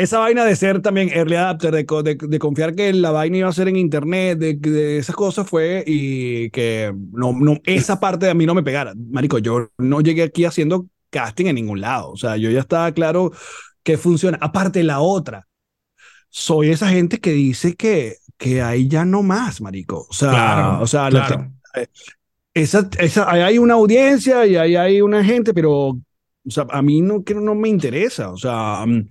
Esa 0.00 0.18
vaina 0.18 0.44
de 0.44 0.56
ser 0.56 0.80
también 0.80 1.10
early 1.10 1.36
adapter, 1.36 1.72
de, 1.72 1.84
de, 1.84 2.18
de, 2.18 2.38
confiar 2.38 2.74
que 2.74 2.92
la 2.92 3.10
vaina 3.10 3.36
iba 3.38 3.48
a 3.48 3.52
ser 3.52 3.68
en 3.68 3.76
internet, 3.76 4.38
de, 4.38 4.54
de 4.54 4.98
esas 4.98 5.14
cosas 5.14 5.48
fue 5.48 5.84
y 5.86 6.50
que 6.50 6.94
no, 7.12 7.32
no, 7.32 7.58
esa 7.64 8.00
parte 8.00 8.30
a 8.30 8.34
mí 8.34 8.46
no 8.46 8.54
me 8.54 8.62
pegara. 8.62 8.94
Marico, 8.96 9.38
yo 9.38 9.68
no 9.78 10.00
llegué 10.00 10.22
aquí 10.22 10.44
haciendo 10.44 10.88
casting 11.10 11.46
en 11.46 11.56
ningún 11.56 11.80
lado. 11.80 12.10
O 12.10 12.16
sea, 12.16 12.36
yo 12.38 12.50
ya 12.50 12.60
estaba 12.60 12.92
claro 12.92 13.32
que 13.82 13.98
funciona. 13.98 14.38
Aparte, 14.40 14.82
la 14.82 15.00
otra, 15.00 15.46
soy 16.30 16.70
esa 16.70 16.88
gente 16.88 17.18
que 17.18 17.32
dice 17.32 17.76
que, 17.76 18.16
que 18.38 18.62
ahí 18.62 18.88
ya 18.88 19.04
no 19.04 19.22
más, 19.22 19.60
Marico. 19.60 20.06
O 20.08 20.14
sea, 20.14 20.30
claro, 20.30 20.82
o 20.82 20.86
sea 20.86 21.08
claro. 21.10 21.52
La, 21.74 21.88
esa, 22.54 22.88
esa, 22.98 23.30
ahí 23.30 23.42
hay 23.42 23.58
una 23.58 23.74
audiencia 23.74 24.46
y 24.46 24.56
ahí 24.56 24.76
hay 24.76 25.00
una 25.02 25.22
gente, 25.22 25.52
pero 25.52 25.98
o 26.46 26.50
sea, 26.50 26.66
a 26.70 26.82
mí 26.82 27.00
no, 27.00 27.22
que 27.22 27.34
no 27.34 27.54
me 27.54 27.68
interesa. 27.68 28.30
O 28.30 28.36
sea, 28.36 28.82
um, 28.84 29.06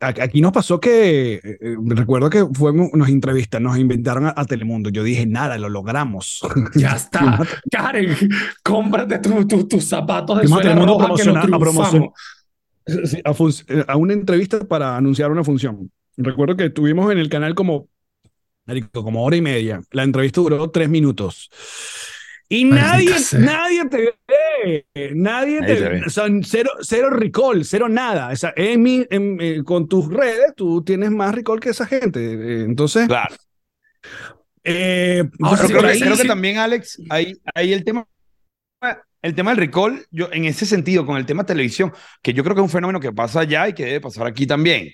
aquí 0.00 0.40
nos 0.40 0.52
pasó 0.52 0.80
que, 0.80 1.34
eh, 1.34 1.76
recuerdo 1.86 2.30
que 2.30 2.46
fuimos, 2.52 2.90
nos 2.94 3.08
entrevistan, 3.08 3.62
nos 3.62 3.78
inventaron 3.78 4.26
a, 4.26 4.34
a, 4.34 4.44
Telemundo. 4.46 4.90
Yo 4.90 5.04
dije, 5.04 5.26
nada, 5.26 5.58
lo 5.58 5.68
logramos. 5.68 6.40
Ya 6.74 6.92
está. 6.92 7.38
Karen, 7.70 8.16
cómprate 8.62 9.18
tus 9.18 9.46
tu, 9.46 9.66
tu 9.66 9.80
zapatos 9.80 10.40
de 10.40 10.48
suela 10.48 10.74
roja 10.74 11.04
promocionar, 11.04 11.48
que 11.48 11.54
a, 11.54 11.58
promoción, 11.58 12.10
a, 13.24 13.92
a, 13.92 13.96
una 13.96 14.12
entrevista 14.12 14.60
para 14.60 14.96
anunciar 14.96 15.30
una 15.30 15.44
función. 15.44 15.90
Recuerdo 16.16 16.56
que 16.56 16.66
estuvimos 16.66 17.10
en 17.12 17.18
el 17.18 17.28
canal 17.28 17.54
como, 17.54 17.88
como 18.92 19.24
hora 19.24 19.36
y 19.36 19.42
media. 19.42 19.82
La 19.90 20.04
entrevista 20.04 20.40
duró 20.40 20.70
tres 20.70 20.88
minutos. 20.88 21.50
Y 22.52 22.64
nadie, 22.64 23.14
nadie 23.38 23.88
te 23.88 24.12
ve, 24.26 25.12
nadie 25.14 25.60
te 25.60 25.74
ve. 25.74 26.02
O 26.04 26.10
sea, 26.10 26.24
cero, 26.42 26.70
cero 26.80 27.08
recall, 27.08 27.64
cero 27.64 27.88
nada. 27.88 28.30
O 28.32 28.36
sea, 28.36 28.52
en 28.56 28.82
mi, 28.82 29.06
en, 29.08 29.40
eh, 29.40 29.62
con 29.64 29.86
tus 29.86 30.08
redes 30.08 30.52
tú 30.56 30.82
tienes 30.82 31.12
más 31.12 31.32
recall 31.32 31.60
que 31.60 31.68
esa 31.68 31.86
gente. 31.86 32.64
Entonces. 32.64 33.06
Claro. 33.06 33.36
Eh, 34.64 35.22
Ahora, 35.40 35.62
creo, 35.64 35.86
ahí, 35.86 36.00
creo, 36.00 36.16
que 36.16 36.24
también, 36.24 36.58
Alex, 36.58 37.00
ahí, 37.08 37.40
ahí 37.54 37.72
el 37.72 37.84
tema. 37.84 38.04
El 39.22 39.34
tema 39.36 39.50
del 39.50 39.58
recall, 39.58 40.04
yo 40.10 40.28
en 40.32 40.44
ese 40.44 40.66
sentido, 40.66 41.06
con 41.06 41.18
el 41.18 41.26
tema 41.26 41.46
televisión, 41.46 41.92
que 42.20 42.32
yo 42.32 42.42
creo 42.42 42.56
que 42.56 42.62
es 42.62 42.64
un 42.64 42.70
fenómeno 42.70 42.98
que 42.98 43.12
pasa 43.12 43.40
allá 43.40 43.68
y 43.68 43.74
que 43.74 43.84
debe 43.84 44.00
pasar 44.00 44.26
aquí 44.26 44.46
también. 44.46 44.90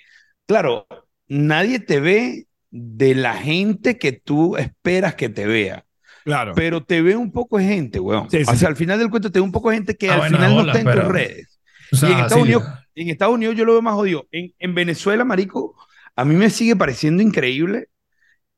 Claro, 0.47 0.87
nadie 1.27 1.79
te 1.79 2.01
ve 2.01 2.49
de 2.71 3.15
la 3.15 3.35
gente 3.35 3.97
que 3.97 4.13
tú 4.13 4.59
esperas 4.59 5.15
que 5.15 5.31
te 5.31 5.47
vea. 5.47 5.86
Claro. 6.27 6.55
Pero 6.57 6.83
te 6.83 7.01
ve 7.03 7.15
un 7.15 7.31
poco 7.31 7.57
de 7.57 7.65
gente, 7.65 8.01
weón. 8.01 8.29
Sí, 8.29 8.45
sí, 8.45 8.51
o 8.51 8.57
sea, 8.57 8.69
al 8.69 8.75
final 8.75 8.99
del 8.99 9.11
cuento 9.11 9.31
te 9.31 9.39
ve 9.39 9.45
un 9.45 9.53
poco 9.53 9.71
de 9.71 9.77
gente 9.77 9.97
que 9.97 10.11
ah, 10.11 10.15
al 10.15 10.19
bueno, 10.19 10.37
final 10.37 10.53
hola, 10.55 10.63
no 10.63 10.67
está 10.67 10.79
en 10.81 10.85
pero... 10.85 11.03
tus 11.03 11.13
redes. 11.13 11.61
O 11.93 11.97
sea, 11.97 12.09
y 12.09 12.13
en 12.13 12.19
Estados, 12.19 12.43
Unidos, 12.43 12.65
en 12.97 13.09
Estados 13.11 13.35
Unidos 13.37 13.55
yo 13.55 13.65
lo 13.65 13.73
veo 13.75 13.83
más 13.83 13.95
jodido. 13.95 14.27
En, 14.33 14.53
en 14.59 14.75
Venezuela, 14.75 15.25
marico, 15.25 15.77
a 16.17 16.25
mí 16.25 16.35
me 16.35 16.51
sigue 16.51 16.75
pareciendo 16.75 17.23
increíble 17.23 17.91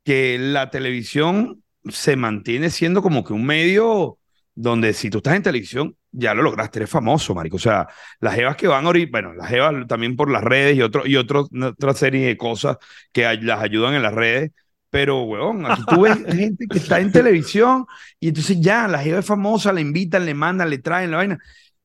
que 0.02 0.38
la 0.38 0.70
televisión 0.70 1.62
se 1.90 2.16
mantiene 2.16 2.70
siendo 2.70 3.02
como 3.02 3.22
que 3.22 3.34
un 3.34 3.44
medio 3.44 4.18
donde 4.54 4.94
si 4.94 5.10
tú 5.10 5.18
estás 5.18 5.36
en 5.36 5.42
televisión, 5.42 5.94
ya 6.10 6.32
lo 6.32 6.42
lograste, 6.42 6.78
eres 6.78 6.88
famoso, 6.88 7.34
marico. 7.34 7.56
O 7.56 7.60
sea, 7.60 7.86
las 8.18 8.34
jevas 8.34 8.56
que 8.56 8.66
van 8.66 8.86
ahorita, 8.86 9.10
bueno, 9.10 9.34
las 9.34 9.50
jevas 9.50 9.86
también 9.86 10.16
por 10.16 10.30
las 10.30 10.42
redes 10.42 10.74
y, 10.74 10.80
otro, 10.80 11.06
y 11.06 11.16
otro, 11.16 11.46
otra 11.62 11.92
serie 11.92 12.26
de 12.28 12.38
cosas 12.38 12.78
que 13.12 13.22
las 13.42 13.60
ayudan 13.60 13.92
en 13.92 14.02
las 14.02 14.14
redes, 14.14 14.52
pero, 14.90 15.22
weón, 15.22 15.66
aquí 15.66 15.82
tú 15.86 16.02
ves 16.02 16.18
gente 16.26 16.66
que 16.66 16.78
está 16.78 17.00
en 17.00 17.12
televisión 17.12 17.86
y 18.20 18.28
entonces 18.28 18.60
ya, 18.60 18.88
la 18.88 18.98
jeva 18.98 19.18
es 19.18 19.26
famosa, 19.26 19.72
la 19.72 19.80
invitan, 19.80 20.24
le 20.24 20.34
mandan, 20.34 20.70
le 20.70 20.78
traen 20.78 21.10
la 21.10 21.18
vaina. 21.18 21.38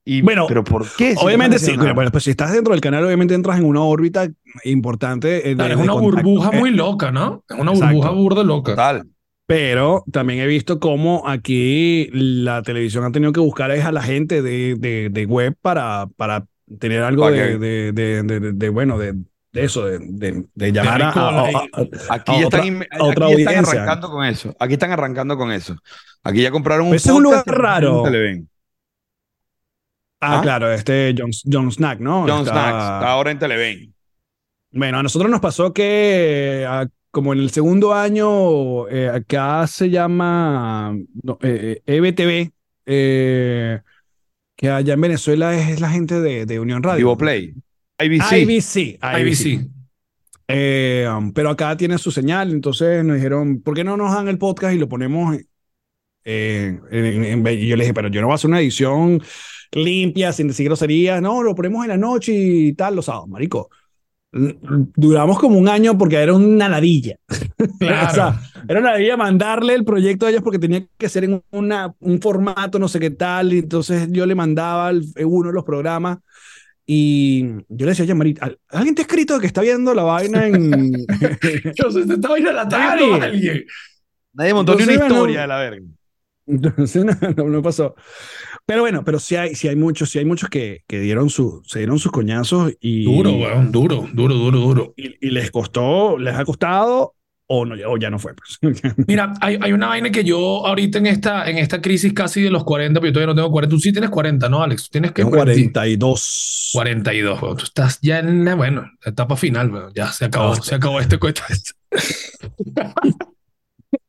Y, 0.06 0.22
bueno, 0.22 0.46
pero 0.48 0.64
¿por 0.64 0.86
qué? 0.98 1.16
obviamente 1.18 1.60
sí. 1.60 1.78
Bueno, 1.78 2.12
pues 2.12 2.26
si 2.26 2.32
estás 2.32 2.52
dentro 2.52 2.74
del 2.74 2.82
canal, 2.82 3.06
obviamente 3.06 3.34
entras 3.34 3.58
en 3.58 3.66
una 3.66 3.82
órbita 3.82 4.28
importante. 4.66 5.52
Eh, 5.52 5.56
es 5.58 5.76
una 5.78 5.94
burbuja 5.94 6.52
muy 6.52 6.72
loca, 6.72 7.12
¿no? 7.12 7.44
Es 7.50 7.58
una 7.58 7.72
burbuja 7.72 8.10
burda 8.10 8.44
loca. 8.44 8.76
Tal. 8.76 9.08
Pero 9.46 10.04
también 10.12 10.40
he 10.40 10.48
visto 10.48 10.80
cómo 10.80 11.28
aquí 11.28 12.10
la 12.12 12.62
televisión 12.64 13.04
ha 13.04 13.12
tenido 13.12 13.32
que 13.32 13.40
buscar 13.40 13.72
a 13.72 13.92
la 13.92 14.02
gente 14.02 14.42
de, 14.42 14.76
de, 14.76 15.10
de 15.10 15.26
web 15.26 15.56
para, 15.62 16.08
para 16.16 16.46
tener 16.80 17.04
algo 17.04 17.30
de, 17.30 17.92
de, 17.94 18.70
bueno, 18.70 18.98
de, 18.98 19.16
eso, 19.54 19.86
de, 19.86 20.46
llamar 20.72 21.02
a, 21.02 21.46
aquí 22.10 22.32
ya 22.32 22.44
están, 22.44 22.86
otra 23.00 23.28
aquí 23.28 23.42
están 23.42 23.66
arrancando 23.66 24.10
con 24.10 24.26
eso. 24.26 24.56
Aquí 24.60 24.74
están 24.74 24.92
arrancando 24.92 25.38
con 25.38 25.52
eso. 25.52 25.76
Aquí 26.24 26.42
ya 26.42 26.52
compraron 26.52 26.88
un. 26.88 26.96
Ese 26.96 27.10
es 27.10 27.16
un 27.16 27.24
lugar 27.24 27.44
raro. 27.46 28.04
Ah, 30.20 30.40
¿Ah? 30.40 30.42
claro, 30.42 30.72
este 30.72 31.14
John, 31.18 31.32
John 31.46 31.72
Snack, 31.72 32.00
¿no? 32.00 32.26
John 32.28 32.46
Snack, 32.46 32.76
está 32.76 33.12
ahora 33.12 33.32
en 33.32 33.40
Televen. 33.40 33.94
Bueno, 34.72 35.00
a 35.00 35.04
nosotros 35.04 35.30
nos 35.30 35.42
pasó 35.42 35.74
que 35.74 36.66
como 37.12 37.34
en 37.34 37.40
el 37.40 37.52
segundo 37.52 37.94
año, 37.94 38.88
eh, 38.88 39.08
acá 39.08 39.68
se 39.68 39.92
llama 39.92 40.98
EBTV, 41.22 42.52
eh, 42.88 43.82
que 44.56 44.70
allá 44.72 44.96
en 44.96 45.02
Venezuela 45.02 45.56
es, 45.56 45.80
la 45.80 45.90
gente 45.90 46.22
de, 46.22 46.48
de 46.48 46.60
Unión 46.60 46.82
Radio. 46.82 46.98
Vivo 46.98 47.18
Play. 47.18 47.54
IBC. 48.06 48.32
IBC. 48.42 49.00
IBC. 49.02 49.70
Um, 50.46 51.32
pero 51.34 51.50
acá 51.50 51.76
tiene 51.78 51.98
su 51.98 52.12
señal, 52.12 52.52
entonces 52.52 53.04
nos 53.04 53.16
dijeron, 53.16 53.62
¿por 53.62 53.74
qué 53.74 53.84
no 53.84 53.98
nos 53.98 54.14
dan 54.14 54.28
el 54.28 54.38
podcast 54.38 54.76
y 54.76 54.78
lo 54.78 54.90
ponemos 54.90 55.38
en, 56.26 56.82
y 56.92 57.68
yo 57.68 57.76
le 57.76 57.84
dije, 57.84 57.94
pero 57.94 58.10
yo 58.10 58.22
no 58.22 58.28
voy 58.28 58.34
a 58.34 58.36
hacer 58.36 58.50
una 58.50 58.62
edición 58.62 59.22
limpia, 59.72 60.32
sin 60.32 60.48
decir 60.48 60.66
groserías. 60.66 61.22
No, 61.22 61.44
lo 61.44 61.56
ponemos 61.56 61.84
en 61.84 61.90
la 61.90 61.98
noche 61.98 62.34
y 62.34 62.74
tal, 62.74 62.96
los 62.96 63.06
sábados, 63.06 63.28
marico. 63.28 63.70
Duramos 64.32 65.38
como 65.38 65.60
un 65.60 65.68
año 65.68 65.98
porque 65.98 66.18
era 66.18 66.34
una 66.34 66.70
ladilla. 66.70 67.16
Claro. 67.80 68.08
o 68.12 68.14
sea, 68.14 68.42
era 68.68 68.80
una 68.82 68.92
ladilla 68.92 69.16
mandarle 69.16 69.74
el 69.74 69.86
proyecto 69.86 70.26
a 70.26 70.30
ellos 70.30 70.42
porque 70.42 70.60
tenía 70.60 70.86
que 70.98 71.08
ser 71.08 71.24
en 71.24 71.42
una, 71.52 71.94
un 72.00 72.20
formato, 72.20 72.78
no 72.78 72.90
sé 72.90 73.00
qué 73.00 73.10
tal. 73.10 73.54
Y 73.54 73.60
entonces 73.60 74.10
yo 74.12 74.26
le 74.26 74.36
mandaba 74.36 74.92
uno 74.92 75.48
de 75.48 75.54
los 75.54 75.64
programas. 75.64 76.18
Y 76.86 77.46
yo 77.70 77.86
le 77.86 77.88
decía, 77.88 78.04
oye, 78.04 78.14
Marita, 78.14 78.52
¿alguien 78.70 78.94
te 78.94 79.02
ha 79.02 79.06
escrito 79.06 79.40
que 79.40 79.48
está 79.48 79.62
viendo 79.62 79.94
la 79.94 80.04
vaina 80.04 80.48
en. 80.48 80.94
Entonces, 81.64 82.08
¿te 82.08 82.14
está 82.16 82.34
viendo 82.34 82.52
la 82.52 82.68
tarde 82.68 83.14
alguien? 83.22 83.66
Nadie 84.34 84.54
montó 84.54 84.76
ni 84.76 84.84
una 84.84 84.94
historia 84.94 85.42
de 85.42 85.48
la 85.48 85.58
verga. 85.58 85.86
Entonces, 86.46 87.06
no, 87.38 87.44
no, 87.46 87.62
pasó. 87.62 87.96
Pero 88.66 88.82
bueno, 88.82 89.04
pero 89.04 89.20
sí 89.20 89.36
hay, 89.36 89.56
sí 89.56 89.68
hay 89.68 89.76
muchos, 89.76 90.10
sí 90.10 90.20
hay 90.20 90.26
muchos 90.26 90.50
que, 90.50 90.84
que 90.88 91.00
dieron 91.00 91.30
su, 91.30 91.62
se 91.66 91.80
dieron 91.80 92.00
sus 92.00 92.12
coñazos 92.12 92.74
y. 92.80 93.06
Duro, 93.06 93.32
weón, 93.32 93.72
duro, 93.72 94.08
duro, 94.14 94.36
duro, 94.36 94.60
duro. 94.60 94.94
Y, 94.98 95.30
les 95.30 95.52
costó, 95.52 96.18
les 96.18 96.36
ha 96.36 96.44
costado 96.44 97.16
o, 97.56 97.66
no, 97.66 97.76
o 97.88 97.98
ya 97.98 98.10
no 98.10 98.18
fue. 98.20 98.34
Pues. 98.34 98.60
Mira, 99.08 99.34
hay, 99.42 99.58
hay, 99.62 99.74
una 99.74 99.88
vaina 99.88 100.12
que 100.12 100.24
yo 100.24 100.66
ahorita 100.66 100.98
en 100.98 101.08
esta, 101.08 101.50
en 101.50 101.58
esta 101.58 101.82
crisis 101.82 102.14
casi 102.14 102.42
de 102.42 102.50
los 102.50 102.64
40, 102.64 103.00
pero 103.00 103.10
yo 103.10 103.14
todavía 103.14 103.34
no 103.34 103.36
tengo 103.36 103.52
40. 103.52 103.76
Tú 103.76 103.80
sí 103.80 103.92
tienes 103.92 104.10
40, 104.10 104.50
¿no, 104.50 104.64
Alex? 104.64 104.90
tienes 104.90 105.12
que. 105.12 105.24
42. 105.24 106.72
42, 106.74 107.42
weón. 107.42 107.58
Tú 107.58 107.64
estás 107.66 108.00
ya 108.02 108.20
en 108.20 108.44
la, 108.44 108.56
bueno, 108.56 108.90
etapa 109.06 109.36
final, 109.36 109.72
weón. 109.72 109.92
Ya 109.94 110.12
se 110.12 110.26
acabó, 110.26 110.56
se 110.56 110.76
acabó 110.76 111.00
este 111.00 111.18
cuento. 111.18 111.42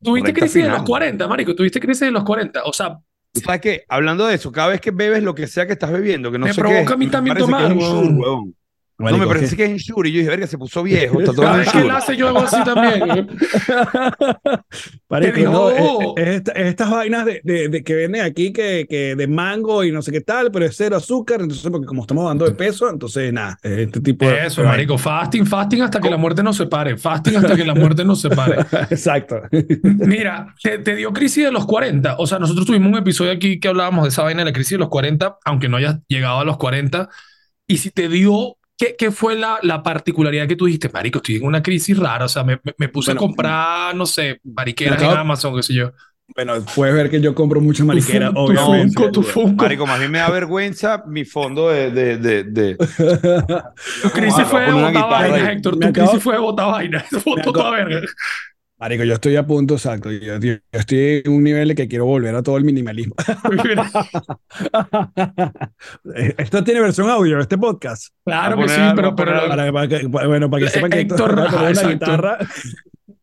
Tuviste 0.01 0.33
crisis 0.33 0.63
de 0.63 0.69
los 0.69 0.83
40, 0.83 1.27
Marico, 1.27 1.55
tuviste 1.55 1.79
crisis 1.79 2.01
de 2.01 2.11
los 2.11 2.23
40. 2.23 2.63
O 2.65 2.73
sea, 2.73 2.97
¿Sabes 3.33 3.61
qué? 3.61 3.85
Hablando 3.89 4.25
de 4.25 4.35
eso, 4.35 4.51
cada 4.51 4.69
vez 4.69 4.79
que 4.81 4.91
bebes 4.91 5.21
lo 5.21 5.35
que 5.35 5.47
sea 5.47 5.67
que 5.67 5.73
estás 5.73 5.91
bebiendo, 5.91 6.31
que 6.31 6.39
no 6.39 6.45
me 6.45 6.53
sé 6.53 6.61
provoca 6.61 6.93
a 6.93 6.97
mí 6.97 7.07
también 7.07 7.37
tomar, 7.37 7.73
weón. 7.73 8.55
No, 8.97 9.17
me 9.17 9.27
parece 9.27 9.57
que 9.57 9.65
es 9.65 9.71
Ensure. 9.71 10.07
Y 10.07 10.13
yo 10.13 10.19
dije, 10.19 10.29
verga, 10.29 10.47
se 10.47 10.57
puso 10.57 10.81
viejo. 10.81 11.19
Está 11.19 11.33
todo 11.33 11.45
¿Sabes 11.45 11.69
qué 11.69 11.89
hace 11.91 12.15
yo 12.15 12.29
hago 12.29 12.39
así 12.39 12.63
también? 12.63 13.27
Parece 15.07 15.43
no, 15.43 15.69
es, 16.15 16.41
estas 16.55 16.89
vainas 16.89 17.25
de, 17.25 17.41
de, 17.43 17.83
que 17.83 17.93
venden 17.93 18.21
aquí 18.21 18.53
que, 18.53 18.85
que, 18.89 19.15
de 19.15 19.27
mango 19.27 19.83
y 19.83 19.91
no 19.91 20.01
sé 20.01 20.13
qué 20.13 20.21
tal, 20.21 20.49
pero 20.49 20.65
es 20.65 20.77
cero 20.77 20.95
azúcar. 20.95 21.41
Entonces, 21.41 21.69
porque 21.69 21.85
como 21.85 22.01
estamos 22.01 22.25
dando 22.25 22.45
de 22.45 22.53
peso, 22.53 22.89
entonces 22.89 23.33
nada, 23.33 23.57
este 23.61 23.99
tipo 23.99 24.25
de. 24.25 24.45
Eso, 24.45 24.63
marico. 24.63 24.97
Fasting, 24.97 25.45
fasting 25.45 25.81
hasta 25.81 25.99
que 25.99 26.09
la 26.09 26.17
muerte 26.17 26.41
nos 26.41 26.55
separe. 26.55 26.97
Fasting 26.97 27.35
hasta 27.35 27.55
que 27.55 27.65
la 27.65 27.75
muerte 27.75 28.05
nos 28.05 28.21
separe. 28.21 28.61
Exacto. 28.89 29.41
Mira, 29.83 30.55
te, 30.63 30.79
te, 30.79 30.95
dio 30.95 31.11
crisis 31.11 31.43
de 31.43 31.51
los 31.51 31.65
40. 31.65 32.15
O 32.17 32.27
sea, 32.27 32.39
nosotros 32.39 32.65
tuvimos 32.65 32.91
un 32.93 32.97
episodio 32.97 33.33
aquí 33.33 33.59
que 33.59 33.67
hablábamos 33.67 34.03
de 34.03 34.09
esa 34.09 34.23
vaina 34.23 34.39
de 34.39 34.45
la 34.45 34.53
crisis 34.53 34.71
de 34.71 34.77
los 34.77 34.89
40, 34.89 35.37
aunque 35.43 35.67
no 35.67 35.77
hayas 35.77 35.99
llegado 36.07 36.39
a 36.39 36.45
los 36.45 36.57
40. 36.57 37.09
Y 37.67 37.77
si 37.77 37.91
te 37.91 38.07
dio 38.07 38.57
¿Qué, 38.77 38.95
¿Qué, 38.97 39.11
fue 39.11 39.35
la, 39.35 39.57
la, 39.61 39.81
particularidad 39.83 40.47
que 40.47 40.55
tú 40.55 40.65
dijiste, 40.65 40.89
marico? 40.89 41.19
Estoy 41.19 41.35
en 41.37 41.45
una 41.45 41.63
crisis 41.63 41.97
rara, 41.97 42.25
o 42.25 42.27
sea, 42.27 42.43
me, 42.43 42.59
me, 42.77 42.89
puse 42.89 43.11
a 43.11 43.15
comprar, 43.15 43.95
no 43.95 44.05
sé, 44.05 44.41
mariqueras 44.43 45.01
en 45.01 45.09
Amazon, 45.09 45.55
qué 45.55 45.63
sé 45.63 45.73
yo. 45.73 45.91
Bueno, 46.33 46.53
puedes 46.73 46.95
ver 46.95 47.09
que 47.09 47.21
yo 47.21 47.35
compro 47.35 47.61
mucha 47.61 47.83
mariquera, 47.83 48.33
tu 48.33 48.39
obviamente. 48.39 48.95
Funko, 48.95 49.11
tu 49.11 49.21
Funko. 49.21 49.63
Marico, 49.63 49.85
más 49.85 49.99
bien 49.99 50.11
me 50.11 50.17
da 50.17 50.29
vergüenza 50.29 51.03
mi 51.07 51.23
fondo 51.23 51.69
de... 51.69 51.91
de, 51.91 52.17
de, 52.17 52.43
de... 52.43 52.75
tu 54.01 54.09
crisis 54.09 54.43
fue 54.47 54.65
de 54.65 54.71
botar 54.71 55.09
vaina, 55.09 55.51
Héctor. 55.51 55.79
Tu 55.79 55.93
crisis 55.93 56.23
fue 56.23 56.33
de 56.33 56.39
botar. 56.39 57.05
Foto 57.23 57.51
toda 57.53 57.71
verga. 57.71 58.01
Marico, 58.85 59.03
yo 59.03 59.15
estoy 59.15 59.35
a 59.35 59.47
punto, 59.47 59.73
exacto. 59.73 60.11
Yo, 60.11 60.37
yo, 60.37 60.57
estoy 60.71 61.23
en 61.25 61.31
un 61.31 61.43
nivel 61.43 61.69
de 61.69 61.73
que 61.73 61.87
quiero 61.87 62.05
volver 62.05 62.35
a 62.35 62.43
todo 62.43 62.57
el 62.57 62.63
minimalismo. 62.63 63.15
Esto 66.37 66.63
tiene 66.63 66.81
versión 66.81 67.09
audio, 67.09 67.39
este 67.39 67.57
podcast. 67.57 68.13
Claro 68.23 68.59
que 68.59 68.69
sí, 68.69 68.79
pero, 68.95 69.15
pero 69.15 69.47
para, 69.47 69.71
bueno, 70.27 70.51
para 70.51 70.65
que 70.65 70.69
sepan 70.69 70.91
que 70.91 70.99
Héctor, 70.99 71.45
esto 71.47 71.67
es 71.67 71.79
una 71.79 71.89
guitarra 71.93 72.37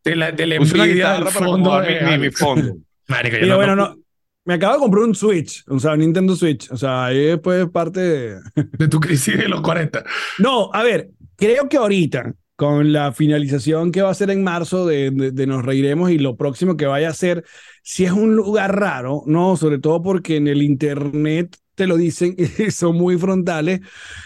de 0.03 0.17
la, 0.17 0.33
de 0.33 0.47
la 0.49 0.57
envidia 0.57 1.13
del 1.13 1.29
fondo. 1.29 1.81
De, 1.81 2.19
mi, 2.19 2.33
fondo. 2.33 2.79
Marico, 3.07 3.37
yo 3.37 3.47
y 3.47 3.49
no, 3.49 3.55
bueno, 3.55 3.77
no, 3.77 3.97
me 4.45 4.55
acabo 4.55 4.75
de 4.75 4.81
comprar 4.81 5.05
un 5.05 5.15
Switch, 5.15 5.63
o 5.69 5.79
sea, 5.79 5.93
un 5.93 6.01
Nintendo 6.01 6.35
Switch. 6.35 6.73
O 6.73 6.77
sea, 6.77 7.05
ahí 7.05 7.27
después 7.27 7.71
parte 7.71 8.01
de... 8.01 8.41
de 8.57 8.89
tu 8.89 8.99
crisis 8.99 9.39
de 9.39 9.47
los 9.47 9.61
40. 9.61 10.03
No, 10.39 10.71
a 10.73 10.83
ver, 10.83 11.11
creo 11.37 11.69
que 11.69 11.77
ahorita 11.77 12.35
con 12.63 12.93
la 12.93 13.13
finalización 13.13 13.91
que 13.91 14.03
va 14.03 14.11
a 14.11 14.15
ser 14.15 14.31
en 14.31 14.45
marzo 14.45 14.87
de, 14.87 15.11
de, 15.11 15.47
Nos 15.49 15.65
Reiremos 15.65 16.13
y 16.13 16.19
lo 16.19 16.37
próximo 16.37 16.77
que 16.77 16.87
vaya 16.87 17.09
a 17.09 17.13
ser, 17.13 17.45
si 17.83 18.05
es 18.05 18.13
un 18.13 18.37
lugar 18.37 18.79
raro, 18.79 19.25
¿no? 19.27 19.57
Sobre 19.57 19.81
todo 19.81 20.01
porque 20.01 20.37
en 20.37 20.47
el 20.47 20.63
Internet 20.63 21.57
te 21.75 21.87
lo 21.87 21.97
dicen 21.97 22.37
y 22.59 22.71
son 22.71 22.97
muy 22.97 23.17
frontales. 23.19 23.81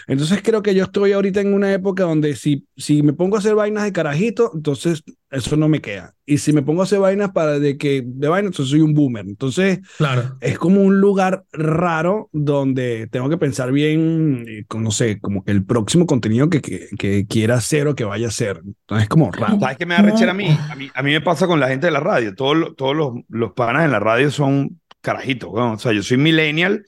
Entonces 0.07 0.41
creo 0.43 0.61
que 0.61 0.75
yo 0.75 0.83
estoy 0.83 1.13
ahorita 1.13 1.41
en 1.41 1.53
una 1.53 1.71
época 1.73 2.03
donde 2.03 2.35
si, 2.35 2.65
si 2.75 3.03
me 3.03 3.13
pongo 3.13 3.35
a 3.35 3.39
hacer 3.39 3.55
vainas 3.55 3.83
de 3.83 3.93
carajito, 3.93 4.51
entonces 4.53 5.03
eso 5.29 5.57
no 5.57 5.67
me 5.67 5.81
queda. 5.81 6.13
Y 6.25 6.37
si 6.37 6.53
me 6.53 6.61
pongo 6.61 6.81
a 6.81 6.83
hacer 6.85 6.99
vainas 6.99 7.31
para 7.31 7.59
de 7.59 7.77
que 7.77 8.03
de 8.05 8.27
vainas, 8.27 8.51
entonces 8.51 8.71
soy 8.71 8.81
un 8.81 8.93
boomer. 8.93 9.25
Entonces 9.25 9.79
claro. 9.97 10.37
es 10.41 10.57
como 10.57 10.81
un 10.81 10.99
lugar 10.99 11.43
raro 11.51 12.29
donde 12.31 13.07
tengo 13.11 13.29
que 13.29 13.37
pensar 13.37 13.71
bien, 13.71 14.45
eh, 14.47 14.65
no 14.77 14.91
sé, 14.91 15.19
como 15.19 15.43
que 15.43 15.51
el 15.51 15.65
próximo 15.65 16.05
contenido 16.05 16.49
que, 16.49 16.61
que, 16.61 16.87
que 16.97 17.25
quiera 17.27 17.55
hacer 17.55 17.87
o 17.87 17.95
que 17.95 18.03
vaya 18.03 18.27
a 18.27 18.29
hacer. 18.29 18.61
Entonces 18.63 19.03
es 19.03 19.09
como 19.09 19.31
raro. 19.31 19.59
¿Sabes 19.59 19.77
qué 19.77 19.85
me 19.85 19.95
da 19.95 20.01
rechera 20.01 20.31
a 20.31 20.35
mí? 20.35 20.47
A 20.47 20.75
mí, 20.75 20.89
a 20.93 21.03
mí 21.03 21.11
me 21.11 21.21
pasa 21.21 21.47
con 21.47 21.59
la 21.59 21.69
gente 21.69 21.87
de 21.87 21.91
la 21.91 21.99
radio. 21.99 22.35
Todos, 22.35 22.75
todos 22.75 22.95
los, 22.95 23.13
los 23.29 23.53
panas 23.53 23.85
en 23.85 23.91
la 23.91 23.99
radio 23.99 24.31
son 24.31 24.79
carajitos. 25.01 25.53
¿no? 25.53 25.73
O 25.73 25.79
sea, 25.79 25.93
yo 25.93 26.03
soy 26.03 26.17
millennial 26.17 26.85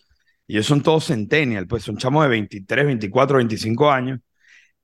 y 0.49 0.53
ellos 0.53 0.65
son 0.65 0.81
todos 0.81 1.05
centennial, 1.05 1.67
pues 1.67 1.83
son 1.83 1.95
chamos 1.95 2.23
de 2.23 2.29
23, 2.29 2.83
24, 2.87 3.37
25 3.37 3.91
años. 3.91 4.19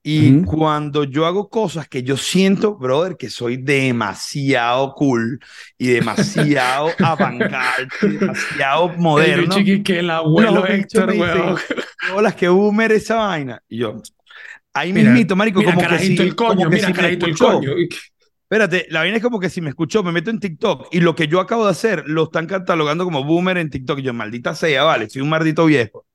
Y 0.04 0.43
cuando 0.43 1.06
yo 1.06 1.25
hago 1.25 1.49
cosas 1.49 1.88
que 1.88 2.04
yo 2.04 2.17
siento, 2.17 2.75
brother, 2.78 3.17
que 3.17 3.32
soy 3.32 3.58
demasiado 3.58 4.93
cool 4.93 5.39
y 5.80 5.88
demasiado 5.88 6.89
avant 6.99 7.41
demasiado 7.41 8.89
moderno. 8.89 9.57
El 9.57 9.82
que 9.82 9.97
el 9.97 10.11
abuelo 10.11 10.51
no, 10.51 10.68
Héctor, 10.68 11.09
weón. 11.18 11.57
las 12.22 12.36
que 12.36 12.47
boomer 12.47 12.91
esa 12.91 13.16
vaina. 13.16 13.59
Y 13.68 13.78
yo, 13.78 14.03
ahí 14.72 14.93
mismito, 14.93 15.36
marico, 15.36 15.61
mira, 15.61 15.74
como 15.74 15.88
que 15.88 15.97
si, 15.97 16.16
el 16.16 16.36
coño, 16.36 16.70
mira, 16.70 16.86
si 16.86 16.93
carajito 16.93 17.26
el 17.26 17.36
coño. 17.36 17.72
Espérate, 18.46 18.86
la 18.91 19.00
vaina 19.00 19.18
es 19.18 19.24
como 19.24 19.39
que 19.39 19.50
si 19.50 19.60
me 19.60 19.70
escuchó, 19.70 20.04
me 20.04 20.12
meto 20.12 20.30
en 20.30 20.39
TikTok 20.39 20.89
y 20.91 21.00
lo 21.00 21.16
que 21.16 21.28
yo 21.28 21.39
acabo 21.39 21.66
de 21.66 21.72
hacer 21.72 22.04
lo 22.06 22.26
están 22.26 22.46
catalogando 22.46 23.04
como 23.04 23.24
boomer 23.24 23.58
en 23.58 23.72
TikTok. 23.72 24.00
Y 24.00 24.04
yo, 24.04 24.14
maldita 24.14 24.54
sea, 24.54 24.84
vale, 24.84 25.10
soy 25.10 25.24
un 25.24 25.30
maldito 25.30 25.66
viejo. 25.66 26.06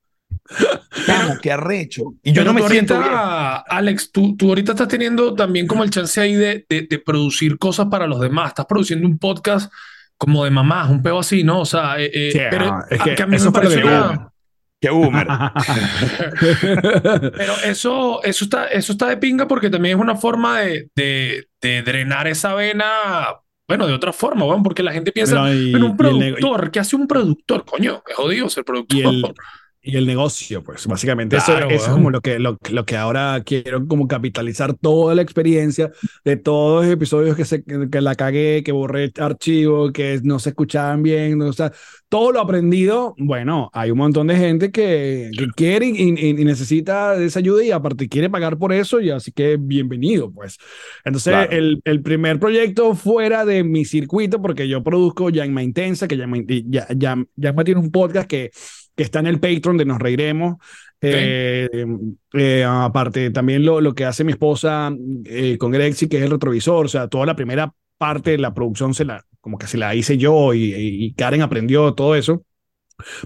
Vamos, 1.09 1.39
qué 1.43 1.51
arrecho. 1.51 2.15
Y 2.23 2.33
yo 2.33 2.45
no 2.45 2.53
me 2.53 2.63
siento 2.69 2.97
bien. 2.99 3.13
Alex, 3.13 4.13
tú, 4.13 4.37
tú 4.37 4.49
ahorita 4.49 4.73
estás 4.73 4.87
teniendo 4.87 5.35
también 5.35 5.67
como 5.67 5.83
el 5.83 5.91
chance 5.91 6.21
ahí 6.21 6.35
de, 6.35 6.65
de, 6.69 6.87
de, 6.89 6.99
producir 7.01 7.59
cosas 7.59 7.87
para 7.91 8.07
los 8.07 8.21
demás. 8.21 8.51
Estás 8.51 8.67
produciendo 8.67 9.09
un 9.09 9.19
podcast 9.19 9.73
como 10.17 10.45
de 10.45 10.51
mamás, 10.51 10.89
un 10.89 11.03
peo 11.03 11.19
así, 11.19 11.43
¿no? 11.43 11.61
O 11.61 11.65
sea, 11.65 11.99
eh, 11.99 12.11
eh, 12.13 12.31
Sí, 12.33 12.39
pero 12.49 12.85
es 12.91 13.03
que 13.03 13.11
a, 13.11 13.15
que 13.17 13.23
a 13.23 13.27
mí 13.27 13.37
eso 13.37 13.51
me 13.51 13.61
que 13.61 13.77
una- 13.79 14.31
Qué 14.81 14.89
boomer. 14.91 15.27
Pero 17.37 17.53
eso, 17.65 18.23
eso, 18.23 18.45
está, 18.45 18.67
eso 18.67 18.93
está 18.93 19.09
de 19.09 19.17
pinga 19.17 19.47
porque 19.47 19.71
también 19.71 19.97
es 19.97 20.03
una 20.03 20.17
forma 20.17 20.61
de, 20.61 20.89
de, 20.95 21.49
de 21.61 21.83
drenar 21.83 22.27
esa 22.27 22.55
vena, 22.55 22.87
bueno, 23.69 23.87
de 23.87 23.93
otra 23.95 24.13
forma, 24.13 24.45
weón, 24.47 24.63
porque 24.63 24.83
la 24.83 24.93
gente 24.93 25.13
piensa, 25.13 25.53
y- 25.53 25.75
en 25.75 25.83
un 25.83 25.93
y 25.93 25.97
productor, 25.97 26.71
¿qué 26.71 26.81
hace 26.81 26.97
un 26.97 27.07
productor? 27.07 27.65
Coño, 27.65 28.03
es 28.09 28.15
jodido 28.17 28.49
ser 28.49 28.65
productor. 28.65 28.99
y 28.99 29.03
el, 29.03 29.35
y 29.83 29.97
el 29.97 30.07
negocio, 30.07 30.63
pues 30.63 30.87
básicamente 30.87 31.37
eso, 31.39 31.53
Claro, 31.53 31.71
eso 31.71 31.89
es 31.89 31.89
weón. 31.89 31.95
como 31.95 32.11
lo 32.11 32.21
que, 32.21 32.39
lo, 32.39 32.59
lo 32.71 32.85
que 32.85 32.97
ahora 32.99 33.43
quiero 33.47 33.87
como 33.87 34.07
capitalizar 34.09 34.75
toda 34.75 35.15
la 35.15 35.23
experiencia 35.23 35.91
de 36.25 36.37
todos 36.37 36.85
los 36.85 36.93
episodios 36.93 37.35
que, 37.37 37.45
se, 37.47 37.65
que 37.65 38.01
la 38.03 38.15
cagué, 38.15 38.63
que 38.63 38.73
borré 38.73 39.11
archivos, 39.19 39.93
que 39.93 40.21
no 40.23 40.39
se 40.39 40.51
escuchaban 40.51 41.03
bien, 41.03 41.39
no, 41.39 41.47
o 41.47 41.53
sea, 41.55 41.73
todo 42.11 42.33
lo 42.33 42.41
aprendido, 42.41 43.15
bueno, 43.19 43.71
hay 43.73 43.91
un 43.91 43.99
montón 43.99 44.27
de 44.27 44.37
gente 44.37 44.71
que, 44.71 45.31
que 45.39 45.47
quiere 45.57 45.87
y, 45.87 46.11
y- 46.15 46.29
y 46.41 46.45
necesita 46.45 47.17
esa 47.23 47.39
ayuda 47.39 47.65
y 47.65 47.71
aparte 47.71 48.09
quiere 48.09 48.29
pagar 48.29 48.59
por 48.59 48.73
eso 48.73 49.01
y 49.01 49.11
así 49.11 49.33
que 49.33 49.57
bienvenido, 49.59 50.31
pues. 50.31 50.59
Entonces, 51.05 51.33
Claro. 51.33 51.53
el, 51.53 51.81
el 51.85 52.03
primer 52.03 52.39
proyecto 52.39 52.95
fuera 52.95 53.45
de 53.45 53.65
mi 53.65 53.85
circuito, 53.85 54.43
porque 54.43 54.69
yo 54.69 54.83
produzco 54.83 55.31
Yanma 55.31 55.63
Intensa, 55.63 56.07
que 56.09 56.17
Yanma, 56.17 56.39
ya, 56.67 56.87
ya, 56.97 57.17
Yanma 57.37 57.65
tiene 57.65 57.81
un 57.81 57.91
podcast 57.91 58.29
que, 58.29 58.51
que 58.97 59.03
está 59.03 59.21
en 59.21 59.27
el 59.27 59.41
Patreon 59.41 59.77
de 59.77 59.85
Nos 59.85 59.99
Reiremos. 59.99 60.57
Eh, 61.01 61.87
eh, 62.35 62.65
aparte, 62.69 63.31
también 63.31 63.65
lo, 63.65 63.81
lo 63.81 63.95
que 63.95 64.05
hace 64.05 64.23
mi 64.23 64.33
esposa 64.33 64.93
eh, 65.25 65.57
con 65.59 65.71
Grexi, 65.71 66.09
que 66.09 66.19
es 66.19 66.25
el 66.25 66.31
retrovisor, 66.31 66.85
o 66.85 66.89
sea, 66.89 67.09
toda 67.09 67.25
la 67.25 67.37
primera 67.37 67.73
parte 67.97 68.33
de 68.33 68.39
la 68.39 68.53
producción 68.53 68.93
se 68.93 69.05
la, 69.05 69.25
como 69.41 69.59
que 69.59 69.67
se 69.67 69.79
la 69.79 69.95
hice 69.95 70.19
yo 70.19 70.53
y, 70.55 71.15
Karen 71.17 71.43
aprendió 71.43 71.95
todo 71.95 72.15
eso. 72.15 72.43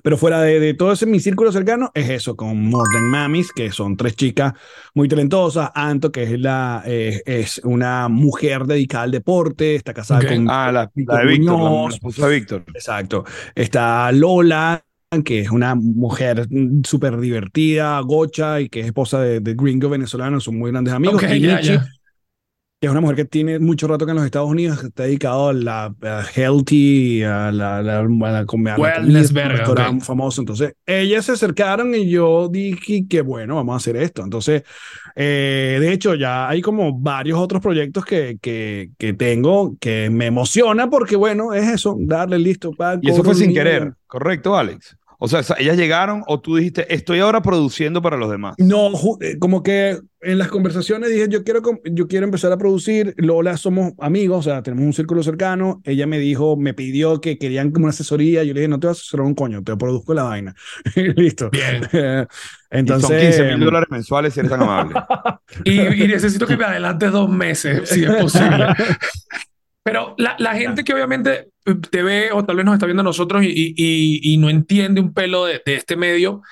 Pero 0.04 0.16
fuera 0.16 0.40
de, 0.40 0.60
de 0.60 0.74
todo 0.74 0.92
ese 0.92 1.04
mi 1.04 1.18
círculo 1.18 1.50
cercano 1.50 1.90
es 1.94 2.08
eso, 2.08 2.36
con 2.36 2.68
More 2.68 2.88
Than 2.92 3.10
Mamis, 3.10 3.50
que 3.50 3.72
son 3.72 3.96
tres 3.96 4.14
chicas 4.14 4.52
muy 4.94 5.08
talentosas. 5.08 5.70
Anto, 5.74 6.12
que 6.12 6.22
es, 6.22 6.38
la, 6.38 6.84
eh, 6.86 7.22
es 7.26 7.60
una 7.64 8.08
mujer 8.08 8.66
dedicada 8.66 9.02
al 9.02 9.10
deporte, 9.10 9.74
está 9.74 9.92
casada 9.92 10.28
con... 10.28 10.48
Ah, 10.48 10.70
la, 10.70 10.72
la 10.72 10.90
Víctor 10.94 11.18
de 11.18 11.26
Víctor, 11.26 11.90
la, 12.18 12.28
de 12.28 12.34
Víctor. 12.34 12.64
Exacto. 12.72 13.24
Está 13.52 14.12
Lola, 14.12 14.80
que 15.24 15.40
es 15.40 15.50
una 15.50 15.74
mujer 15.74 16.46
súper 16.84 17.18
divertida, 17.20 18.00
gocha 18.00 18.60
y 18.60 18.68
que 18.68 18.80
es 18.80 18.86
esposa 18.86 19.20
de, 19.20 19.40
de 19.40 19.54
gringo 19.54 19.88
venezolano, 19.88 20.40
son 20.40 20.58
muy 20.58 20.70
grandes 20.72 20.92
amigos. 20.94 21.22
Ok, 21.22 21.28
y. 21.30 21.80
que 22.84 22.88
es 22.88 22.92
una 22.92 23.00
mujer 23.00 23.16
que 23.16 23.24
tiene 23.24 23.58
mucho 23.58 23.88
rato 23.88 24.04
que 24.04 24.10
en 24.10 24.16
los 24.16 24.26
Estados 24.26 24.50
Unidos, 24.50 24.84
está 24.84 25.04
dedicado 25.04 25.48
a 25.48 25.52
la 25.54 25.94
a 26.02 26.24
healthy, 26.36 27.22
a 27.22 27.50
la, 27.50 27.82
la, 27.82 28.00
a 28.00 28.30
la 28.30 28.44
comida. 28.44 28.76
Wellness, 28.76 29.32
verga, 29.32 29.52
un 29.52 29.56
restaurante 29.56 30.02
ok. 30.02 30.04
famoso. 30.04 30.42
Entonces, 30.42 30.74
ellas 30.84 31.24
se 31.24 31.32
acercaron 31.32 31.94
y 31.94 32.10
yo 32.10 32.48
dije 32.48 33.06
que 33.08 33.22
bueno, 33.22 33.54
vamos 33.54 33.72
a 33.72 33.76
hacer 33.78 33.96
esto. 33.96 34.22
Entonces, 34.22 34.64
eh, 35.16 35.78
de 35.80 35.92
hecho, 35.94 36.14
ya 36.14 36.46
hay 36.46 36.60
como 36.60 36.92
varios 36.92 37.38
otros 37.38 37.62
proyectos 37.62 38.04
que, 38.04 38.36
que, 38.42 38.90
que 38.98 39.14
tengo 39.14 39.76
que 39.80 40.10
me 40.10 40.26
emociona 40.26 40.90
porque, 40.90 41.16
bueno, 41.16 41.54
es 41.54 41.66
eso, 41.66 41.96
darle 41.98 42.38
listo. 42.38 42.72
pa, 42.72 42.98
Y 43.00 43.08
eso 43.08 43.24
fue 43.24 43.34
sin 43.34 43.54
querer, 43.54 43.94
¿correcto, 44.06 44.54
Alex? 44.56 44.94
O 45.24 45.28
sea, 45.28 45.40
ellas 45.58 45.78
llegaron 45.78 46.22
o 46.26 46.38
tú 46.38 46.56
dijiste, 46.56 46.92
estoy 46.94 47.20
ahora 47.20 47.40
produciendo 47.40 48.02
para 48.02 48.18
los 48.18 48.30
demás. 48.30 48.56
No, 48.58 48.90
eh, 49.22 49.38
como 49.38 49.62
que 49.62 49.98
en 50.20 50.36
las 50.36 50.48
conversaciones 50.48 51.08
dije, 51.08 51.28
yo 51.30 51.44
quiero, 51.44 51.62
yo 51.82 52.06
quiero 52.08 52.26
empezar 52.26 52.52
a 52.52 52.58
producir. 52.58 53.14
Lola, 53.16 53.56
somos 53.56 53.94
amigos, 54.00 54.40
o 54.40 54.42
sea, 54.42 54.62
tenemos 54.62 54.84
un 54.84 54.92
círculo 54.92 55.22
cercano. 55.22 55.80
Ella 55.84 56.06
me 56.06 56.18
dijo, 56.18 56.58
me 56.58 56.74
pidió 56.74 57.22
que 57.22 57.38
querían 57.38 57.70
como 57.70 57.84
una 57.84 57.90
asesoría. 57.90 58.44
Yo 58.44 58.52
le 58.52 58.60
dije, 58.60 58.68
no 58.68 58.78
te 58.78 58.86
voy 58.86 58.90
a 58.90 58.98
asesorar 58.98 59.24
un 59.24 59.34
coño, 59.34 59.62
te 59.64 59.74
produzco 59.78 60.12
la 60.12 60.24
vaina. 60.24 60.54
Listo. 61.16 61.48
Bien. 61.48 61.76
Entonces, 62.70 63.08
Entonces, 63.08 63.08
son 63.08 63.18
15 63.18 63.44
mil 63.44 63.64
dólares 63.64 63.88
mensuales 63.90 64.34
si 64.34 64.40
eres 64.40 64.50
tan 64.50 64.62
amable. 64.62 64.94
Y, 65.64 65.80
y 65.80 66.08
necesito 66.08 66.46
que 66.48 66.56
me 66.56 66.64
adelantes 66.64 67.12
dos 67.12 67.30
meses, 67.30 67.88
si 67.88 68.02
es 68.02 68.10
posible. 68.10 68.66
Pero 69.84 70.14
la, 70.18 70.36
la 70.40 70.54
gente 70.56 70.84
que 70.84 70.94
obviamente 70.94 71.50
te 71.90 72.02
ve 72.02 72.32
o 72.32 72.44
tal 72.44 72.56
vez 72.56 72.64
nos 72.64 72.74
está 72.74 72.86
viendo 72.86 73.02
a 73.02 73.04
nosotros 73.04 73.44
y, 73.44 73.48
y, 73.76 74.20
y- 74.34 74.36
no 74.38 74.50
entiende 74.50 75.00
un 75.02 75.12
pelo 75.14 75.44
de, 75.46 75.62
de 75.64 75.74
este 75.76 75.96
medio, 75.96 76.42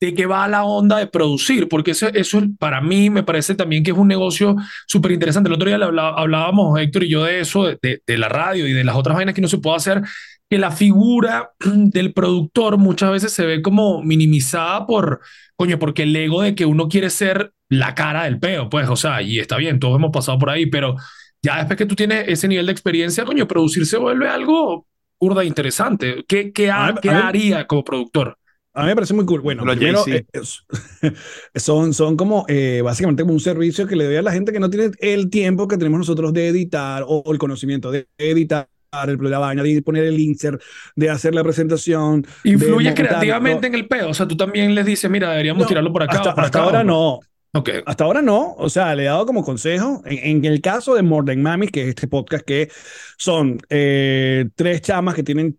de 0.00 0.14
qué 0.14 0.26
va 0.26 0.48
la 0.48 0.64
onda 0.64 0.98
de 0.98 1.06
producir, 1.06 1.68
porque 1.68 1.92
eso, 1.92 2.08
eso 2.08 2.42
para 2.58 2.80
mí 2.82 3.10
me 3.10 3.22
parece 3.22 3.54
también 3.54 3.82
que 3.84 3.92
es 3.92 3.96
un 3.96 4.08
negocio 4.08 4.56
súper 4.86 5.12
interesante. 5.12 5.48
El 5.48 5.54
otro 5.54 5.68
día 5.68 5.76
hablábamos, 5.78 6.78
Héctor 6.80 7.04
y 7.04 7.10
yo, 7.10 7.24
de 7.24 7.40
eso, 7.40 7.64
de- 7.66 8.02
de 8.06 8.18
la 8.18 8.28
radio 8.28 8.66
y 8.68 8.72
de 8.72 8.84
las 8.84 8.96
otras 8.96 9.16
vainas 9.16 9.34
que 9.34 9.40
no 9.42 9.48
se 9.48 9.58
puede 9.58 9.76
hacer, 9.76 10.02
que 10.50 10.58
la 10.58 10.70
figura 10.70 11.52
del 11.60 12.12
productor 12.12 12.78
muchas 12.78 13.10
veces 13.12 13.32
se 13.32 13.46
ve 13.46 13.62
como 13.62 14.02
minimizada 14.02 14.86
por, 14.86 15.20
coño, 15.56 15.78
porque 15.78 16.02
el 16.04 16.14
ego 16.16 16.42
de 16.42 16.54
que 16.54 16.66
uno 16.66 16.88
quiere 16.88 17.10
ser 17.10 17.52
la 17.70 17.94
cara 17.94 18.24
del 18.24 18.38
peo, 18.40 18.68
pues, 18.68 18.88
o 18.88 18.96
sea, 18.96 19.22
y 19.22 19.38
está 19.38 19.56
bien, 19.56 19.80
todos 19.80 19.96
hemos 19.96 20.12
pasado 20.12 20.38
por 20.38 20.50
ahí, 20.50 20.66
pero 20.66 20.96
ya 21.44 21.58
después 21.58 21.76
que 21.78 21.86
tú 21.86 21.94
tienes 21.94 22.24
ese 22.28 22.48
nivel 22.48 22.66
de 22.66 22.72
experiencia, 22.72 23.24
coño, 23.24 23.46
producir 23.46 23.86
se 23.86 23.98
vuelve 23.98 24.28
algo 24.28 24.86
burda 25.20 25.44
interesante. 25.44 26.24
¿Qué, 26.28 26.52
qué, 26.52 26.70
ha- 26.70 26.86
A 26.88 26.92
ver, 26.92 27.00
qué 27.00 27.08
a 27.10 27.12
ver. 27.14 27.22
haría 27.24 27.66
como 27.66 27.84
productor? 27.84 28.36
A 28.76 28.82
mí 28.82 28.88
me 28.88 28.94
parece 28.96 29.14
muy 29.14 29.24
cool. 29.24 29.40
Bueno, 29.40 29.64
Los 29.64 29.76
primero, 29.76 30.04
eh, 30.08 30.26
es- 30.32 30.64
son, 31.54 31.94
son 31.94 32.16
como 32.16 32.44
eh, 32.48 32.80
básicamente 32.82 33.22
como 33.22 33.34
un 33.34 33.40
servicio 33.40 33.86
que 33.86 33.96
le 33.96 34.04
doy 34.06 34.16
a 34.16 34.22
la 34.22 34.32
gente 34.32 34.52
que 34.52 34.60
no 34.60 34.68
tiene 34.68 34.90
el 35.00 35.30
tiempo 35.30 35.68
que 35.68 35.76
tenemos 35.78 35.98
nosotros 35.98 36.32
de 36.32 36.48
editar 36.48 37.04
o, 37.06 37.22
el 37.32 37.38
conocimiento 37.38 37.90
de 37.90 38.08
editar 38.18 38.68
el, 39.06 39.18
la 39.22 39.38
vaina, 39.40 39.62
de 39.62 39.82
poner 39.82 40.04
el 40.04 40.18
insert, 40.20 40.60
de 40.94 41.10
hacer 41.10 41.34
la 41.34 41.42
presentación. 41.42 42.24
Influye 42.44 42.94
creativamente 42.94 43.66
en 43.66 43.74
el 43.74 43.88
peo, 43.88 44.10
o 44.10 44.14
sea, 44.14 44.26
tú 44.28 44.36
también 44.36 44.74
les 44.74 44.86
dices, 44.86 45.10
mira, 45.10 45.30
deberíamos 45.30 45.62
No, 45.62 45.68
tirarlo 45.68 45.92
por 45.92 46.02
acá 46.04 46.18
Hasta, 46.18 46.34
por 46.34 46.44
hasta 46.44 46.58
acá. 46.58 46.66
ahora 46.66 46.80
o- 46.80 46.84
no. 46.84 47.20
Ok. 47.54 47.70
Hasta 47.86 48.04
ahora 48.04 48.20
no, 48.20 48.54
o 48.58 48.68
sea, 48.68 48.94
le 48.96 49.04
he 49.04 49.06
dado 49.06 49.26
como 49.26 49.44
consejo. 49.44 50.02
En, 50.04 50.44
en 50.44 50.44
el 50.44 50.60
caso 50.60 50.94
de 50.94 51.02
More 51.02 51.26
Than 51.26 51.40
Mami, 51.40 51.68
que 51.68 51.82
es 51.82 51.88
este 51.90 52.08
podcast 52.08 52.44
que 52.44 52.68
son 53.16 53.58
eh, 53.70 54.48
tres 54.56 54.82
chamas 54.82 55.14
que 55.14 55.22
tienen, 55.22 55.56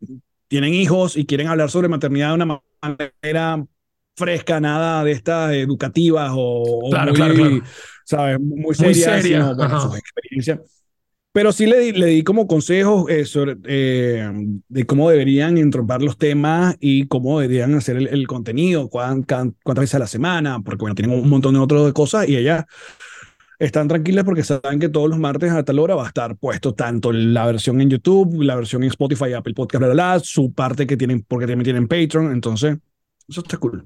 tienen 0.49 0.73
hijos 0.73 1.15
y 1.15 1.25
quieren 1.25 1.47
hablar 1.47 1.69
sobre 1.71 1.87
maternidad 1.87 2.29
de 2.29 2.35
una 2.35 2.61
manera 2.81 3.65
fresca, 4.15 4.59
nada 4.59 5.03
de 5.05 5.11
estas 5.11 5.53
educativas 5.53 6.31
o, 6.33 6.87
o 6.87 6.89
Claro, 6.89 7.11
muy, 7.11 7.15
claro, 7.15 7.33
claro. 7.33 7.63
¿sabes? 8.03 8.39
Muy 8.41 8.75
serias, 8.75 9.21
seria, 9.21 9.41
sino, 9.41 9.55
bueno. 9.55 9.91
Pero 11.35 11.51
sí 11.51 11.65
le 11.65 11.91
le 11.91 12.05
di 12.05 12.23
como 12.23 12.47
consejos 12.47 13.09
eh, 13.09 13.25
sobre, 13.25 13.57
eh, 13.65 14.31
de 14.69 14.85
cómo 14.85 15.09
deberían 15.09 15.57
entrompar 15.57 16.01
los 16.01 16.17
temas 16.17 16.77
y 16.79 17.07
cómo 17.07 17.41
deberían 17.41 17.73
hacer 17.75 17.97
el, 17.97 18.07
el 18.07 18.25
contenido, 18.25 18.87
cuán- 18.89 19.23
can- 19.23 19.53
cuántas 19.61 19.83
veces 19.83 19.95
a 19.95 19.99
la 19.99 20.07
semana, 20.07 20.61
porque 20.61 20.83
bueno, 20.83 20.95
tienen 20.95 21.19
un 21.19 21.29
montón 21.29 21.53
de 21.53 21.59
otras 21.59 21.91
cosas 21.91 22.29
y 22.29 22.37
ellas 22.37 22.63
están 23.59 23.89
tranquilas 23.89 24.23
porque 24.23 24.43
saben 24.43 24.79
que 24.79 24.87
todos 24.87 25.09
los 25.09 25.19
martes 25.19 25.51
a 25.51 25.63
tal 25.65 25.79
hora 25.79 25.95
va 25.95 26.05
a 26.05 26.07
estar 26.07 26.37
puesto 26.37 26.73
tanto 26.73 27.11
la 27.11 27.45
versión 27.45 27.81
en 27.81 27.89
YouTube, 27.89 28.41
la 28.41 28.55
versión 28.55 28.83
en 28.83 28.89
Spotify, 28.91 29.33
Apple 29.33 29.53
Podcast, 29.53 29.79
bla, 29.79 29.93
bla, 29.93 30.13
bla, 30.15 30.19
su 30.23 30.53
parte 30.53 30.87
que 30.87 30.95
tienen, 30.95 31.21
porque 31.27 31.47
también 31.47 31.65
tienen 31.65 31.87
Patreon, 31.89 32.31
entonces 32.31 32.77
eso 33.27 33.41
está 33.41 33.57
cool. 33.57 33.85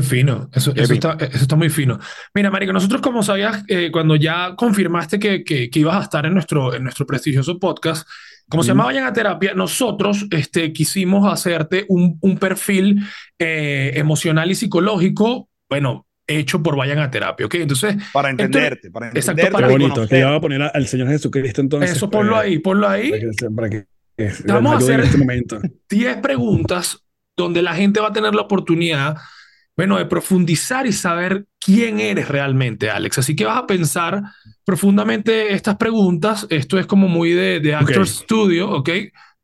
Qué 0.00 0.02
fino, 0.02 0.48
eso, 0.52 0.72
Qué 0.74 0.82
eso, 0.82 0.94
fino. 0.94 1.10
está, 1.10 1.24
eso 1.24 1.36
está 1.42 1.56
muy 1.56 1.68
fino. 1.70 1.98
Mira, 2.34 2.50
Marico, 2.50 2.72
nosotros 2.72 3.00
como 3.00 3.22
sabías, 3.22 3.64
eh, 3.68 3.90
cuando 3.92 4.16
ya 4.16 4.54
confirmaste 4.56 5.18
que, 5.18 5.42
que, 5.44 5.68
que 5.70 5.78
ibas 5.80 5.96
a 5.96 6.02
estar 6.02 6.24
en 6.26 6.34
nuestro, 6.34 6.74
en 6.74 6.84
nuestro 6.84 7.06
prestigioso 7.06 7.58
podcast, 7.58 8.06
como 8.48 8.62
se 8.62 8.70
Ujú. 8.70 8.78
llama 8.78 8.84
Vayan 8.86 9.04
a 9.06 9.12
Terapia, 9.12 9.54
nosotros 9.54 10.26
este, 10.30 10.72
quisimos 10.72 11.30
hacerte 11.30 11.84
un, 11.88 12.16
un 12.20 12.38
perfil 12.38 13.02
eh, 13.38 13.92
emocional 13.96 14.50
y 14.50 14.54
psicológico, 14.54 15.48
bueno, 15.68 16.06
hecho 16.26 16.62
por 16.62 16.76
Vayan 16.76 16.98
a 16.98 17.10
Terapia, 17.10 17.46
¿ok? 17.46 17.54
Entonces, 17.56 17.96
Para 18.12 18.30
entenderte, 18.30 18.90
para 18.90 19.06
Exacto, 19.08 19.30
entenderte. 19.42 19.52
para 19.52 19.66
Qué 19.66 19.72
bonito, 19.72 20.04
ya 20.06 20.30
va 20.30 20.36
a 20.36 20.40
poner 20.40 20.62
a- 20.62 20.68
al 20.68 20.86
Señor 20.86 21.08
Jesucristo 21.08 21.60
entonces. 21.60 21.90
eso 21.92 22.08
ponlo 22.10 22.36
eh, 22.36 22.44
ahí, 22.44 22.58
ponlo 22.58 22.88
ahí. 22.88 23.10
Para 23.10 23.20
que, 23.30 23.50
para 23.54 23.68
que 23.70 23.76
eh, 24.18 24.32
Vamos 24.46 24.74
a 24.74 24.76
hacer- 24.78 25.00
en 25.00 25.06
este 25.06 25.18
momento. 25.18 25.60
10 25.90 26.16
preguntas 26.18 27.02
donde 27.36 27.62
la 27.62 27.74
gente 27.74 28.00
va 28.00 28.08
a 28.08 28.12
tener 28.12 28.34
la 28.34 28.42
oportunidad, 28.42 29.16
bueno, 29.78 29.96
de 29.96 30.04
profundizar 30.06 30.86
y 30.88 30.92
saber 30.92 31.46
quién 31.60 32.00
eres 32.00 32.28
realmente, 32.28 32.90
Alex. 32.90 33.18
Así 33.18 33.36
que 33.36 33.44
vas 33.46 33.58
a 33.58 33.66
pensar 33.66 34.20
profundamente 34.64 35.54
estas 35.54 35.76
preguntas. 35.76 36.46
Esto 36.50 36.78
es 36.80 36.86
como 36.86 37.06
muy 37.06 37.30
de, 37.30 37.60
de 37.60 37.74
Actor 37.76 38.00
Ok. 38.00 38.06
Studio, 38.06 38.70
¿ok? 38.70 38.90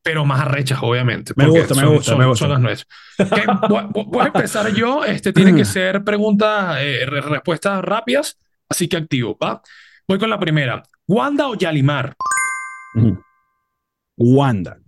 Pero 0.03 0.25
más 0.27 0.41
arrechas, 0.41 0.81
obviamente. 0.83 1.33
Me 1.37 1.47
gusta, 1.47 1.75
me 1.77 1.87
gusta, 1.87 2.11
son- 2.11 2.19
me 2.19 2.27
gusta. 2.27 2.45
son 2.47 2.51
las 2.51 2.61
nuestras. 2.61 2.89
Ok, 3.21 3.89
voy, 4.09 4.23
a 4.23 4.27
empezar 4.27 4.75
yo. 4.75 5.05
Este 5.05 5.33
tiene 5.33 5.55
que 5.55 5.65
ser 5.65 6.03
preguntas, 6.03 6.79
eh, 6.81 7.07
re- 7.07 7.21
respuestas 7.23 7.81
rápidas. 7.83 8.37
Así 8.69 8.89
que 8.89 8.97
activo, 8.97 9.39
¿va? 9.41 9.63
Voy 10.09 10.19
con 10.19 10.29
la 10.29 10.39
primera. 10.41 10.83
¿Wanda 11.07 11.47
o 11.49 11.55
Yalimar? 11.55 12.15
Ujú. 12.97 13.23
Wanda. 14.17 14.79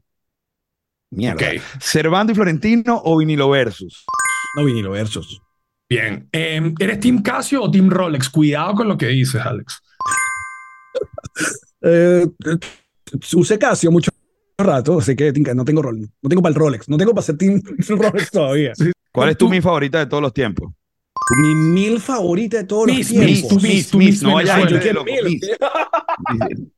Mierda. 1.12 1.36
Ok. 1.36 1.62
Cervando 1.80 2.32
y 2.32 2.34
Florentino 2.34 3.00
o 3.04 3.16
vinilo 3.18 3.48
versus. 3.48 4.04
No 4.56 4.64
vinilo 4.64 4.90
versus. 4.90 5.42
Bien. 5.88 6.28
Eh, 6.32 6.74
¿Eres 6.78 7.00
Team 7.00 7.22
Casio 7.22 7.62
o 7.62 7.70
Team 7.70 7.90
Rolex? 7.90 8.30
Cuidado 8.30 8.74
con 8.74 8.88
lo 8.88 8.96
que 8.96 9.08
dices, 9.08 9.40
Alex. 9.40 9.82
Eh, 11.82 12.26
eh, 12.46 12.58
usé 13.34 13.58
Casio 13.58 13.92
mucho 13.92 14.10
rato, 14.58 14.98
así 14.98 15.14
que 15.14 15.30
no 15.54 15.64
tengo 15.64 15.82
Rolex. 15.82 16.08
No 16.22 16.28
tengo 16.30 16.42
para 16.42 16.54
el 16.54 16.58
Rolex. 16.58 16.88
No 16.88 16.96
tengo 16.96 17.12
para 17.12 17.22
ser 17.22 17.36
Team 17.36 17.60
Rolex 17.88 18.30
todavía. 18.30 18.72
¿Cuál 19.12 19.28
es 19.28 19.36
tu 19.36 19.48
mi 19.48 19.60
favorita 19.60 19.98
de 19.98 20.06
todos 20.06 20.22
los 20.22 20.32
tiempos? 20.32 20.72
Mi 21.42 21.54
mil 21.56 22.00
favorita 22.00 22.58
de 22.58 22.64
todos 22.64 22.86
Miss, 22.86 23.10
los 23.10 23.20
tiempos. 23.26 23.48
tu 23.48 23.60
Miss, 23.60 23.90
tu 23.90 23.98
Miss 23.98 24.22
no 24.22 24.34
vayas 24.34 24.50
a 24.54 24.58
Venezuela. 24.58 24.76
irte 24.76 24.88
de 24.88 24.94
loco, 24.94 25.06
Mil. 25.28 25.40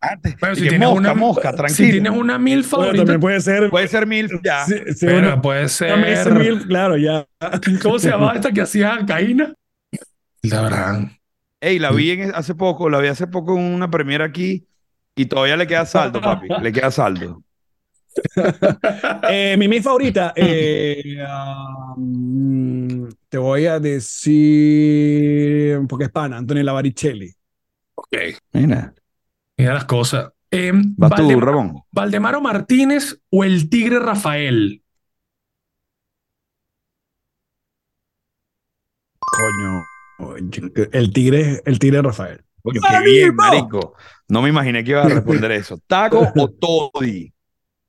Antes, 0.01 0.35
si 0.55 0.61
tienes 0.69 0.79
mosca, 0.89 0.99
una, 0.99 1.15
mosca, 1.15 1.51
si 1.51 1.57
tranquilo. 1.57 1.91
tienes 1.91 2.13
una 2.13 2.39
mil 2.39 2.55
Bueno, 2.63 2.69
favorita, 2.69 2.97
también 3.05 3.21
puede 3.21 3.41
ser. 3.41 3.71
Puede 3.71 3.89
ser 3.89 4.07
mil, 4.07 4.31
ya. 4.43 4.65
Sí, 4.65 4.75
sí, 4.95 5.07
pero 5.07 5.13
bueno, 5.21 5.43
puede 5.43 5.69
ser. 5.69 6.33
mil, 6.35 6.67
claro, 6.67 6.97
ya. 6.97 7.27
¿Cómo 7.83 7.99
se 7.99 8.09
llamaba 8.11 8.35
esta 8.35 8.51
que 8.53 8.63
hacía 8.63 8.99
Caína? 9.07 9.53
La 10.43 10.63
verdad. 10.63 11.01
Ey, 11.61 11.79
la 11.79 11.91
vi 11.91 12.13
en- 12.13 12.35
hace 12.35 12.55
poco, 12.55 12.89
la 12.89 13.01
vi 13.01 13.09
hace 13.09 13.27
poco 13.27 13.57
en 13.57 13.65
una 13.65 13.91
premiera 13.91 14.25
aquí 14.25 14.67
y 15.17 15.27
todavía 15.27 15.57
le 15.57 15.67
queda 15.67 15.85
saldo, 15.85 16.21
papi. 16.21 16.49
Le 16.63 16.73
queda 16.73 16.91
saldo. 16.91 17.43
Eh, 19.31 19.57
mi 19.59 19.69
Miss 19.69 19.83
favorita, 19.85 20.33
eh, 20.35 21.19
mm, 21.97 23.09
te 23.29 23.39
voy 23.39 23.67
a 23.67 23.79
decir, 23.81 25.79
porque 25.89 26.05
es 26.07 26.11
pana, 26.11 26.39
Antonella 26.39 26.73
Baricelli. 26.73 27.33
Ok. 27.95 28.17
Mira. 28.53 28.95
Mira 29.57 29.75
las 29.75 29.85
cosas. 29.85 30.33
Eh, 30.51 30.73
Vas 30.97 31.11
tú, 31.15 31.23
Valdemar- 31.23 31.45
Ramón. 31.45 31.83
¿Valdemaro 31.91 32.41
Martínez 32.41 33.21
o 33.31 33.45
el 33.45 33.69
Tigre 33.69 33.99
Rafael? 33.99 34.83
Coño, 39.21 39.85
el 40.93 41.13
tigre, 41.13 41.63
el 41.65 41.79
tigre 41.79 42.03
Rafael. 42.03 42.45
Coño, 42.63 42.81
qué 42.89 43.01
bien, 43.05 43.35
marico. 43.35 43.95
No 44.29 44.43
me 44.43 44.49
imaginé 44.49 44.83
que 44.85 44.91
iba 44.91 45.03
a 45.05 45.09
responder 45.09 45.53
eso. 45.53 45.79
¿Taco 45.87 46.33
o 46.37 46.49
Toddy? 46.93 47.33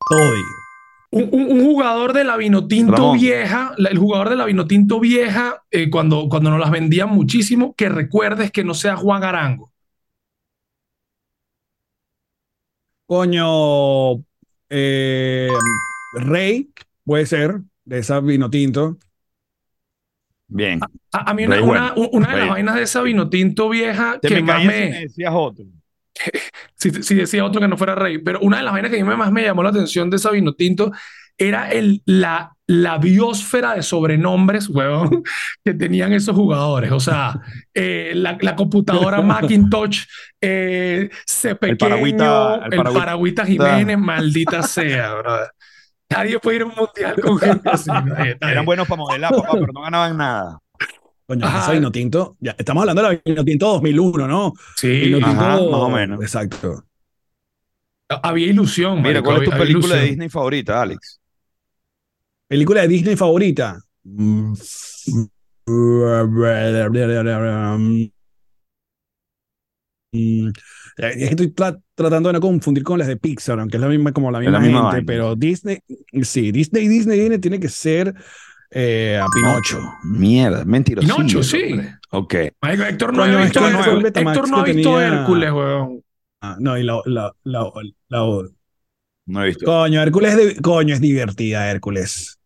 Toddy. 0.10 0.42
Un, 1.12 1.30
un- 1.32 1.52
un 1.60 1.66
jugador 1.66 2.14
de 2.14 2.24
la 2.24 2.38
Vinotinto 2.38 2.92
Ramón. 2.94 3.18
vieja, 3.20 3.74
la- 3.78 3.90
el 3.90 3.98
jugador 3.98 4.30
de 4.30 4.36
la 4.36 4.46
Vinotinto 4.46 5.00
vieja, 5.00 5.64
eh, 5.72 5.90
cuando, 5.90 6.28
cuando 6.30 6.52
nos 6.52 6.60
las 6.60 6.70
vendían 6.72 7.10
muchísimo, 7.10 7.74
que 7.76 7.90
recuerdes 7.90 8.52
que 8.52 8.64
no 8.64 8.74
sea 8.76 8.96
Juan 8.96 9.24
Arango. 9.24 9.72
Coño, 13.06 14.24
eh, 14.70 15.48
Rey, 16.14 16.70
puede 17.04 17.26
ser, 17.26 17.62
de 17.86 18.00
esa 18.00 18.20
vino 18.20 18.50
tinto. 18.52 18.98
Bien. 20.48 20.80
A, 21.12 21.32
a 21.32 21.34
mí 21.34 21.46
una, 21.46 21.56
Rey, 21.56 21.64
una- 21.64 21.94
bueno. 21.94 22.10
una 22.14 22.32
de 22.34 22.38
las 22.40 22.50
vainas 22.50 22.76
de 22.76 22.84
esa 22.84 23.02
Vinotinto 23.02 23.70
vieja 23.70 24.20
Te 24.22 24.28
que 24.28 24.36
me 24.36 24.42
más 24.44 24.56
callas 24.58 24.74
si 24.74 24.80
me... 24.82 24.90
me 24.92 25.00
decías 25.02 25.34
otro. 25.36 25.66
si, 26.80 26.92
si 27.04 27.16
decía 27.16 27.44
otro 27.46 27.60
que 27.62 27.68
no 27.68 27.78
fuera 27.78 27.96
rey, 27.96 28.18
pero 28.20 28.40
una 28.42 28.58
de 28.58 28.64
las 28.64 28.74
vainas 28.74 28.92
que 28.92 29.00
a 29.00 29.06
mí 29.06 29.16
más 29.16 29.32
me 29.32 29.44
llamó 29.44 29.64
la 29.64 29.70
atención 29.70 30.10
de 30.10 30.18
esa 30.18 30.32
Vinotinto 30.32 30.92
era 31.38 31.70
el, 31.72 32.02
la, 32.06 32.54
la 32.68 32.98
biosfera 32.98 33.74
de 33.76 33.82
sobrenombres, 33.82 34.68
huevón, 34.70 35.24
que 35.64 35.74
tenían 35.74 36.12
esos 36.14 36.36
jugadores. 36.36 36.92
O 36.92 37.00
sea, 37.00 37.40
eh, 37.74 38.12
la, 38.16 38.38
la 38.42 38.56
computadora 38.56 39.22
Macintosh, 39.22 40.04
eh, 40.42 41.10
El 41.62 41.78
paragüita- 41.78 42.66
el 42.66 42.74
el 42.74 42.80
paragüita- 42.80 43.46
Jiménez, 43.46 43.98
maldita 43.98 44.64
sea, 44.68 45.14
brother. 45.16 45.50
Nadie 46.10 46.40
puede 46.40 46.56
ir 46.58 46.62
a 46.64 46.66
un 46.66 46.74
mundial 46.76 47.16
con 47.22 47.38
gente 47.38 47.70
así. 47.70 47.90
Eh, 48.26 48.36
Eran 48.42 48.66
buenos 48.66 48.88
para 48.88 49.00
modelar, 49.02 49.32
papá, 49.32 49.50
pero 49.54 49.72
no 49.72 49.82
ganaban 49.82 50.18
nada. 50.18 50.60
Coño, 51.30 51.46
Ajá. 51.46 51.60
esa 51.62 51.72
vino 51.74 51.92
tinto. 51.92 52.38
Ya, 52.40 52.56
estamos 52.58 52.82
hablando 52.82 53.04
de 53.04 53.08
la 53.10 53.22
vino 53.24 53.46
tinto 53.46 53.68
2001, 53.68 54.28
¿no? 54.28 54.54
Sí, 54.76 54.88
Vino 54.88 55.18
tinto, 55.18 55.30
Ajá, 55.32 55.58
más 55.58 55.62
o 55.62 55.90
menos. 55.92 56.20
Exacto. 56.22 56.84
había 58.24 58.48
ilusión. 58.48 58.96
Mira, 58.96 59.22
marico, 59.22 59.26
¿cuál 59.26 59.44
es 59.44 59.50
tu 59.52 59.56
película 59.56 59.96
de. 59.98 60.06
Disney 60.06 60.30
favorita, 60.30 60.82
Alex? 60.82 61.20
Película 62.48 62.82
de 62.82 62.88
Disney 62.88 63.16
favorita. 63.16 63.80
Mm. 64.06 64.54
Es 70.12 70.54
que 70.98 71.26
estoy 71.26 71.48
tra- 71.54 71.80
tratando 71.94 72.30
de 72.30 72.34
no 72.34 72.40
confundir 72.42 72.84
con 72.84 72.98
las 72.98 73.08
de 73.08 73.18
Pixar, 73.18 73.60
aunque 73.60 73.78
es 73.78 73.82
la 73.82 73.88
misma 73.90 74.12
como 74.12 74.32
la 74.32 74.40
misma, 74.40 74.54
la 74.54 74.60
misma 74.60 74.80
gente, 74.80 74.96
vaina. 74.96 75.06
pero 75.06 75.36
Disney, 75.36 75.78
sí, 76.24 76.52
Disney, 76.52 76.88
Disney, 76.88 77.20
Disney 77.20 77.38
tiene 77.38 77.60
que 77.60 77.70
ser 77.70 78.16
eh, 78.72 79.20
a 79.22 79.28
Pinocho. 79.34 79.80
Mierda, 80.04 80.64
mentiroso. 80.66 81.08
Pinocho, 81.08 81.44
sí. 81.44 81.76
Ok. 82.12 82.36
Marico, 82.62 82.84
Héctor 82.84 83.14
no 83.14 83.24
ha 83.24 83.28
visto, 83.42 83.66
Héctor, 83.68 84.50
no 84.50 84.58
ha 84.58 84.64
visto 84.64 85.02
Hércules, 85.02 85.52
weón. 85.52 86.04
Ah, 86.42 86.56
no, 86.60 86.78
y 86.78 86.84
la, 86.84 87.02
la, 87.06 87.34
la, 87.44 87.72
la- 88.10 88.44
No 89.26 89.44
he 89.44 89.48
visto. 89.48 89.66
Coño, 89.66 90.02
Hércules, 90.02 90.34
es 90.36 90.56
de- 90.56 90.62
coño, 90.62 90.94
es 90.94 91.02
divertida, 91.02 91.70
Hércules. 91.70 92.40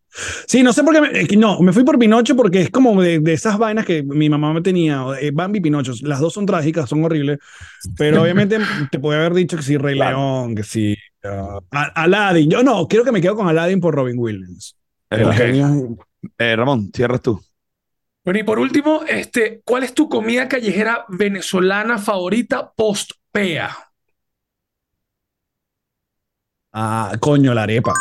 Sí, 0.46 0.62
no 0.62 0.72
sé 0.72 0.84
por 0.84 0.94
qué, 0.94 1.00
me- 1.00 1.36
no, 1.36 1.58
me 1.60 1.72
fui 1.72 1.82
por 1.84 1.98
Pinocho 1.98 2.36
porque 2.36 2.60
es 2.60 2.70
como 2.70 3.00
de, 3.02 3.18
de 3.18 3.32
esas 3.32 3.58
vainas 3.58 3.84
que 3.84 4.02
mi 4.04 4.28
mamá 4.30 4.52
me 4.52 4.60
tenía, 4.60 5.04
eh, 5.20 5.32
Bambi 5.32 5.58
y 5.58 5.62
Pinocho, 5.62 5.92
las 6.02 6.20
dos 6.20 6.32
son 6.32 6.46
trágicas, 6.46 6.88
son 6.88 7.04
horribles, 7.04 7.38
pero 7.96 8.22
obviamente 8.22 8.58
te 8.92 8.98
puede 9.00 9.18
haber 9.18 9.34
dicho 9.34 9.56
que 9.56 9.64
sí, 9.64 9.76
Rey 9.76 9.96
Claro. 9.96 10.16
León, 10.18 10.54
que 10.54 10.62
sí, 10.62 10.96
ah, 11.24 11.58
Aladdin, 11.94 12.48
yo 12.48 12.62
no, 12.62 12.86
creo 12.86 13.02
que 13.02 13.10
me 13.10 13.20
quedo 13.20 13.34
con 13.34 13.48
Aladdin 13.48 13.80
por 13.80 13.94
Robin 13.94 14.16
Williams. 14.16 14.76
El 15.10 15.24
Ok. 15.24 15.32
genio- 15.32 15.96
Eh, 16.38 16.56
Ramón, 16.56 16.90
cierras 16.94 17.20
tú. 17.20 17.40
Bueno, 18.24 18.40
y 18.40 18.42
por 18.42 18.58
último, 18.58 19.02
este, 19.06 19.60
¿cuál 19.64 19.82
es 19.84 19.92
tu 19.92 20.08
comida 20.08 20.48
callejera 20.48 21.04
venezolana 21.08 21.98
favorita 21.98 22.72
post-PEA? 22.74 23.70
Ah, 26.72 27.12
coño, 27.20 27.54
la 27.54 27.64
arepa. 27.64 27.92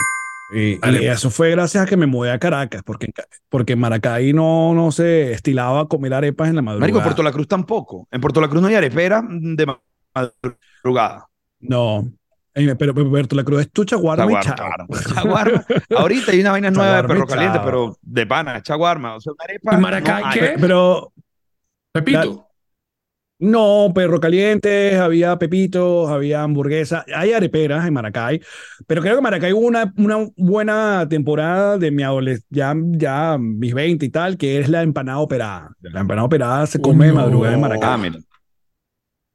Y, 0.55 0.73
y 0.73 0.79
Arepa. 0.81 1.13
eso 1.13 1.29
fue 1.29 1.51
gracias 1.51 1.83
a 1.83 1.85
que 1.87 1.97
me 1.97 2.05
mudé 2.05 2.31
a 2.31 2.39
Caracas, 2.39 2.83
porque, 2.83 3.07
en 3.07 3.13
porque 3.49 3.73
en 3.73 3.79
Maracay 3.79 4.33
no, 4.33 4.73
no 4.73 4.91
se 4.91 5.31
estilaba 5.31 5.87
comer 5.87 6.13
arepas 6.13 6.49
en 6.49 6.55
la 6.55 6.61
madrugada. 6.61 6.81
Marico, 6.91 7.03
Puerto 7.03 7.23
La 7.23 7.31
Cruz 7.31 7.47
tampoco. 7.47 8.07
En 8.11 8.21
Puerto 8.21 8.39
La 8.39 8.47
Cruz 8.47 8.61
no 8.61 8.67
hay 8.67 8.75
arepera 8.75 9.23
de 9.27 9.65
ma- 9.65 9.81
madrugada. 10.13 11.27
No. 11.59 12.11
Pero, 12.53 12.77
pero 12.77 13.09
Puerto 13.09 13.35
La 13.35 13.43
Cruz 13.43 13.61
es 13.61 13.71
tu 13.71 13.83
chaguarma 13.83 14.25
y 14.25 14.43
Chaguarma, 14.43 14.55
chao. 14.55 14.67
claro. 14.87 15.13
Chaguarma. 15.15 15.65
Ahorita 15.97 16.31
hay 16.31 16.41
una 16.41 16.51
vaina 16.51 16.69
nueva 16.71 17.01
de 17.01 17.07
perro 17.07 17.25
caliente, 17.25 17.59
pero 17.63 17.97
de 18.01 18.25
pana, 18.27 18.61
chaguarma. 18.61 19.15
O 19.15 19.19
sea, 19.21 19.33
una 19.33 19.43
arepa. 19.43 19.75
¿Y 19.75 19.81
Maracay 19.81 20.21
no 20.23 20.29
hay. 20.29 20.39
qué? 20.39 20.53
Pero 20.59 21.13
Repito. 21.93 22.47
no, 23.39 23.91
perro 23.93 24.19
caliente, 24.19 24.97
había 24.97 25.37
pepitos, 25.37 26.09
había 26.09 26.43
hamburguesa. 26.43 27.03
Hay 27.15 27.33
areperas 27.33 27.85
en 27.87 27.93
Maracay, 27.93 28.39
pero 28.87 29.01
creo 29.01 29.13
que 29.15 29.17
en 29.17 29.23
Maracay 29.23 29.51
hubo 29.53 29.65
una, 29.67 29.91
una 29.97 30.27
buena 30.37 31.07
temporada 31.09 31.77
de 31.77 31.91
mi 31.91 32.03
adolescencia, 32.03 32.47
ya, 32.51 32.73
ya 32.77 33.37
mis 33.39 33.73
20 33.73 34.05
y 34.05 34.09
tal, 34.09 34.37
que 34.37 34.59
es 34.59 34.69
la 34.69 34.81
empanada 34.83 35.17
operada. 35.19 35.71
La 35.81 36.01
empanada 36.01 36.25
operada 36.25 36.67
se 36.67 36.79
come 36.79 37.07
de 37.07 37.13
madrugada 37.13 37.55
en 37.55 37.61
Maracay. 37.61 37.89
Ah, 37.91 37.97
mira. 37.97 38.19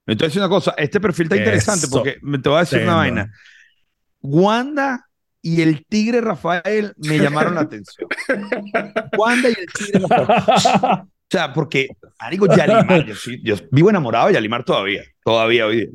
Entonces, 0.09 0.37
una 0.37 0.49
cosa, 0.49 0.75
este 0.77 1.01
perfil 1.01 1.25
está 1.27 1.37
interesante 1.37 1.87
Eso. 1.87 1.91
porque 1.97 2.17
me 2.23 2.39
te 2.39 2.49
voy 2.49 2.57
a 2.57 2.61
decir 2.61 2.79
una 2.79 2.87
Sendo. 2.87 2.97
vaina. 2.97 3.33
Wanda 4.21 5.05
y 5.43 5.63
el 5.63 5.85
tigre 5.87 6.21
Rafael 6.21 6.93
me 6.97 7.19
llamaron 7.19 7.55
la 7.55 7.61
atención. 7.63 8.09
Wanda 9.17 9.49
y 9.51 9.53
el 9.53 9.67
tigre 9.67 10.01
Rafael. 10.09 11.03
O 11.03 11.31
sea, 11.31 11.53
porque, 11.53 11.89
marico, 12.21 12.47
Yalimar, 12.47 13.05
yo, 13.05 13.15
sí- 13.15 13.41
yo 13.45 13.55
vivo 13.71 13.91
enamorado 13.91 14.29
de 14.29 14.35
Yalimar 14.35 14.65
todavía, 14.65 15.03
todavía 15.25 15.67
hoy 15.67 15.77
día. 15.77 15.89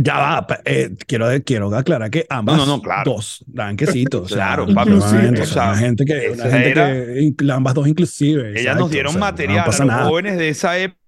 Ya 0.00 0.18
va, 0.18 0.46
eh, 0.64 0.96
quiero, 1.06 1.28
quiero 1.46 1.72
aclarar 1.76 2.10
que 2.10 2.26
ambas 2.28 2.56
No, 2.56 2.66
no, 2.66 2.76
no, 2.78 2.82
claro. 2.82 3.12
dos 3.12 3.44
dan 3.46 3.76
quesitos. 3.76 4.32
Claro, 4.32 4.66
sea, 4.66 4.74
papi, 4.74 4.90
sí, 4.90 4.96
o 4.96 5.42
o 5.42 5.46
sea, 5.46 5.68
una 5.70 5.76
gente 5.76 6.04
que, 6.04 6.30
una 6.30 6.44
gente 6.50 6.70
era- 6.70 6.88
que 6.92 7.52
ambas 7.52 7.74
dos 7.74 7.86
inclusive. 7.86 8.50
Ellas 8.50 8.60
exacto, 8.62 8.80
nos 8.80 8.90
dieron 8.90 9.10
o 9.10 9.12
sea, 9.12 9.20
material 9.20 9.60
a 9.60 9.84
los 9.84 10.08
jóvenes 10.08 10.36
de 10.38 10.48
esa 10.48 10.76
época 10.78 11.00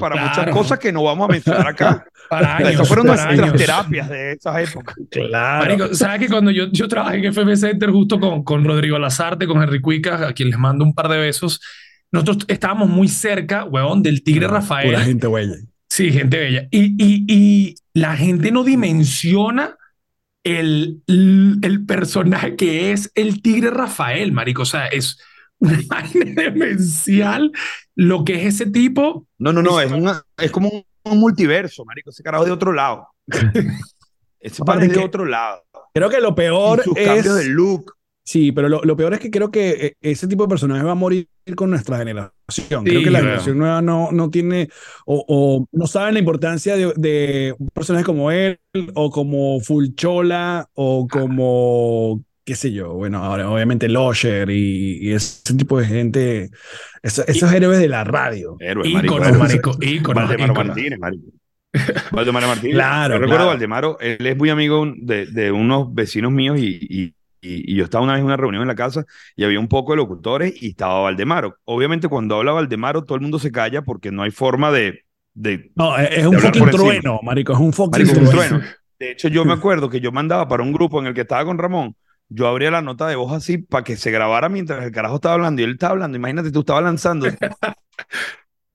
para 0.00 0.16
muchas 0.16 0.36
Claro. 0.36 0.52
cosas 0.52 0.78
que 0.78 0.92
no 0.92 1.02
vamos 1.02 1.28
a 1.28 1.32
mencionar 1.32 1.66
acá. 1.68 2.04
Para 2.30 2.56
años. 2.58 2.70
Esas 2.74 2.86
fueron 2.88 3.06
para 3.08 3.24
nuestras 3.24 3.48
años. 3.48 3.60
terapias 3.60 4.08
de 4.08 4.32
esas 4.32 4.70
épocas. 4.70 4.94
Claro. 5.10 5.64
Marico, 5.64 5.94
¿sabes 5.94 6.20
que 6.20 6.28
cuando 6.28 6.52
yo, 6.52 6.66
yo 6.70 6.86
trabajé 6.86 7.16
en 7.18 7.24
FM 7.24 7.56
Center 7.56 7.90
justo 7.90 8.20
con, 8.20 8.44
con 8.44 8.64
Rodrigo 8.64 8.98
Lazarte, 9.00 9.48
con 9.48 9.60
Henry 9.60 9.80
Cuica, 9.80 10.28
a 10.28 10.32
quien 10.32 10.50
les 10.50 10.58
mando 10.58 10.84
un 10.84 10.94
par 10.94 11.08
de 11.08 11.18
besos, 11.18 11.60
nosotros 12.12 12.44
estábamos 12.46 12.88
muy 12.88 13.08
cerca, 13.08 13.64
weón, 13.64 14.02
del 14.04 14.22
Tigre 14.22 14.46
Rafael. 14.46 14.90
Pura 14.92 15.04
gente 15.04 15.26
huella. 15.26 15.54
Sí, 15.88 16.12
gente 16.12 16.38
bella. 16.38 16.68
Y, 16.70 16.94
y, 17.04 17.24
y 17.28 17.74
la 17.94 18.16
gente 18.16 18.52
no 18.52 18.62
dimensiona 18.62 19.76
el, 20.44 21.02
el 21.08 21.84
personaje 21.84 22.54
que 22.54 22.92
es 22.92 23.10
el 23.16 23.42
Tigre 23.42 23.70
Rafael, 23.70 24.30
marico. 24.30 24.62
O 24.62 24.66
sea, 24.66 24.86
es 24.86 25.18
una 25.60 25.78
vaina 25.88 26.42
demencial 26.42 27.52
lo 27.94 28.24
que 28.24 28.34
es 28.46 28.54
ese 28.54 28.66
tipo. 28.70 29.26
No, 29.38 29.52
no, 29.52 29.62
no, 29.62 29.80
es, 29.80 29.92
una- 29.92 30.22
es 30.38 30.50
como 30.50 30.68
un, 30.70 30.84
un 31.04 31.18
multiverso, 31.20 31.84
marico. 31.84 32.10
Ese 32.10 32.22
carajo 32.22 32.44
es 32.44 32.48
de 32.48 32.54
otro 32.54 32.72
lado. 32.72 33.06
Ese 34.40 34.62
Aparte 34.62 34.88
de 34.88 34.94
que- 34.94 34.98
otro 35.04 35.24
lado. 35.24 35.62
Creo 35.92 36.08
que 36.08 36.20
lo 36.20 36.30
Y 36.30 36.34
peor 36.34 36.82
sus 36.82 36.96
es. 36.96 37.06
cambios 37.06 37.36
de 37.36 37.44
look. 37.48 37.92
Sí, 38.22 38.52
pero 38.52 38.68
lo, 38.68 38.80
lo, 38.84 38.96
peor 38.96 39.14
es 39.14 39.18
que 39.18 39.30
creo 39.30 39.50
que 39.50 39.70
eh, 39.70 39.94
ese 40.02 40.28
tipo 40.28 40.44
de 40.44 40.48
personaje 40.50 40.84
va 40.84 40.92
a 40.92 40.94
morir 40.94 41.26
con 41.56 41.68
nuestra 41.70 41.98
generación. 41.98 42.84
creo 42.84 43.02
que 43.02 43.10
la 43.10 43.18
generación 43.20 43.58
nueva 43.58 43.82
no, 43.82 44.12
no 44.12 44.30
tiene 44.30 44.68
o, 45.04 45.24
o 45.26 45.66
no 45.72 45.86
sabe 45.88 46.12
la 46.12 46.20
importancia 46.20 46.76
de, 46.76 46.92
de 46.96 47.56
personajes 47.74 48.06
como 48.06 48.30
él 48.30 48.60
o 48.94 49.10
como 49.10 49.58
Fulchola 49.60 50.68
o 50.74 51.08
como 51.08 52.22
qué 52.50 52.56
sé 52.56 52.72
yo, 52.72 52.92
bueno, 52.94 53.18
ahora 53.24 53.48
obviamente 53.48 53.88
Losher 53.88 54.50
y, 54.50 54.98
y 55.00 55.12
ese 55.12 55.54
tipo 55.56 55.78
de 55.78 55.86
gente, 55.86 56.50
esos, 57.02 57.28
esos 57.28 57.52
héroes 57.52 57.78
de 57.78 57.86
la 57.88 58.02
radio. 58.02 58.56
Héroes, 58.58 58.88
Ícono, 58.90 59.32
marico, 59.38 59.76
ícono, 59.80 60.20
Valdemaro 60.20 60.52
ícono. 60.52 60.68
Martínez, 60.68 60.98
marico. 60.98 61.24
Valdemaro 62.10 62.48
Martínez. 62.48 62.74
Claro, 62.74 63.14
Yo 63.14 63.20
recuerdo 63.20 63.36
claro. 63.44 63.50
Valdemaro, 63.50 63.98
él 64.00 64.26
es 64.26 64.36
muy 64.36 64.50
amigo 64.50 64.92
de, 64.96 65.26
de 65.26 65.52
unos 65.52 65.94
vecinos 65.94 66.32
míos 66.32 66.58
y, 66.58 66.66
y, 66.80 67.02
y- 67.04 67.14
y 67.72 67.74
yo 67.76 67.84
estaba 67.84 68.02
una 68.04 68.14
vez 68.14 68.20
en 68.20 68.26
una 68.26 68.36
reunión 68.36 68.62
en 68.62 68.68
la 68.68 68.74
casa 68.74 69.04
y 69.36 69.44
había 69.44 69.60
un 69.60 69.68
poco 69.68 69.92
de 69.92 69.98
locutores 69.98 70.60
y 70.60 70.70
estaba 70.70 71.00
Valdemaro. 71.02 71.56
Obviamente 71.64 72.08
cuando 72.08 72.36
habla 72.36 72.52
Valdemaro 72.52 73.04
todo 73.04 73.14
el 73.14 73.22
mundo 73.22 73.38
se 73.38 73.52
calla 73.52 73.82
porque 73.82 74.10
no 74.10 74.22
hay 74.24 74.30
forma 74.32 74.72
de... 74.72 75.04
de 75.34 75.70
No, 75.76 75.96
es, 75.96 76.26
un 76.26 76.38
fucking 76.38 76.70
trueno, 76.70 77.20
marico, 77.22 77.52
es 77.52 77.58
un 77.60 77.72
fucking 77.72 78.02
Marico, 78.02 78.18
un 78.20 78.28
trueno. 78.30 78.58
trueno. 78.58 78.74
De 78.98 79.12
hecho, 79.12 79.28
yo 79.28 79.44
me 79.46 79.54
acuerdo 79.54 79.88
que 79.88 80.00
yo 80.00 80.12
mandaba 80.12 80.46
para 80.48 80.62
un 80.64 80.72
grupo 80.72 81.00
en 81.00 81.06
el 81.06 81.14
que 81.14 81.22
estaba 81.22 81.44
con 81.46 81.56
Ramón, 81.56 81.94
yo 82.30 82.46
abría 82.46 82.70
la 82.70 82.80
nota 82.80 83.08
de 83.08 83.16
voz 83.16 83.32
así 83.32 83.58
para 83.58 83.84
que 83.84 83.96
se 83.96 84.10
grabara 84.10 84.48
mientras 84.48 84.82
el 84.84 84.92
carajo 84.92 85.16
estaba 85.16 85.34
hablando 85.34 85.60
y 85.60 85.64
él 85.64 85.72
estaba 85.72 85.92
hablando. 85.92 86.16
Imagínate, 86.16 86.50
tú 86.50 86.60
estabas 86.60 86.84
lanzando 86.84 87.26
no 87.40 87.74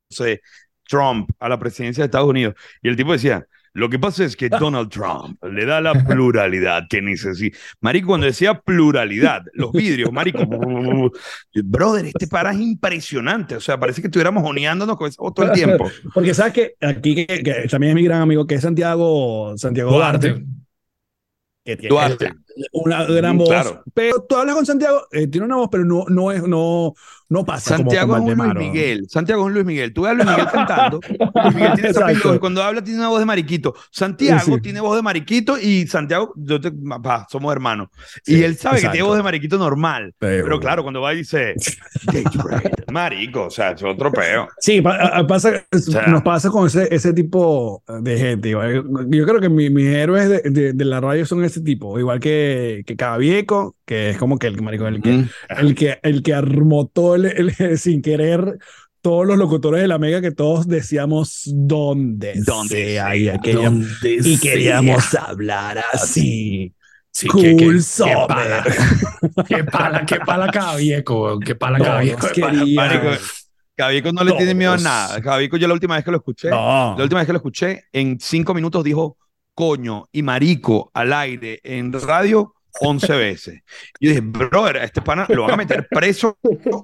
sé, 0.09 0.41
Trump 0.83 1.29
a 1.39 1.49
la 1.49 1.57
presidencia 1.57 2.03
de 2.03 2.05
Estados 2.05 2.29
Unidos 2.29 2.55
y 2.83 2.89
el 2.89 2.95
tipo 2.95 3.13
decía, 3.13 3.47
lo 3.75 3.89
que 3.89 3.99
pasa 3.99 4.23
es 4.23 4.37
que 4.37 4.47
Donald 4.47 4.89
Trump 4.89 5.43
le 5.43 5.65
da 5.65 5.81
la 5.81 5.93
pluralidad 6.05 6.83
que 6.89 7.01
necesita. 7.01 7.57
Marico, 7.81 8.07
cuando 8.07 8.25
decía 8.25 8.61
pluralidad, 8.61 9.41
los 9.53 9.73
vidrios, 9.73 10.13
marico, 10.13 10.45
brother, 11.53 12.05
este 12.05 12.27
para 12.27 12.53
es 12.53 12.59
impresionante. 12.61 13.57
O 13.57 13.59
sea, 13.59 13.77
parece 13.77 13.99
que 14.01 14.07
estuviéramos 14.07 14.43
joneándonos 14.43 14.95
con 14.95 15.09
esa 15.09 15.21
voz 15.21 15.33
todo 15.33 15.47
el 15.47 15.51
tiempo. 15.51 15.91
Porque 16.13 16.33
sabes 16.33 16.53
que 16.53 16.75
aquí 16.79 17.15
que, 17.15 17.43
que 17.43 17.67
también 17.69 17.89
es 17.89 17.95
mi 17.95 18.03
gran 18.05 18.21
amigo, 18.21 18.47
que 18.47 18.55
es 18.55 18.61
Santiago, 18.61 19.57
Santiago 19.57 19.91
Duarte, 19.91 20.29
Duarte. 20.29 20.45
Que 21.66 21.76
tiene 21.76 21.95
una 22.72 23.03
gran 23.05 23.36
Mm, 23.36 23.39
voz. 23.39 23.49
claro. 23.49 23.84
Pero 23.93 24.24
tú 24.24 24.36
hablas 24.36 24.55
con 24.55 24.66
Santiago, 24.66 25.07
eh, 25.11 25.28
tiene 25.28 25.45
una 25.45 25.57
voz, 25.57 25.70
pero 25.72 25.84
no, 25.84 26.05
no 26.07 26.32
es, 26.32 26.41
no, 26.43 26.93
no 27.30 27.43
pasa 27.45 27.78
Santiago 27.78 28.15
como 28.15 28.30
es 28.32 28.38
con 28.38 28.53
Luis. 28.53 28.67
Miguel. 28.71 29.05
Santiago 29.09 29.41
es 29.41 29.47
un 29.47 29.53
Luis 29.53 29.65
Miguel. 29.65 29.93
Tú 29.93 30.03
ves 30.03 30.11
a 30.11 30.13
Luis 30.15 30.28
Miguel 30.28 30.45
cantando. 30.51 30.99
Luis 31.43 31.55
Miguel 31.55 31.71
tiene 31.73 31.89
esa 31.89 32.39
Cuando 32.39 32.63
habla 32.63 32.84
tiene 32.84 32.99
una 32.99 33.09
voz 33.09 33.19
de 33.19 33.26
mariquito. 33.26 33.73
Santiago 33.91 34.55
Sí. 34.55 34.61
tiene 34.61 34.80
voz 34.82 34.95
de 34.95 35.01
mariquito 35.01 35.57
y 35.59 35.88
Santiago, 35.88 36.34
yo 36.36 36.59
te, 36.61 36.71
somos 37.30 37.51
hermanos. 37.51 37.89
Sí, 38.23 38.38
y 38.38 38.43
él 38.43 38.55
sabe 38.57 38.76
que 38.76 38.80
exacto. 38.82 38.93
tiene 38.93 39.07
voz 39.07 39.17
de 39.17 39.23
mariquito 39.23 39.57
normal. 39.57 40.13
Pero 40.19 40.43
Pero- 40.43 40.59
claro, 40.59 40.84
cuando 40.84 41.01
va 41.01 41.13
y 41.13 41.17
dice, 41.17 41.55
marico, 42.91 43.45
o 43.45 43.49
sea, 43.49 43.71
es 43.71 43.84
otro 43.84 44.11
peo. 44.11 44.47
Sí, 44.59 44.82
pa- 44.82 44.95
a- 44.97 45.28
pasa, 45.28 45.65
sea- 45.71 46.07
nos 46.07 46.21
pasa 46.23 46.49
con 46.49 46.67
ese, 46.67 46.88
ese 46.93 47.13
tipo 47.13 47.84
de 48.01 48.17
gente. 48.17 48.49
Yo 48.51 48.59
creo 49.26 49.39
que 49.39 49.49
mi- 49.49 49.69
mis 49.69 49.88
héroes 49.88 50.30
de, 50.30 50.41
de- 50.49 50.73
de 50.73 50.86
la 50.86 50.99
radio 51.01 51.26
son 51.26 51.43
ese 51.43 51.61
tipo, 51.61 51.99
igual 51.99 52.19
que, 52.19 52.84
que 52.86 52.95
Cabieco, 52.95 53.76
que 53.86 54.11
es 54.11 54.17
como 54.17 54.38
que 54.39 54.47
el, 54.47 54.61
marico, 54.61 54.88
el, 54.88 55.01
que, 55.01 55.11
Mm. 55.11 55.30
el, 55.59 55.76
que, 55.76 55.99
el 56.03 56.23
que 56.23 56.34
armó 56.34 56.88
todo 56.88 57.15
el, 57.15 57.24
el- 57.26 57.78
sin 57.78 58.01
querer 58.01 58.57
todos 59.01 59.26
los 59.28 59.38
locutores 59.38 59.82
de 59.82 59.88
la 59.88 59.99
Mega 59.99 60.19
que 60.21 60.32
todos 60.32 60.67
decíamos 60.67 61.43
donde 61.45 62.34
Donde 62.43 62.76
sea, 62.93 63.15
y, 63.15 63.26
sea, 63.26 63.36
aquella- 63.36 63.69
Donde 63.69 64.13
y 64.15 64.38
sea. 64.38 64.39
queríamos 64.51 65.13
hablar 65.15 65.84
así. 65.93 66.73
Sí, 67.11 67.28
cool 67.28 67.41
qué- 67.43 67.55
qué- 67.55 67.67
qué 67.69 67.82
summer. 67.82 68.17
pala. 68.28 68.65
Qué 69.47 69.63
pala, 69.63 70.05
qué 70.05 70.15
pala 70.19 70.47
cada 70.51 70.76
viejo, 70.76 71.23
weón. 71.23 71.39
Qué 71.39 71.55
pala 71.55 71.78
cada 71.78 71.91
Todos 71.91 72.03
viejo. 72.03 72.28
qué 72.34 72.41
pala. 72.41 72.59
querían- 72.59 72.76
Marico, 72.76 73.23
Cabico 73.78 74.11
no 74.11 74.23
le 74.23 74.32
tiene 74.34 74.53
miedo 74.53 74.71
a 74.71 74.76
Todos. 74.76 74.84
nada. 74.84 75.21
Cabico, 75.21 75.55
yo 75.57 75.67
la 75.67 75.73
última 75.76 75.95
vez 75.95 76.03
que 76.03 76.11
lo 76.11 76.17
escuché, 76.17 76.49
No. 76.49 76.95
la 76.97 77.03
última 77.03 77.19
vez 77.21 77.28
que 77.28 77.34
lo 77.34 77.38
escuché, 77.38 77.84
en 77.93 78.17
cinco 78.19 78.53
minutos 78.53 78.84
dijo 78.84 79.17
coño 79.53 80.05
y 80.11 80.23
marico 80.23 80.91
al 80.93 81.13
aire 81.13 81.59
en 81.63 81.93
radio 81.93 82.54
11 82.82 83.13
veces. 83.15 83.61
Y 83.99 84.07
dije, 84.09 84.21
brother, 84.21 84.78
a 84.78 84.84
este 84.84 85.01
pana 85.01 85.26
lo 85.30 85.43
van 85.43 85.51
a 85.51 85.57
meter 85.57 85.88
preso 85.89 86.38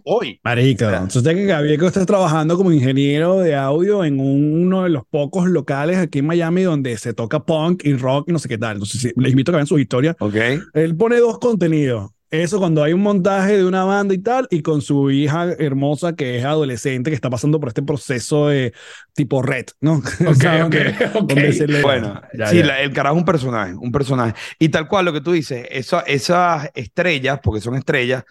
hoy. 0.04 0.40
Marico, 0.44 0.86
entonces 0.90 1.24
que 1.24 1.46
Gabieco 1.46 1.88
está 1.88 2.06
trabajando 2.06 2.56
como 2.58 2.72
ingeniero 2.72 3.40
de 3.40 3.56
audio 3.56 4.04
en 4.04 4.20
un- 4.20 4.62
uno 4.64 4.84
de 4.84 4.90
los 4.90 5.04
pocos 5.10 5.48
locales 5.50 5.98
aquí 5.98 6.20
en 6.20 6.28
Miami 6.28 6.64
donde 6.64 6.98
se 6.98 7.14
toca 7.14 7.44
punk 7.44 7.84
y 7.86 7.94
rock 7.94 8.30
y 8.30 8.32
no 8.34 8.40
sé 8.40 8.48
qué 8.48 8.58
tal. 8.58 8.74
Entonces, 8.74 9.14
les 9.16 9.32
invito 9.32 9.52
a 9.52 9.54
que 9.54 9.58
vean 9.58 9.68
sus 9.68 9.80
historias. 9.82 10.16
Ok. 10.20 10.36
Él 10.74 10.96
pone 10.96 11.18
dos 11.18 11.40
contenidos. 11.40 12.12
Eso 12.32 12.60
cuando 12.60 12.82
hay 12.82 12.94
un 12.94 13.02
montaje 13.02 13.58
de 13.58 13.66
una 13.66 13.84
banda 13.84 14.14
y 14.14 14.18
tal, 14.20 14.48
y 14.50 14.62
con 14.62 14.82
su 14.82 15.12
hija 15.12 15.52
hermosa 15.60 16.16
que 16.16 16.38
es 16.38 16.46
adolescente, 16.46 17.10
que 17.12 17.16
está 17.16 17.30
pasando 17.30 17.60
por 17.60 17.68
este 17.68 17.84
proceso 17.84 18.48
de 18.48 18.74
tipo 19.14 19.42
red, 19.42 19.66
¿no? 19.82 19.96
Ok, 20.26 20.30
ok, 20.30 20.42
Donde- 20.62 20.96
ok. 21.14 21.28
donde 21.28 21.54
se 21.54 21.68
le- 21.68 21.82
Bueno, 21.82 22.22
Ya, 22.34 22.48
sí, 22.48 22.58
ya. 22.60 22.66
la- 22.68 22.82
el 22.82 22.94
carajo 22.94 23.16
es 23.18 23.20
un 23.20 23.26
personaje, 23.26 23.74
un 23.76 23.92
personaje. 23.92 24.34
Y 24.60 24.70
tal 24.70 24.88
cual 24.88 25.04
lo 25.06 25.14
que 25.14 25.20
tú 25.22 25.34
dices, 25.34 25.68
esa- 25.70 26.02
esas 26.02 26.70
estrellas, 26.74 27.40
porque 27.44 27.60
son 27.60 27.76
estrellas, 27.76 28.24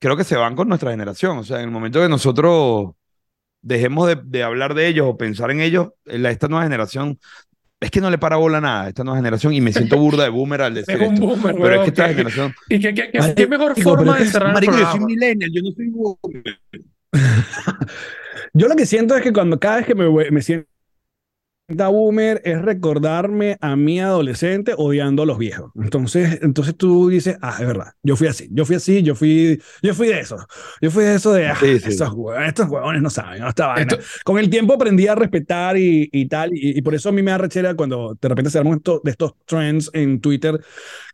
creo 0.00 0.16
que 0.16 0.24
se 0.24 0.36
van 0.36 0.56
con 0.56 0.68
nuestra 0.68 0.90
generación. 0.90 1.38
O 1.38 1.44
sea, 1.44 1.58
en 1.58 1.64
el 1.66 1.70
momento 1.70 2.00
que 2.00 2.08
nosotros 2.08 2.92
dejemos 3.62 4.08
de, 4.08 4.18
de 4.24 4.42
hablar 4.42 4.74
de 4.74 4.88
ellos 4.88 5.06
o 5.08 5.16
pensar 5.16 5.50
en 5.50 5.60
ellos, 5.60 5.90
la, 6.04 6.30
esta 6.30 6.48
nueva 6.48 6.64
generación, 6.64 7.18
es 7.80 7.90
que 7.90 8.00
no 8.00 8.10
le 8.10 8.18
para 8.18 8.36
bola 8.36 8.60
nada 8.60 8.84
a 8.84 8.88
esta 8.88 9.04
nueva 9.04 9.18
generación 9.18 9.52
y 9.54 9.60
me 9.60 9.72
siento 9.72 9.96
burda 9.98 10.24
de 10.24 10.30
boomer 10.30 10.62
al 10.62 10.74
decir 10.74 10.94
Es 11.00 11.08
un 11.08 11.14
esto. 11.14 11.26
boomer, 11.26 11.54
Pero 11.54 11.74
es 11.74 11.80
que 11.82 11.88
esta 11.88 12.08
generación... 12.08 12.54
¿Y 12.68 12.80
qué, 12.80 12.94
qué, 12.94 13.10
qué, 13.12 13.18
Marico, 13.20 13.34
qué 13.36 13.46
mejor 13.46 13.80
forma 13.82 14.18
de 14.18 14.26
cerrar 14.26 14.48
el 14.48 14.54
Marico, 14.54 14.76
yo 14.78 14.90
soy 14.90 15.00
millennial, 15.00 15.50
yo 15.52 15.62
no 15.62 15.70
soy 15.72 15.88
boomer. 15.88 16.60
Yo 18.54 18.66
lo 18.66 18.76
que 18.76 18.86
siento 18.86 19.14
es 19.16 19.22
que 19.22 19.32
cuando 19.32 19.58
cada 19.60 19.76
vez 19.78 19.86
que 19.86 19.94
me, 19.94 20.06
voy- 20.06 20.30
me 20.30 20.40
siento 20.42 20.66
boomer 21.68 22.40
es 22.44 22.60
recordarme 22.62 23.58
a 23.60 23.76
mi 23.76 24.00
adolescente 24.00 24.72
odiando 24.76 25.22
a 25.22 25.26
los 25.26 25.38
viejos. 25.38 25.70
Entonces, 25.76 26.38
entonces 26.42 26.74
tú 26.76 27.08
dices, 27.08 27.36
ah, 27.42 27.56
es 27.60 27.66
verdad, 27.66 27.92
yo 28.02 28.16
fui 28.16 28.26
así, 28.26 28.48
yo 28.50 28.64
fui 28.64 28.76
así, 28.76 29.02
yo 29.02 29.14
fui, 29.14 29.60
yo 29.82 29.94
fui 29.94 30.08
de 30.08 30.20
eso, 30.20 30.38
yo 30.80 30.90
fui 30.90 31.04
de 31.04 31.14
eso 31.16 31.32
de, 31.32 31.46
ah, 31.48 31.56
Sí, 31.60 31.78
sí. 31.78 31.88
estos, 31.90 32.10
hue- 32.10 32.46
estos 32.46 32.68
huevones 32.68 33.02
no 33.02 33.10
saben, 33.10 33.40
no 33.42 33.48
esta 33.48 33.66
vaina. 33.68 33.92
Esto- 33.92 34.04
Con 34.24 34.38
el 34.38 34.48
tiempo 34.48 34.74
aprendí 34.74 35.06
a 35.08 35.14
respetar 35.14 35.76
y, 35.76 36.08
y 36.10 36.26
tal, 36.26 36.50
y, 36.54 36.78
y 36.78 36.82
por 36.82 36.94
eso 36.94 37.10
a 37.10 37.12
mí 37.12 37.22
me 37.22 37.32
da 37.32 37.38
rechera 37.38 37.74
cuando 37.74 38.16
de 38.20 38.28
repente 38.28 38.50
se 38.50 38.58
arman 38.58 38.78
esto- 38.78 39.00
de 39.04 39.10
estos 39.10 39.34
trends 39.44 39.90
en 39.92 40.20
Twitter 40.20 40.58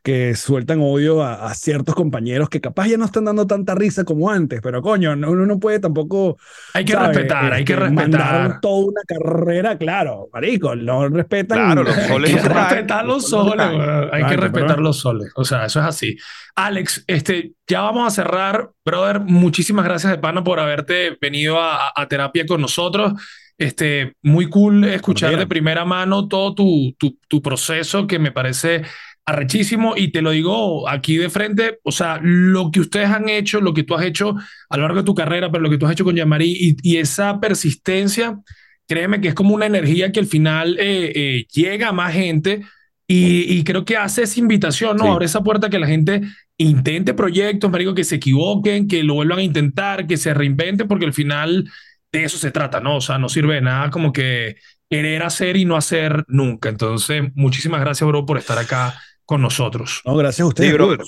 que 0.05 0.37
sueltan 0.37 0.81
odio 0.83 1.23
a, 1.23 1.47
a 1.47 1.55
ciertos 1.55 1.95
compañeros 1.95 2.49
que 2.51 2.61
capaz 2.61 2.89
ya 2.89 2.99
no 2.99 3.07
están 3.07 3.25
dando 3.25 3.47
tanta 3.47 3.75
risa 3.75 4.05
como 4.05 4.31
antes, 4.31 4.61
pero 4.63 4.83
coño, 4.83 5.17
no- 5.17 5.31
uno 5.31 5.47
no 5.47 5.59
puede 5.59 5.81
tampoco 5.81 6.37
Hay 6.75 6.85
que 6.85 6.93
¿sabes? 6.93 7.09
respetar, 7.17 7.53
hay 7.55 7.65
que 7.65 7.73
Este, 7.73 7.85
respetar. 7.87 8.61
Toda 8.61 8.85
una 8.87 9.01
carrera, 9.07 9.79
claro, 9.79 10.29
marico, 10.33 10.77
no 10.77 11.09
respetan. 11.09 11.59
Claro, 11.59 11.83
los 11.85 11.97
Hay 11.99 12.09
soles 12.09 12.31
que 12.35 12.41
se 12.41 12.49
caen, 12.49 12.69
respetar 12.71 13.05
los 13.07 13.29
soles. 13.29 13.67
Hay 14.13 14.25
que 14.27 14.37
respetar 14.37 14.79
los 14.79 14.99
soles. 14.99 15.33
O 15.37 15.45
sea, 15.45 15.65
eso 15.65 15.81
es 15.81 15.87
así. 15.87 16.17
Alex, 16.55 17.03
este, 17.07 17.53
ya 17.67 17.81
vamos 17.81 18.07
a 18.07 18.11
cerrar. 18.15 18.71
Brother, 18.85 19.21
muchísimas 19.21 19.85
gracias 19.87 20.13
de 20.13 20.19
pana 20.19 20.45
por 20.45 20.61
haberte 20.61 21.17
venido 21.21 21.61
a, 21.61 21.93
a- 21.97 22.09
terapia 22.09 22.45
con 22.47 22.61
nosotros. 22.61 23.15
Este, 23.57 24.15
muy 24.23 24.51
cool 24.51 24.85
escuchar 24.85 25.37
de 25.39 25.47
primera 25.47 25.85
mano 25.85 26.27
todo 26.29 26.55
tu, 26.55 26.95
tu, 26.99 27.17
tu 27.29 27.41
proceso 27.41 28.07
que 28.07 28.19
me 28.19 28.33
parece 28.33 28.83
arrechísimo 29.27 29.95
y 29.97 30.13
te 30.13 30.23
lo 30.23 30.31
digo 30.31 30.89
aquí 30.89 31.17
de 31.17 31.31
frente, 31.31 31.79
o 31.83 31.93
sea, 31.93 32.21
lo 32.23 32.71
que 32.71 32.81
ustedes 32.81 33.09
han 33.09 33.29
hecho, 33.29 33.61
lo 33.61 33.73
que 33.73 33.83
tú 33.83 33.95
has 33.95 34.05
hecho 34.05 34.35
a 34.69 34.77
lo 34.77 34.83
largo 34.83 34.99
de 34.99 35.07
tu 35.07 35.15
carrera, 35.15 35.51
pero 35.51 35.63
lo 35.63 35.71
que 35.71 35.79
tú 35.79 35.87
has 35.87 35.93
hecho 35.93 36.05
con 36.05 36.15
Yamari 36.15 36.51
y, 36.51 36.77
y 36.83 36.99
esa 36.99 37.41
persistencia, 37.41 38.39
créeme 38.87 39.21
que 39.21 39.29
es 39.29 39.35
como 39.35 39.55
una 39.55 39.67
energía 39.67 40.13
que 40.13 40.21
al 40.21 40.27
final 40.27 40.77
eh, 40.79 41.13
eh, 41.15 41.47
llega 41.53 41.89
a 41.89 41.93
más 41.93 42.13
gente 42.13 42.63
y, 43.07 43.59
y 43.59 43.65
creo 43.65 43.85
que 43.85 43.97
hace 43.97 44.23
esa 44.23 44.41
invitación, 44.41 44.97
¿no? 44.97 45.05
Sí. 45.05 45.11
Abre 45.11 45.27
esa 45.27 45.43
puerta 45.43 45.71
que 45.71 45.79
la 45.79 45.87
gente 45.87 46.23
intente 46.57 47.15
proyectos, 47.15 47.71
marico, 47.71 47.95
que 47.95 48.05
se 48.05 48.17
equivoquen, 48.17 48.89
que 48.89 49.03
lo 49.03 49.15
vuelvan 49.15 49.39
a 49.39 49.43
intentar, 49.43 50.07
que 50.07 50.17
se 50.17 50.33
reinventen, 50.33 50.87
porque 50.87 51.07
al 51.07 51.13
final 51.13 51.71
de 52.13 52.25
eso 52.25 52.39
se 52.39 52.51
trata, 52.51 52.81
¿no? 52.81 52.97
O 52.97 53.01
sea, 53.01 53.19
no 53.19 53.29
sirve 53.29 53.55
de 53.57 53.61
nada 53.63 53.91
como 53.91 54.13
que 54.13 54.57
querer 54.89 55.23
hacer 55.23 55.57
y 55.57 55.65
no 55.65 55.77
hacer 55.77 56.25
nunca. 56.29 56.69
Entonces, 56.69 57.25
muchísimas 57.35 57.81
gracias, 57.81 58.07
bro, 58.07 58.25
por 58.25 58.39
estar 58.39 58.59
acá 58.59 58.95
con 59.25 59.43
nosotros. 59.43 60.03
No, 60.05 60.17
gracias 60.17 60.45
a 60.45 60.49
ustedes. 60.49 60.71
Sí, 60.71 60.75
bro. 60.77 60.87
brother. 60.89 61.07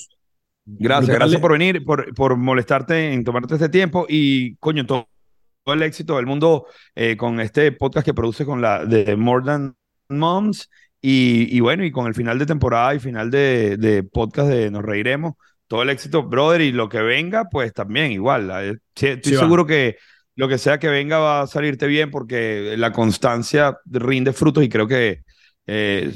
Gracias, 0.68 1.06
Brutal. 1.06 1.18
gracias 1.20 1.40
por 1.40 1.52
venir, 1.52 1.84
por, 1.84 2.12
por 2.14 2.36
molestarte 2.36 3.12
en 3.12 3.22
tomarte 3.24 3.54
este 3.54 3.68
tiempo 3.68 4.04
y, 4.08 4.56
coño, 4.56 4.84
todo, 4.84 5.08
todo 5.64 5.74
el 5.74 5.82
éxito 5.82 6.16
del 6.16 6.26
mundo 6.26 6.66
eh, 6.94 7.16
con 7.16 7.40
este 7.40 7.70
podcast 7.72 8.04
que 8.04 8.14
produce 8.14 8.44
con 8.44 8.60
la 8.60 8.84
de 8.84 9.14
More 9.16 9.44
Than 9.44 9.76
Moms 10.08 10.68
y, 11.00 11.56
y 11.56 11.60
bueno, 11.60 11.84
y 11.84 11.92
con 11.92 12.06
el 12.08 12.14
final 12.14 12.38
de 12.38 12.46
temporada 12.46 12.94
y 12.94 12.98
final 12.98 13.30
de, 13.30 13.76
de 13.76 14.02
podcast 14.02 14.48
de 14.48 14.70
Nos 14.72 14.82
Reiremos, 14.84 15.34
todo 15.68 15.82
el 15.82 15.90
éxito, 15.90 16.24
brother, 16.24 16.60
y 16.62 16.72
lo 16.72 16.88
que 16.88 17.00
venga, 17.00 17.44
pues 17.50 17.72
también 17.72 18.10
igual. 18.10 18.50
eh, 18.54 18.76
sí, 18.96 19.06
Estoy 19.08 19.32
Sí, 19.32 19.36
va. 19.36 19.42
seguro 19.42 19.66
que 19.66 19.96
lo 20.34 20.48
que 20.48 20.58
sea 20.58 20.78
que 20.78 20.88
venga 20.88 21.18
va 21.18 21.42
a 21.42 21.46
salirte 21.46 21.86
bien 21.86 22.10
porque 22.10 22.74
la 22.76 22.90
constancia 22.92 23.78
rinde 23.86 24.32
frutos 24.32 24.64
y 24.64 24.68
creo 24.68 24.86
que 24.88 25.22
eh, 25.68 26.12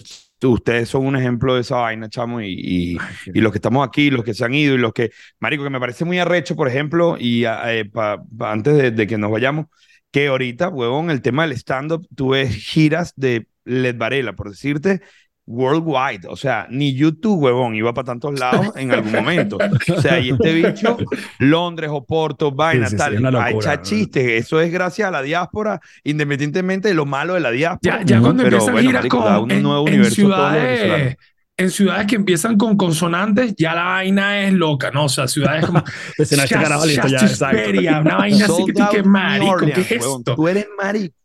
ustedes 0.48 0.88
son 0.88 1.06
un 1.06 1.16
ejemplo 1.16 1.54
de 1.54 1.62
esa 1.62 1.76
vaina, 1.76 2.08
chamo, 2.08 2.40
y, 2.40 2.52
y, 2.52 2.98
y, 3.26 3.40
los 3.40 3.52
que 3.52 3.58
estamos 3.58 3.86
aquí, 3.86 4.10
los 4.10 4.24
que 4.24 4.34
se 4.34 4.44
han 4.44 4.54
ido 4.54 4.74
y 4.74 4.78
los 4.78 4.92
que, 4.92 5.10
Marico, 5.38 5.64
que 5.64 5.70
me 5.70 5.80
parece 5.80 6.04
muy 6.04 6.18
arrecho, 6.18 6.56
por 6.56 6.68
ejemplo, 6.68 7.16
y 7.18 7.44
eh, 7.44 7.84
pa, 7.92 8.22
pa, 8.36 8.52
antes 8.52 8.74
de, 8.76 8.90
de, 8.90 9.06
que 9.06 9.18
nos 9.18 9.30
vayamos, 9.30 9.66
que 10.10 10.28
ahorita, 10.28 10.68
huevón, 10.68 11.10
el 11.10 11.22
tema 11.22 11.42
del 11.42 11.52
stand-up, 11.52 12.06
tú 12.14 12.30
ves 12.30 12.54
giras 12.54 13.12
de 13.16 13.46
Led 13.64 13.96
Varela, 13.96 14.34
por 14.34 14.50
decirte, 14.50 15.02
worldwide. 15.50 16.26
O 16.28 16.36
sea, 16.36 16.66
ni 16.70 16.94
YouTube, 16.94 17.42
huevón, 17.42 17.74
iba 17.74 17.92
para 17.92 18.06
tantos 18.06 18.38
lados 18.38 18.72
en 18.76 18.92
algún 18.92 19.12
momento. 19.12 19.58
O 19.96 20.00
sea, 20.00 20.20
y 20.20 20.30
este 20.30 20.54
bicho, 20.54 20.96
Londres, 21.38 21.90
Oporto, 21.92 22.52
vaina, 22.52 22.86
sí, 22.86 22.92
sí, 22.92 22.96
tal, 22.96 23.16
sí, 23.16 23.22
locura, 23.22 23.50
echa 23.50 23.82
chistes. 23.82 24.44
Eso 24.44 24.60
es 24.60 24.72
gracias 24.72 25.08
a 25.08 25.10
la 25.10 25.22
diáspora, 25.22 25.80
independientemente 26.04 26.88
de 26.88 26.94
lo 26.94 27.04
malo 27.04 27.34
de 27.34 27.40
la 27.40 27.50
diáspora. 27.50 27.98
Ya, 28.00 28.04
ya 28.04 28.20
cuando 28.20 28.44
Pero, 28.44 28.56
empiezan 28.56 28.74
bueno, 28.74 28.88
giras 28.88 29.02
marico, 29.02 29.22
con, 29.22 29.52
un 29.52 29.62
nuevo 29.62 29.88
en, 29.88 29.94
universo 29.94 30.08
en 30.08 30.14
ciudades, 30.14 31.16
en 31.56 31.70
ciudades 31.70 32.06
que 32.06 32.16
empiezan 32.16 32.56
con 32.56 32.76
consonantes, 32.76 33.54
ya 33.56 33.74
la 33.74 33.84
vaina 33.84 34.42
es 34.42 34.52
loca, 34.52 34.90
¿no? 34.92 35.04
O 35.04 35.08
sea, 35.08 35.26
ciudades 35.26 35.66
como. 35.66 35.82
Shastisperia, 36.18 38.00
una 38.00 38.16
vaina 38.16 38.44
así 38.46 38.64
que 38.66 38.72
tú, 38.72 38.82
qué 38.90 39.02
marico, 39.02 39.66
¿qué 39.66 39.80
es 39.80 39.92
esto? 39.92 40.34
Tú 40.36 40.48
eres 40.48 40.68
marico. 40.80 41.19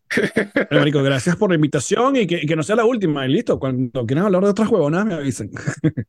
Pero, 0.53 0.79
marico, 0.79 1.03
gracias 1.03 1.35
por 1.35 1.49
la 1.49 1.55
invitación 1.55 2.15
y 2.15 2.27
que, 2.27 2.41
que, 2.41 2.55
no 2.55 2.63
sea 2.63 2.75
la 2.75 2.85
última. 2.85 3.25
Y 3.25 3.31
listo, 3.31 3.59
cuando 3.59 4.05
quieran 4.05 4.25
hablar 4.25 4.43
de 4.43 4.49
otras 4.49 4.69
huevonas, 4.69 5.05
me 5.05 5.13
avisen. 5.15 5.51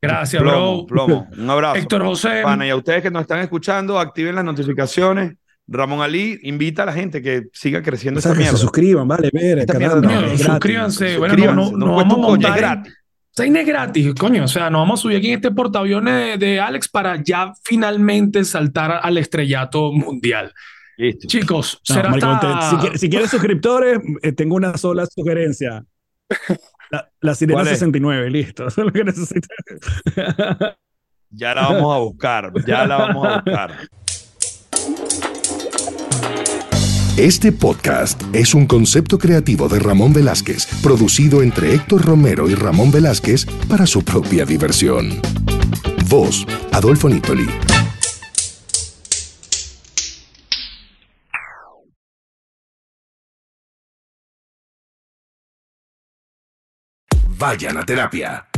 Gracias, 0.01 0.43
plomo, 0.43 0.87
bro. 0.87 1.07
Plomo. 1.07 1.29
Un 1.37 1.51
abrazo. 1.51 1.77
Héctor 1.77 2.05
José. 2.05 2.43
Pana, 2.43 2.67
y 2.67 2.71
a 2.71 2.77
ustedes 2.77 3.03
que 3.03 3.11
nos 3.11 3.23
están 3.23 3.41
escuchando, 3.41 3.99
activen 3.99 4.35
las 4.35 4.45
notificaciones. 4.45 5.35
Ramón 5.69 6.01
Ali 6.01 6.39
invita 6.43 6.85
a 6.85 6.87
la 6.87 6.93
gente 6.93 7.21
que 7.21 7.49
siga 7.53 7.83
creciendo 7.83 8.19
o 8.19 8.23
sea, 8.23 8.31
esta 8.31 8.39
que 8.39 8.45
mierda. 8.45 8.57
se 8.57 8.63
suscriban, 8.63 9.09
vale, 9.09 9.31
ver, 9.33 9.59
esta 9.59 9.79
mierda 9.79 10.01
no, 10.01 10.21
no, 10.21 10.39
suscríbanse. 10.39 11.19
Bueno, 11.19 11.37
no, 11.37 11.47
no, 11.47 11.71
no, 11.73 11.87
no 11.87 11.97
vamos 11.97 12.19
a 12.19 12.21
montar. 12.21 12.51
Es 12.53 12.57
gratis. 12.57 12.95
Zayn 13.37 13.57
es 13.57 13.67
gratis, 13.67 14.15
coño. 14.15 14.45
O 14.45 14.49
sea, 14.49 14.71
nos 14.71 14.81
vamos 14.81 15.01
a 15.01 15.03
subir 15.03 15.19
aquí 15.19 15.29
en 15.29 15.35
este 15.35 15.51
portaaviones 15.51 16.39
de, 16.39 16.47
de 16.47 16.61
Alex 16.61 16.89
para 16.89 17.23
ya 17.23 17.53
finalmente 17.65 18.45
saltar 18.45 19.01
al 19.03 19.19
estrellato 19.19 19.93
mundial. 19.93 20.55
Listo. 20.97 21.29
Chicos, 21.29 21.81
no, 21.89 21.95
será 21.95 22.09
Marico, 22.09 22.29
hasta... 22.29 22.81
te, 22.81 22.93
si, 22.93 22.99
si, 22.99 23.11
quieres 23.11 23.31
suscriptores, 23.31 23.99
eh, 24.23 24.33
tengo 24.33 24.57
una 24.57 24.77
sola 24.77 25.07
sugerencia. 25.07 25.85
La, 26.91 27.11
la 27.21 27.35
Sirena 27.35 27.65
69, 27.65 28.31
listo. 28.31 28.67
Eso 28.69 28.83
es 28.83 28.87
lo 28.87 28.93
que 28.93 29.03
necesitas. 29.03 29.51
ya 31.31 31.55
la 31.55 31.63
vamos 31.63 31.97
a 31.97 31.99
buscar, 31.99 32.53
ya 32.65 32.87
la 32.87 32.97
vamos 32.97 33.27
a 33.27 33.41
buscar. 33.41 33.77
Este 37.17 37.51
podcast 37.51 38.23
es 38.35 38.55
un 38.55 38.67
concepto 38.67 39.19
creativo 39.19 39.69
de 39.69 39.79
Ramón 39.79 40.13
Velázquez, 40.13 40.67
producido 40.83 41.43
entre 41.43 41.75
Héctor 41.75 42.05
Romero 42.05 42.49
y 42.49 42.55
Ramón 42.55 42.93
Velázquez 42.93 43.47
para 43.69 43.87
su 43.87 44.05
propia 44.05 44.45
diversión. 44.45 45.21
Voz, 46.09 46.47
Adolfo 46.73 47.09
Nitoli. 47.09 47.47
Vayan 57.37 57.77
a 57.77 57.85
terapia. 57.85 58.56